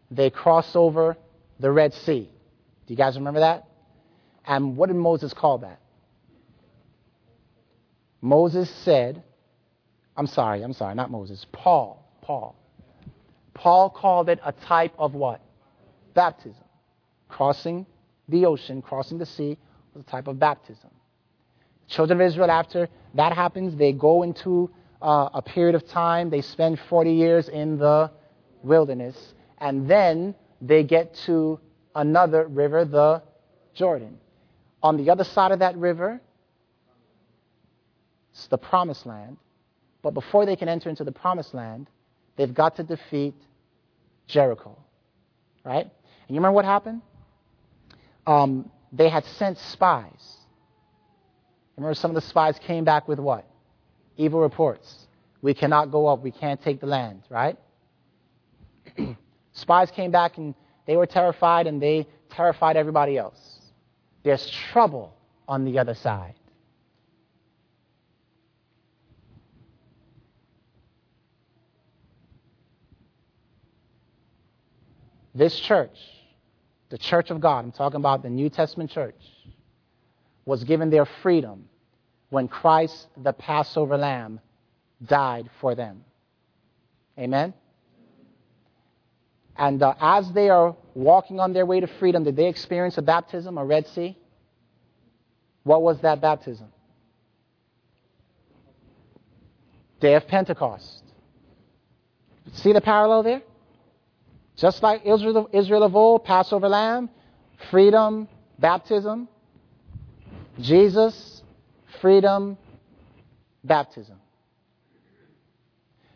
They 0.10 0.30
cross 0.30 0.76
over 0.76 1.18
the 1.60 1.72
Red 1.72 1.94
Sea. 1.94 2.30
Do 2.88 2.94
you 2.94 2.96
guys 2.96 3.16
remember 3.16 3.42
that? 3.42 3.68
And 4.46 4.78
what 4.78 4.88
did 4.88 4.96
Moses 4.96 5.34
call 5.34 5.60
that? 5.60 5.80
Moses 8.22 8.70
said, 8.84 9.24
I'm 10.16 10.28
sorry, 10.28 10.62
I'm 10.62 10.74
sorry, 10.74 10.96
not 10.96 11.12
Moses, 11.12 11.46
Paul. 11.52 12.04
Paul. 12.22 12.56
Paul 13.54 13.90
called 13.90 14.30
it 14.30 14.40
a 14.44 14.52
type 14.52 14.94
of 14.98 15.14
what? 15.14 15.42
Baptism. 16.14 16.64
Crossing 17.28 17.86
the 18.30 18.46
ocean, 18.46 18.82
crossing 18.82 19.18
the 19.18 19.26
sea, 19.26 19.58
was 19.94 20.04
a 20.04 20.10
type 20.10 20.28
of 20.28 20.40
baptism. 20.40 20.90
Children 21.88 22.22
of 22.22 22.28
Israel, 22.28 22.50
after 22.50 22.90
that 23.14 23.34
happens, 23.34 23.76
they 23.76 23.94
go 23.94 24.24
into 24.24 24.72
uh, 25.02 25.30
a 25.34 25.42
period 25.42 25.76
of 25.76 25.88
time. 25.88 26.30
They 26.30 26.42
spend 26.42 26.80
40 26.90 27.12
years 27.12 27.50
in 27.50 27.78
the 27.78 28.12
wilderness. 28.64 29.34
And 29.60 29.90
then 29.90 30.36
they 30.62 30.84
get 30.84 31.14
to 31.26 31.60
another 31.96 32.48
river, 32.48 32.86
the 32.86 33.22
Jordan. 33.74 34.18
On 34.82 34.98
the 34.98 35.10
other 35.10 35.24
side 35.24 35.52
of 35.52 35.60
that 35.60 35.78
river, 35.78 36.20
it's 38.32 38.48
the 38.48 38.58
promised 38.58 39.06
land. 39.06 39.38
But 40.02 40.14
before 40.14 40.46
they 40.46 40.56
can 40.56 40.68
enter 40.68 40.90
into 40.90 41.04
the 41.04 41.12
promised 41.12 41.54
land, 41.54 41.88
they've 42.36 42.54
got 42.54 42.76
to 42.78 42.84
defeat 42.84 43.36
Jericho. 44.28 44.78
Right? 45.64 45.84
And 45.84 46.30
you 46.30 46.36
remember 46.36 46.56
what 46.56 46.66
happened? 46.66 47.02
Um, 48.26 48.72
they 48.92 49.10
had 49.10 49.26
sent 49.26 49.58
spies. 49.58 50.38
Remember, 51.78 51.94
some 51.94 52.12
of 52.12 52.16
the 52.16 52.22
spies 52.22 52.58
came 52.60 52.86
back 52.86 53.08
with 53.08 53.20
what? 53.20 53.46
Evil 54.18 54.40
reports. 54.40 55.08
We 55.42 55.54
cannot 55.54 55.92
go 55.92 56.08
up. 56.08 56.22
We 56.22 56.32
can't 56.32 56.62
take 56.62 56.80
the 56.80 56.88
land, 56.88 57.24
right? 57.30 57.58
spies 59.52 59.92
came 59.92 60.12
back 60.12 60.38
and 60.38 60.56
they 60.88 60.96
were 60.96 61.06
terrified 61.06 61.68
and 61.68 61.82
they 61.82 62.08
terrified 62.30 62.78
everybody 62.78 63.18
else. 63.18 63.60
There's 64.24 64.50
trouble 64.50 65.14
on 65.48 65.66
the 65.66 65.78
other 65.78 65.94
side. 65.94 66.34
This 75.36 75.60
church, 75.60 75.98
the 76.90 76.98
church 76.98 77.32
of 77.32 77.42
God, 77.42 77.66
I'm 77.66 77.72
talking 77.72 78.00
about 78.00 78.24
the 78.24 78.30
New 78.30 78.50
Testament 78.50 78.92
church, 78.92 79.20
was 80.46 80.64
given 80.64 80.90
their 80.90 81.06
freedom 81.06 81.68
when 82.30 82.48
Christ, 82.48 83.08
the 83.18 83.34
Passover 83.34 83.98
lamb, 83.98 84.40
died 85.04 85.50
for 85.60 85.76
them. 85.76 86.04
Amen? 87.18 87.54
And 89.58 89.82
uh, 89.82 89.96
as 90.00 90.32
they 90.34 90.50
are 90.50 90.76
walking 90.94 91.40
on 91.40 91.54
their 91.54 91.66
way 91.66 91.80
to 91.80 91.88
freedom, 91.88 92.24
did 92.24 92.36
they 92.36 92.48
experience 92.48 92.98
a 92.98 93.02
baptism, 93.02 93.58
a 93.58 93.66
Red 93.66 93.88
Sea? 93.88 94.18
What 95.64 95.82
was 95.82 96.00
that 96.02 96.22
baptism? 96.22 96.68
Day 100.00 100.16
of 100.16 100.28
Pentecost. 100.28 101.04
See 102.54 102.74
the 102.74 102.82
parallel 102.82 103.24
there? 103.24 103.42
Just 104.56 104.82
like 104.82 105.06
Israel, 105.06 105.50
Israel 105.52 105.84
of 105.84 105.96
old, 105.96 106.24
Passover 106.24 106.70
lamb, 106.70 107.10
freedom, 107.70 108.28
baptism. 108.58 109.28
Jesus, 110.60 111.44
freedom, 112.00 112.58
baptism. 113.64 114.16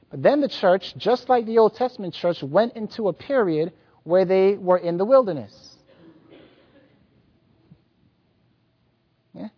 But 0.10 0.24
then 0.24 0.42
the 0.42 0.48
church, 0.48 0.96
just 0.98 1.30
like 1.30 1.46
the 1.46 1.58
Old 1.58 1.76
Testament 1.76 2.14
church, 2.14 2.42
went 2.42 2.74
into 2.76 3.10
a 3.10 3.14
period 3.14 3.74
where 4.04 4.26
they 4.26 4.56
were 4.56 4.78
in 4.78 4.98
the 4.98 5.06
wilderness. 5.06 5.78
Yeah? 9.34 9.50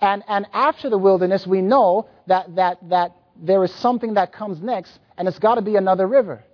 And, 0.00 0.22
and 0.28 0.46
after 0.52 0.88
the 0.88 0.98
wilderness, 0.98 1.46
we 1.46 1.62
know 1.62 2.08
that, 2.26 2.54
that, 2.56 2.78
that 2.90 3.16
there 3.34 3.64
is 3.64 3.74
something 3.74 4.14
that 4.14 4.32
comes 4.32 4.60
next, 4.60 5.00
and 5.16 5.26
it's 5.26 5.38
got 5.38 5.56
to 5.56 5.62
be 5.62 5.76
another 5.76 6.06
river. 6.06 6.44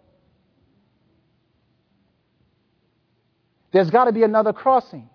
There's 3.77 3.91
got 3.91 4.07
to 4.07 4.13
be 4.13 4.23
another 4.23 4.55
crossing. 4.55 5.07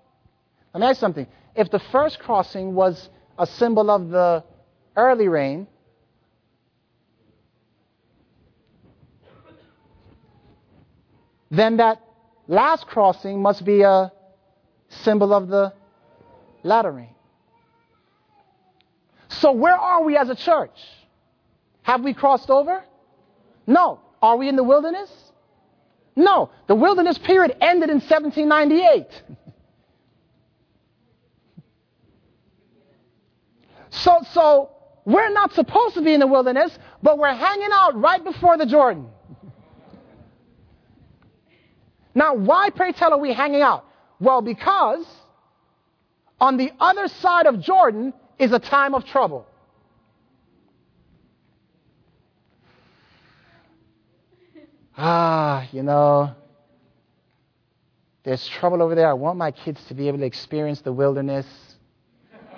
Let 0.71 0.81
me 0.81 0.85
ask 0.85 0.99
something. 0.99 1.25
If 1.55 1.71
the 1.71 1.79
first 1.91 2.19
crossing 2.19 2.75
was 2.75 3.09
a 3.35 3.47
symbol 3.47 3.89
of 3.89 4.09
the 4.09 4.43
early 4.95 5.27
rain, 5.27 5.65
then 11.49 11.77
that 11.77 12.03
last 12.47 12.85
crossing 12.85 13.41
must 13.41 13.65
be 13.65 13.81
a 13.81 14.11
symbol 14.89 15.33
of 15.33 15.47
the 15.47 15.73
latter 16.61 16.91
rain. 16.91 17.15
So, 19.29 19.53
where 19.53 19.73
are 19.73 20.03
we 20.03 20.15
as 20.17 20.29
a 20.29 20.35
church? 20.35 20.77
Have 21.81 22.03
we 22.03 22.13
crossed 22.13 22.51
over? 22.51 22.83
No. 23.65 24.01
Are 24.21 24.37
we 24.37 24.47
in 24.47 24.55
the 24.55 24.63
wilderness? 24.63 25.30
No, 26.15 26.51
the 26.67 26.75
wilderness 26.75 27.17
period 27.17 27.55
ended 27.61 27.89
in 27.89 27.99
1798. 27.99 29.07
so, 33.89 34.19
so 34.31 34.69
we're 35.05 35.31
not 35.31 35.53
supposed 35.53 35.95
to 35.95 36.01
be 36.01 36.13
in 36.13 36.19
the 36.19 36.27
wilderness, 36.27 36.77
but 37.01 37.17
we're 37.17 37.33
hanging 37.33 37.69
out 37.71 37.99
right 37.99 38.23
before 38.23 38.57
the 38.57 38.65
Jordan. 38.65 39.07
Now, 42.13 42.35
why, 42.35 42.69
pray 42.71 42.91
tell, 42.91 43.13
are 43.13 43.19
we 43.19 43.33
hanging 43.33 43.61
out? 43.61 43.85
Well, 44.19 44.41
because 44.41 45.05
on 46.39 46.57
the 46.57 46.71
other 46.79 47.07
side 47.07 47.45
of 47.45 47.61
Jordan 47.61 48.13
is 48.37 48.51
a 48.51 48.59
time 48.59 48.93
of 48.95 49.05
trouble. 49.05 49.47
Ah, 54.97 55.67
you 55.71 55.83
know, 55.83 56.35
there's 58.23 58.47
trouble 58.47 58.81
over 58.81 58.95
there. 58.95 59.09
I 59.09 59.13
want 59.13 59.37
my 59.37 59.51
kids 59.51 59.83
to 59.85 59.93
be 59.93 60.07
able 60.07 60.19
to 60.19 60.25
experience 60.25 60.81
the 60.81 60.93
wilderness. 60.93 61.45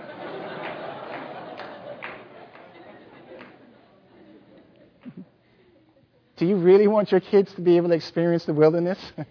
Do 6.35 6.45
you 6.45 6.57
really 6.57 6.87
want 6.87 7.11
your 7.11 7.21
kids 7.21 7.53
to 7.53 7.61
be 7.61 7.77
able 7.77 7.89
to 7.89 7.95
experience 7.95 8.45
the 8.45 8.53
wilderness? 8.53 8.99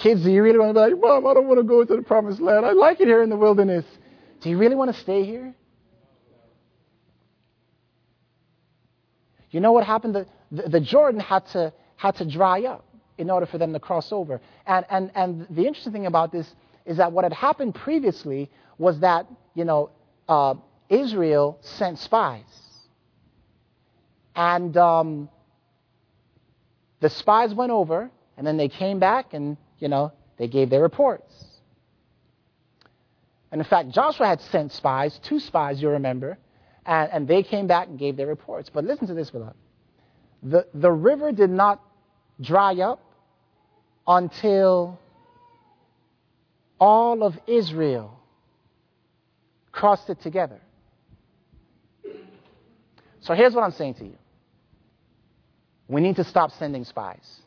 kids, 0.00 0.22
do 0.24 0.30
you 0.30 0.42
really 0.42 0.58
want 0.58 0.70
to 0.70 0.74
be 0.74 0.80
like, 0.80 0.98
Mom, 1.00 1.26
I 1.26 1.34
don't 1.34 1.46
want 1.46 1.58
to 1.58 1.64
go 1.64 1.84
to 1.84 1.96
the 1.96 2.02
promised 2.02 2.40
land. 2.40 2.64
I 2.64 2.72
like 2.72 3.00
it 3.00 3.06
here 3.06 3.22
in 3.22 3.30
the 3.30 3.36
wilderness. 3.36 3.84
Do 4.40 4.48
you 4.48 4.56
really 4.56 4.74
want 4.74 4.92
to 4.92 4.98
stay 4.98 5.24
here? 5.24 5.54
You 9.50 9.60
know 9.60 9.72
what 9.72 9.84
happened? 9.84 10.14
The, 10.14 10.68
the, 10.68 10.80
Jordan 10.80 11.20
had 11.20 11.46
to, 11.48 11.72
had 11.96 12.16
to 12.16 12.24
dry 12.24 12.62
up 12.62 12.84
in 13.18 13.30
order 13.30 13.46
for 13.46 13.58
them 13.58 13.72
to 13.72 13.80
cross 13.80 14.12
over. 14.12 14.40
And, 14.66 14.86
and, 14.90 15.10
and 15.14 15.46
the 15.50 15.66
interesting 15.66 15.92
thing 15.92 16.06
about 16.06 16.32
this 16.32 16.54
is 16.86 16.96
that 16.96 17.12
what 17.12 17.24
had 17.24 17.32
happened 17.32 17.74
previously 17.74 18.50
was 18.78 19.00
that, 19.00 19.26
you 19.54 19.64
know, 19.64 19.90
uh, 20.28 20.54
Israel 20.88 21.58
sent 21.60 21.98
spies. 21.98 22.44
And 24.34 24.76
um, 24.76 25.28
the 27.00 27.10
spies 27.10 27.52
went 27.52 27.72
over, 27.72 28.10
and 28.36 28.46
then 28.46 28.56
they 28.56 28.68
came 28.68 28.98
back 28.98 29.34
and, 29.34 29.56
you 29.78 29.88
know, 29.88 30.12
they 30.38 30.48
gave 30.48 30.70
their 30.70 30.82
reports. 30.82 31.44
And 33.52 33.60
in 33.60 33.66
fact, 33.66 33.90
Joshua 33.90 34.26
had 34.26 34.40
sent 34.40 34.72
spies, 34.72 35.18
two 35.22 35.40
spies, 35.40 35.82
you 35.82 35.90
remember, 35.90 36.38
and, 36.86 37.10
and 37.12 37.28
they 37.28 37.42
came 37.42 37.66
back 37.66 37.88
and 37.88 37.98
gave 37.98 38.16
their 38.16 38.26
reports. 38.26 38.70
But 38.72 38.84
listen 38.84 39.06
to 39.08 39.14
this, 39.14 39.30
beloved. 39.30 39.56
The, 40.42 40.66
the 40.74 40.90
river 40.90 41.32
did 41.32 41.50
not 41.50 41.82
dry 42.40 42.74
up 42.80 43.02
until 44.06 44.98
all 46.78 47.22
of 47.22 47.34
Israel 47.46 48.18
crossed 49.70 50.08
it 50.08 50.20
together. 50.22 50.60
So 53.20 53.34
here's 53.34 53.54
what 53.54 53.62
I'm 53.62 53.72
saying 53.72 53.94
to 53.94 54.04
you 54.04 54.16
we 55.88 56.00
need 56.00 56.16
to 56.16 56.24
stop 56.24 56.52
sending 56.52 56.84
spies. 56.84 57.40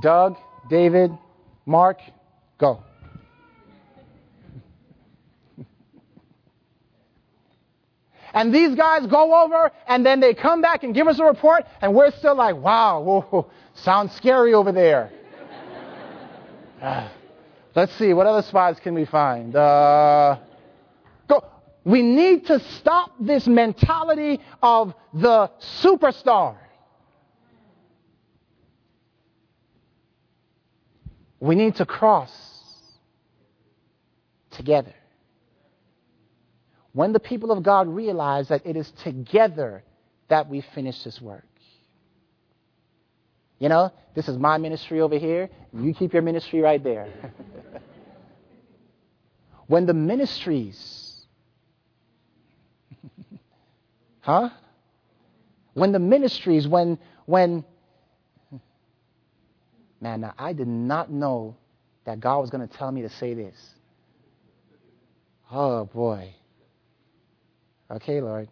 Doug, 0.00 0.36
David, 0.70 1.10
Mark, 1.66 1.98
go. 2.58 2.84
And 8.34 8.54
these 8.54 8.74
guys 8.74 9.06
go 9.06 9.44
over 9.44 9.70
and 9.86 10.04
then 10.04 10.20
they 10.20 10.34
come 10.34 10.60
back 10.60 10.84
and 10.84 10.94
give 10.94 11.08
us 11.08 11.18
a 11.18 11.24
report, 11.24 11.64
and 11.80 11.94
we're 11.94 12.10
still 12.12 12.34
like, 12.34 12.56
wow, 12.56 13.00
whoa, 13.00 13.50
sounds 13.74 14.14
scary 14.14 14.54
over 14.54 14.72
there. 14.72 15.10
uh, 16.82 17.08
let's 17.74 17.92
see, 17.94 18.12
what 18.12 18.26
other 18.26 18.42
spots 18.42 18.80
can 18.80 18.94
we 18.94 19.04
find? 19.04 19.54
Uh, 19.56 20.38
go. 21.28 21.44
We 21.84 22.02
need 22.02 22.46
to 22.46 22.60
stop 22.60 23.12
this 23.18 23.46
mentality 23.46 24.40
of 24.62 24.94
the 25.14 25.50
superstar. 25.82 26.56
We 31.40 31.54
need 31.54 31.76
to 31.76 31.86
cross 31.86 32.32
together 34.50 34.92
when 36.98 37.12
the 37.12 37.20
people 37.20 37.52
of 37.52 37.62
God 37.62 37.86
realize 37.86 38.48
that 38.48 38.66
it 38.66 38.76
is 38.76 38.90
together 39.04 39.84
that 40.26 40.48
we 40.48 40.62
finish 40.74 41.04
this 41.04 41.20
work. 41.20 41.46
You 43.60 43.68
know, 43.68 43.92
this 44.16 44.28
is 44.28 44.36
my 44.36 44.58
ministry 44.58 45.00
over 45.00 45.16
here, 45.16 45.48
you 45.72 45.94
keep 45.94 46.12
your 46.12 46.22
ministry 46.22 46.58
right 46.58 46.82
there. 46.82 47.08
when 49.68 49.86
the 49.86 49.94
ministries, 49.94 51.24
huh? 54.20 54.48
When 55.74 55.92
the 55.92 56.00
ministries, 56.00 56.66
when, 56.66 56.98
when, 57.26 57.64
man, 60.00 60.22
now 60.22 60.34
I 60.36 60.52
did 60.52 60.66
not 60.66 61.12
know 61.12 61.54
that 62.06 62.18
God 62.18 62.40
was 62.40 62.50
going 62.50 62.66
to 62.66 62.76
tell 62.76 62.90
me 62.90 63.02
to 63.02 63.08
say 63.08 63.34
this. 63.34 63.56
Oh 65.48 65.84
boy. 65.84 66.34
Okay, 67.90 68.20
Lord. 68.20 68.48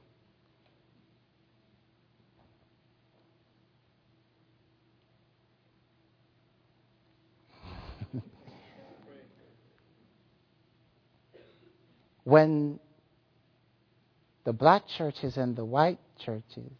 when 12.24 12.80
the 14.45 14.53
black 14.55 14.84
churches 14.97 15.37
and 15.37 15.55
the 15.55 15.64
white 15.64 15.99
churches 16.24 16.72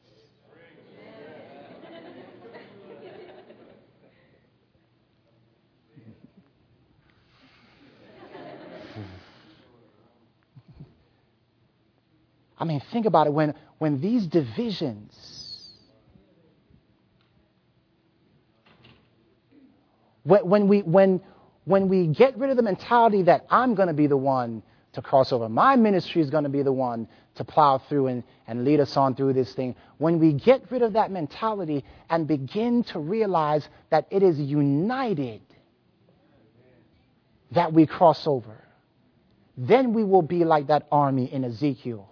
I 12.59 12.64
mean, 12.64 12.80
think 12.92 13.07
about 13.07 13.26
it. 13.26 13.32
When, 13.32 13.54
when 13.78 14.00
these 14.00 14.26
divisions, 14.26 15.70
when, 20.22 20.48
when, 20.48 20.68
we, 20.68 20.80
when, 20.80 21.20
when 21.64 21.88
we 21.88 22.07
get 22.07 22.38
rid 22.38 22.50
of 22.50 22.57
the 22.57 22.62
mentality 22.62 23.22
that 23.22 23.46
I'm 23.50 23.74
going 23.74 23.88
to 23.88 23.94
be 23.94 24.07
the 24.07 24.16
one 24.16 24.62
to 24.94 25.02
cross 25.02 25.32
over, 25.32 25.48
my 25.48 25.76
ministry 25.76 26.22
is 26.22 26.30
going 26.30 26.44
to 26.44 26.50
be 26.50 26.62
the 26.62 26.72
one 26.72 27.09
to 27.34 27.44
plow 27.44 27.76
through 27.76 28.07
and, 28.07 28.24
and 28.46 28.64
lead 28.64 28.80
us 28.80 28.96
on 28.96 29.14
through 29.14 29.34
this 29.34 29.52
thing, 29.52 29.76
when 29.98 30.18
we 30.18 30.32
get 30.32 30.70
rid 30.70 30.80
of 30.80 30.94
that 30.94 31.11
mentality 31.11 31.84
and 32.09 32.26
begin 32.26 32.82
to 32.84 32.98
realize 32.98 33.68
that 33.90 34.07
it 34.11 34.22
is 34.22 34.40
united 34.40 35.42
that 37.52 37.72
we 37.74 37.86
cross 37.86 38.26
over, 38.26 38.64
then 39.59 39.92
we 39.92 40.02
will 40.02 40.22
be 40.22 40.44
like 40.44 40.68
that 40.68 40.86
army 40.90 41.30
in 41.30 41.44
Ezekiel 41.44 42.09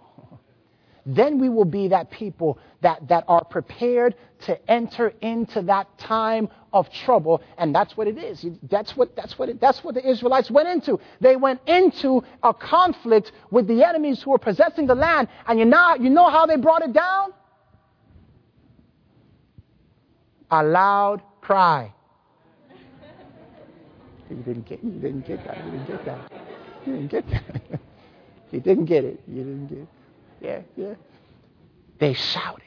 then 1.05 1.39
we 1.39 1.49
will 1.49 1.65
be 1.65 1.89
that 1.89 2.09
people 2.09 2.57
that, 2.81 3.07
that 3.07 3.25
are 3.27 3.43
prepared 3.43 4.15
to 4.45 4.71
enter 4.71 5.13
into 5.21 5.61
that 5.63 5.97
time 5.99 6.49
of 6.73 6.91
trouble. 6.91 7.43
And 7.57 7.73
that's 7.75 7.95
what 7.95 8.07
it 8.07 8.17
is. 8.17 8.45
That's 8.63 8.97
what, 8.97 9.15
that's 9.15 9.37
what, 9.37 9.49
it, 9.49 9.61
that's 9.61 9.83
what 9.83 9.93
the 9.93 10.07
Israelites 10.07 10.49
went 10.49 10.67
into. 10.67 10.99
They 11.21 11.35
went 11.35 11.61
into 11.67 12.23
a 12.41 12.53
conflict 12.53 13.33
with 13.51 13.67
the 13.67 13.83
enemies 13.83 14.23
who 14.23 14.31
were 14.31 14.39
possessing 14.39 14.87
the 14.87 14.95
land. 14.95 15.27
And 15.47 15.59
you 15.59 15.65
know, 15.65 15.95
you 15.99 16.09
know 16.09 16.29
how 16.29 16.47
they 16.47 16.57
brought 16.57 16.81
it 16.81 16.93
down? 16.93 17.33
A 20.49 20.63
loud 20.63 21.21
cry. 21.41 21.91
You 24.29 24.37
didn't 24.37 24.67
get, 24.67 24.83
you 24.83 24.89
didn't 24.89 25.27
get 25.27 25.45
that. 25.45 25.63
You 25.65 25.71
didn't 25.71 25.87
get 25.87 26.05
that. 26.05 26.31
You 26.85 26.93
didn't 26.93 27.11
get 27.11 27.29
that. 27.29 27.79
you 28.51 28.59
didn't 28.59 28.85
get 28.85 29.03
it. 29.03 29.21
You 29.27 29.35
didn't 29.35 29.67
get 29.67 29.77
it 29.79 29.87
yeah, 30.45 30.61
yeah. 30.75 30.93
They 31.99 32.13
shouted. 32.13 32.61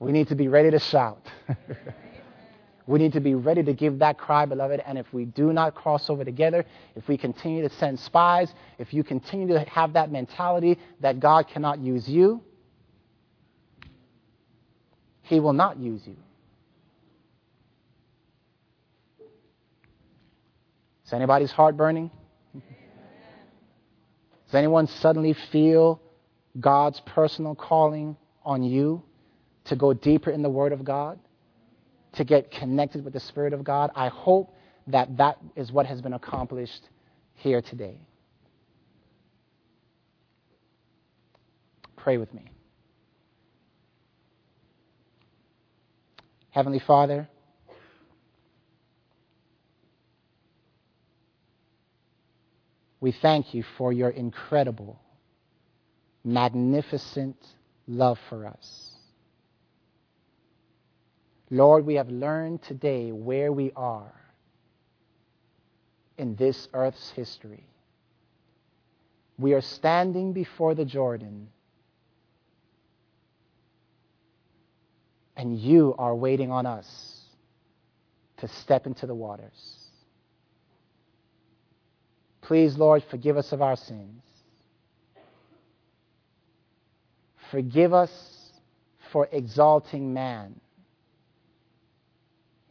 We 0.00 0.12
need 0.12 0.28
to 0.28 0.34
be 0.34 0.48
ready 0.48 0.70
to 0.70 0.78
shout. 0.78 1.26
we 2.86 2.98
need 2.98 3.12
to 3.12 3.20
be 3.20 3.34
ready 3.34 3.62
to 3.62 3.72
give 3.72 3.98
that 3.98 4.18
cry, 4.18 4.46
beloved. 4.46 4.80
And 4.86 4.96
if 4.96 5.12
we 5.12 5.24
do 5.26 5.52
not 5.52 5.74
cross 5.74 6.08
over 6.08 6.24
together, 6.24 6.64
if 6.96 7.08
we 7.08 7.16
continue 7.16 7.68
to 7.68 7.74
send 7.76 7.98
spies, 7.98 8.52
if 8.78 8.92
you 8.94 9.04
continue 9.04 9.48
to 9.48 9.60
have 9.60 9.92
that 9.94 10.10
mentality 10.10 10.78
that 11.00 11.20
God 11.20 11.48
cannot 11.48 11.78
use 11.80 12.08
you, 12.08 12.42
He 15.22 15.40
will 15.40 15.52
not 15.52 15.78
use 15.78 16.06
you. 16.06 16.16
Is 21.08 21.14
anybody's 21.14 21.50
heart 21.50 21.74
burning? 21.74 22.10
Does 22.52 24.54
anyone 24.54 24.86
suddenly 24.86 25.34
feel 25.50 26.02
God's 26.60 27.00
personal 27.06 27.54
calling 27.54 28.14
on 28.44 28.62
you 28.62 29.02
to 29.64 29.76
go 29.76 29.94
deeper 29.94 30.30
in 30.30 30.42
the 30.42 30.50
Word 30.50 30.72
of 30.72 30.84
God, 30.84 31.18
to 32.16 32.24
get 32.24 32.50
connected 32.50 33.06
with 33.06 33.14
the 33.14 33.20
Spirit 33.20 33.54
of 33.54 33.64
God? 33.64 33.90
I 33.94 34.08
hope 34.08 34.54
that 34.88 35.16
that 35.16 35.38
is 35.56 35.72
what 35.72 35.86
has 35.86 36.02
been 36.02 36.12
accomplished 36.12 36.82
here 37.36 37.62
today. 37.62 37.96
Pray 41.96 42.18
with 42.18 42.34
me. 42.34 42.50
Heavenly 46.50 46.82
Father, 46.86 47.30
We 53.00 53.12
thank 53.12 53.54
you 53.54 53.62
for 53.76 53.92
your 53.92 54.10
incredible, 54.10 55.00
magnificent 56.24 57.36
love 57.86 58.18
for 58.28 58.46
us. 58.46 58.92
Lord, 61.50 61.86
we 61.86 61.94
have 61.94 62.08
learned 62.08 62.62
today 62.62 63.12
where 63.12 63.52
we 63.52 63.72
are 63.74 64.12
in 66.18 66.34
this 66.36 66.68
earth's 66.74 67.10
history. 67.12 67.64
We 69.38 69.54
are 69.54 69.60
standing 69.60 70.32
before 70.32 70.74
the 70.74 70.84
Jordan, 70.84 71.48
and 75.36 75.56
you 75.56 75.94
are 75.96 76.14
waiting 76.14 76.50
on 76.50 76.66
us 76.66 77.22
to 78.38 78.48
step 78.48 78.86
into 78.86 79.06
the 79.06 79.14
waters. 79.14 79.77
Please, 82.48 82.78
Lord, 82.78 83.04
forgive 83.10 83.36
us 83.36 83.52
of 83.52 83.60
our 83.60 83.76
sins. 83.76 84.22
Forgive 87.50 87.92
us 87.92 88.10
for 89.12 89.28
exalting 89.30 90.14
man 90.14 90.58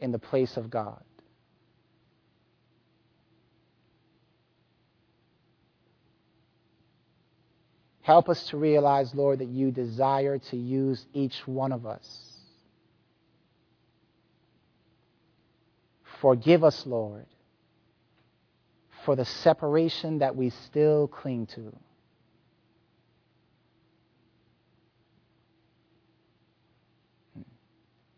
in 0.00 0.10
the 0.10 0.18
place 0.18 0.56
of 0.56 0.68
God. 0.68 1.00
Help 8.00 8.28
us 8.28 8.48
to 8.48 8.56
realize, 8.56 9.14
Lord, 9.14 9.38
that 9.38 9.48
you 9.48 9.70
desire 9.70 10.38
to 10.38 10.56
use 10.56 11.06
each 11.12 11.46
one 11.46 11.70
of 11.70 11.86
us. 11.86 12.32
Forgive 16.20 16.64
us, 16.64 16.84
Lord, 16.84 17.26
for 19.08 19.16
the 19.16 19.24
separation 19.24 20.18
that 20.18 20.36
we 20.36 20.50
still 20.50 21.08
cling 21.08 21.46
to. 21.46 21.74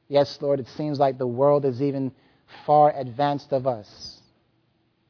Yes, 0.09 0.37
Lord, 0.43 0.59
it 0.59 0.67
seems 0.77 0.99
like 0.99 1.17
the 1.17 1.29
world 1.29 1.65
is 1.65 1.81
even 1.81 2.11
far 2.67 2.93
advanced 2.93 3.53
of 3.53 3.69
us. 3.69 4.21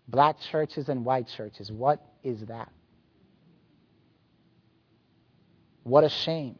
Black 0.06 0.36
churches 0.52 0.90
and 0.90 1.02
white 1.02 1.28
churches, 1.28 1.72
what 1.72 2.04
is 2.22 2.44
that? 2.48 2.70
What 5.82 6.04
a 6.04 6.10
shame. 6.10 6.58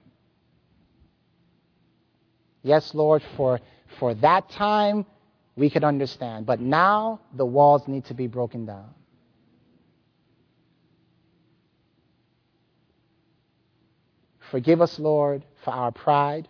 Yes, 2.62 2.95
Lord, 2.95 3.23
for, 3.37 3.61
for 3.99 4.14
that 4.14 4.49
time 4.49 5.05
we 5.57 5.68
could 5.68 5.85
understand, 5.85 6.47
but 6.47 6.59
now 6.59 7.21
the 7.35 7.45
walls 7.45 7.87
need 7.87 8.07
to 8.07 8.14
be 8.14 8.27
broken 8.27 8.64
down. 8.64 8.95
Forgive 14.51 14.80
us, 14.80 14.98
Lord, 14.98 15.44
for 15.64 15.70
our 15.70 15.92
pride. 15.92 16.48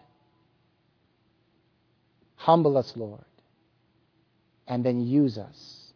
Humble 2.36 2.78
us, 2.78 2.94
Lord, 2.96 3.24
and 4.66 4.84
then 4.84 5.00
use 5.00 5.36
us 5.36 5.92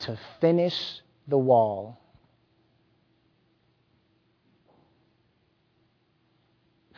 to 0.00 0.18
finish 0.40 1.00
the 1.26 1.38
wall. 1.38 1.98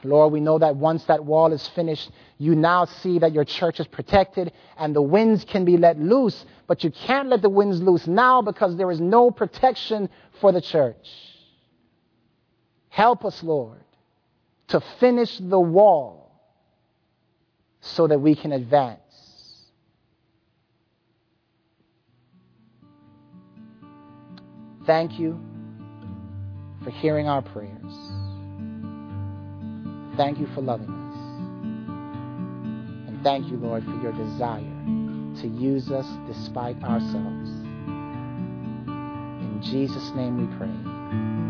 Lord, 0.02 0.32
we 0.32 0.40
know 0.40 0.58
that 0.58 0.76
once 0.76 1.04
that 1.04 1.24
wall 1.24 1.52
is 1.52 1.66
finished, 1.68 2.10
you 2.38 2.54
now 2.54 2.86
see 2.86 3.18
that 3.18 3.32
your 3.32 3.44
church 3.44 3.80
is 3.80 3.86
protected 3.86 4.52
and 4.78 4.96
the 4.96 5.02
winds 5.02 5.44
can 5.44 5.64
be 5.64 5.76
let 5.76 5.98
loose, 5.98 6.46
but 6.66 6.82
you 6.82 6.90
can't 6.90 7.28
let 7.28 7.42
the 7.42 7.50
winds 7.50 7.80
loose 7.82 8.06
now 8.06 8.40
because 8.40 8.76
there 8.76 8.90
is 8.90 9.00
no 9.00 9.30
protection 9.30 10.08
for 10.40 10.52
the 10.52 10.60
church. 10.60 11.06
Help 12.90 13.24
us, 13.24 13.42
Lord, 13.42 13.80
to 14.68 14.80
finish 14.98 15.38
the 15.38 15.58
wall 15.58 16.32
so 17.80 18.06
that 18.06 18.20
we 18.20 18.34
can 18.34 18.52
advance. 18.52 19.00
Thank 24.86 25.18
you 25.18 25.40
for 26.82 26.90
hearing 26.90 27.28
our 27.28 27.42
prayers. 27.42 27.70
Thank 30.16 30.38
you 30.38 30.48
for 30.54 30.60
loving 30.60 30.88
us. 30.88 31.16
And 33.08 33.22
thank 33.22 33.48
you, 33.50 33.56
Lord, 33.56 33.84
for 33.84 34.00
your 34.02 34.12
desire 34.12 34.60
to 35.40 35.46
use 35.46 35.90
us 35.90 36.06
despite 36.26 36.82
ourselves. 36.82 37.50
In 39.40 39.60
Jesus' 39.62 40.10
name 40.16 40.38
we 40.38 40.46
pray. 40.56 41.49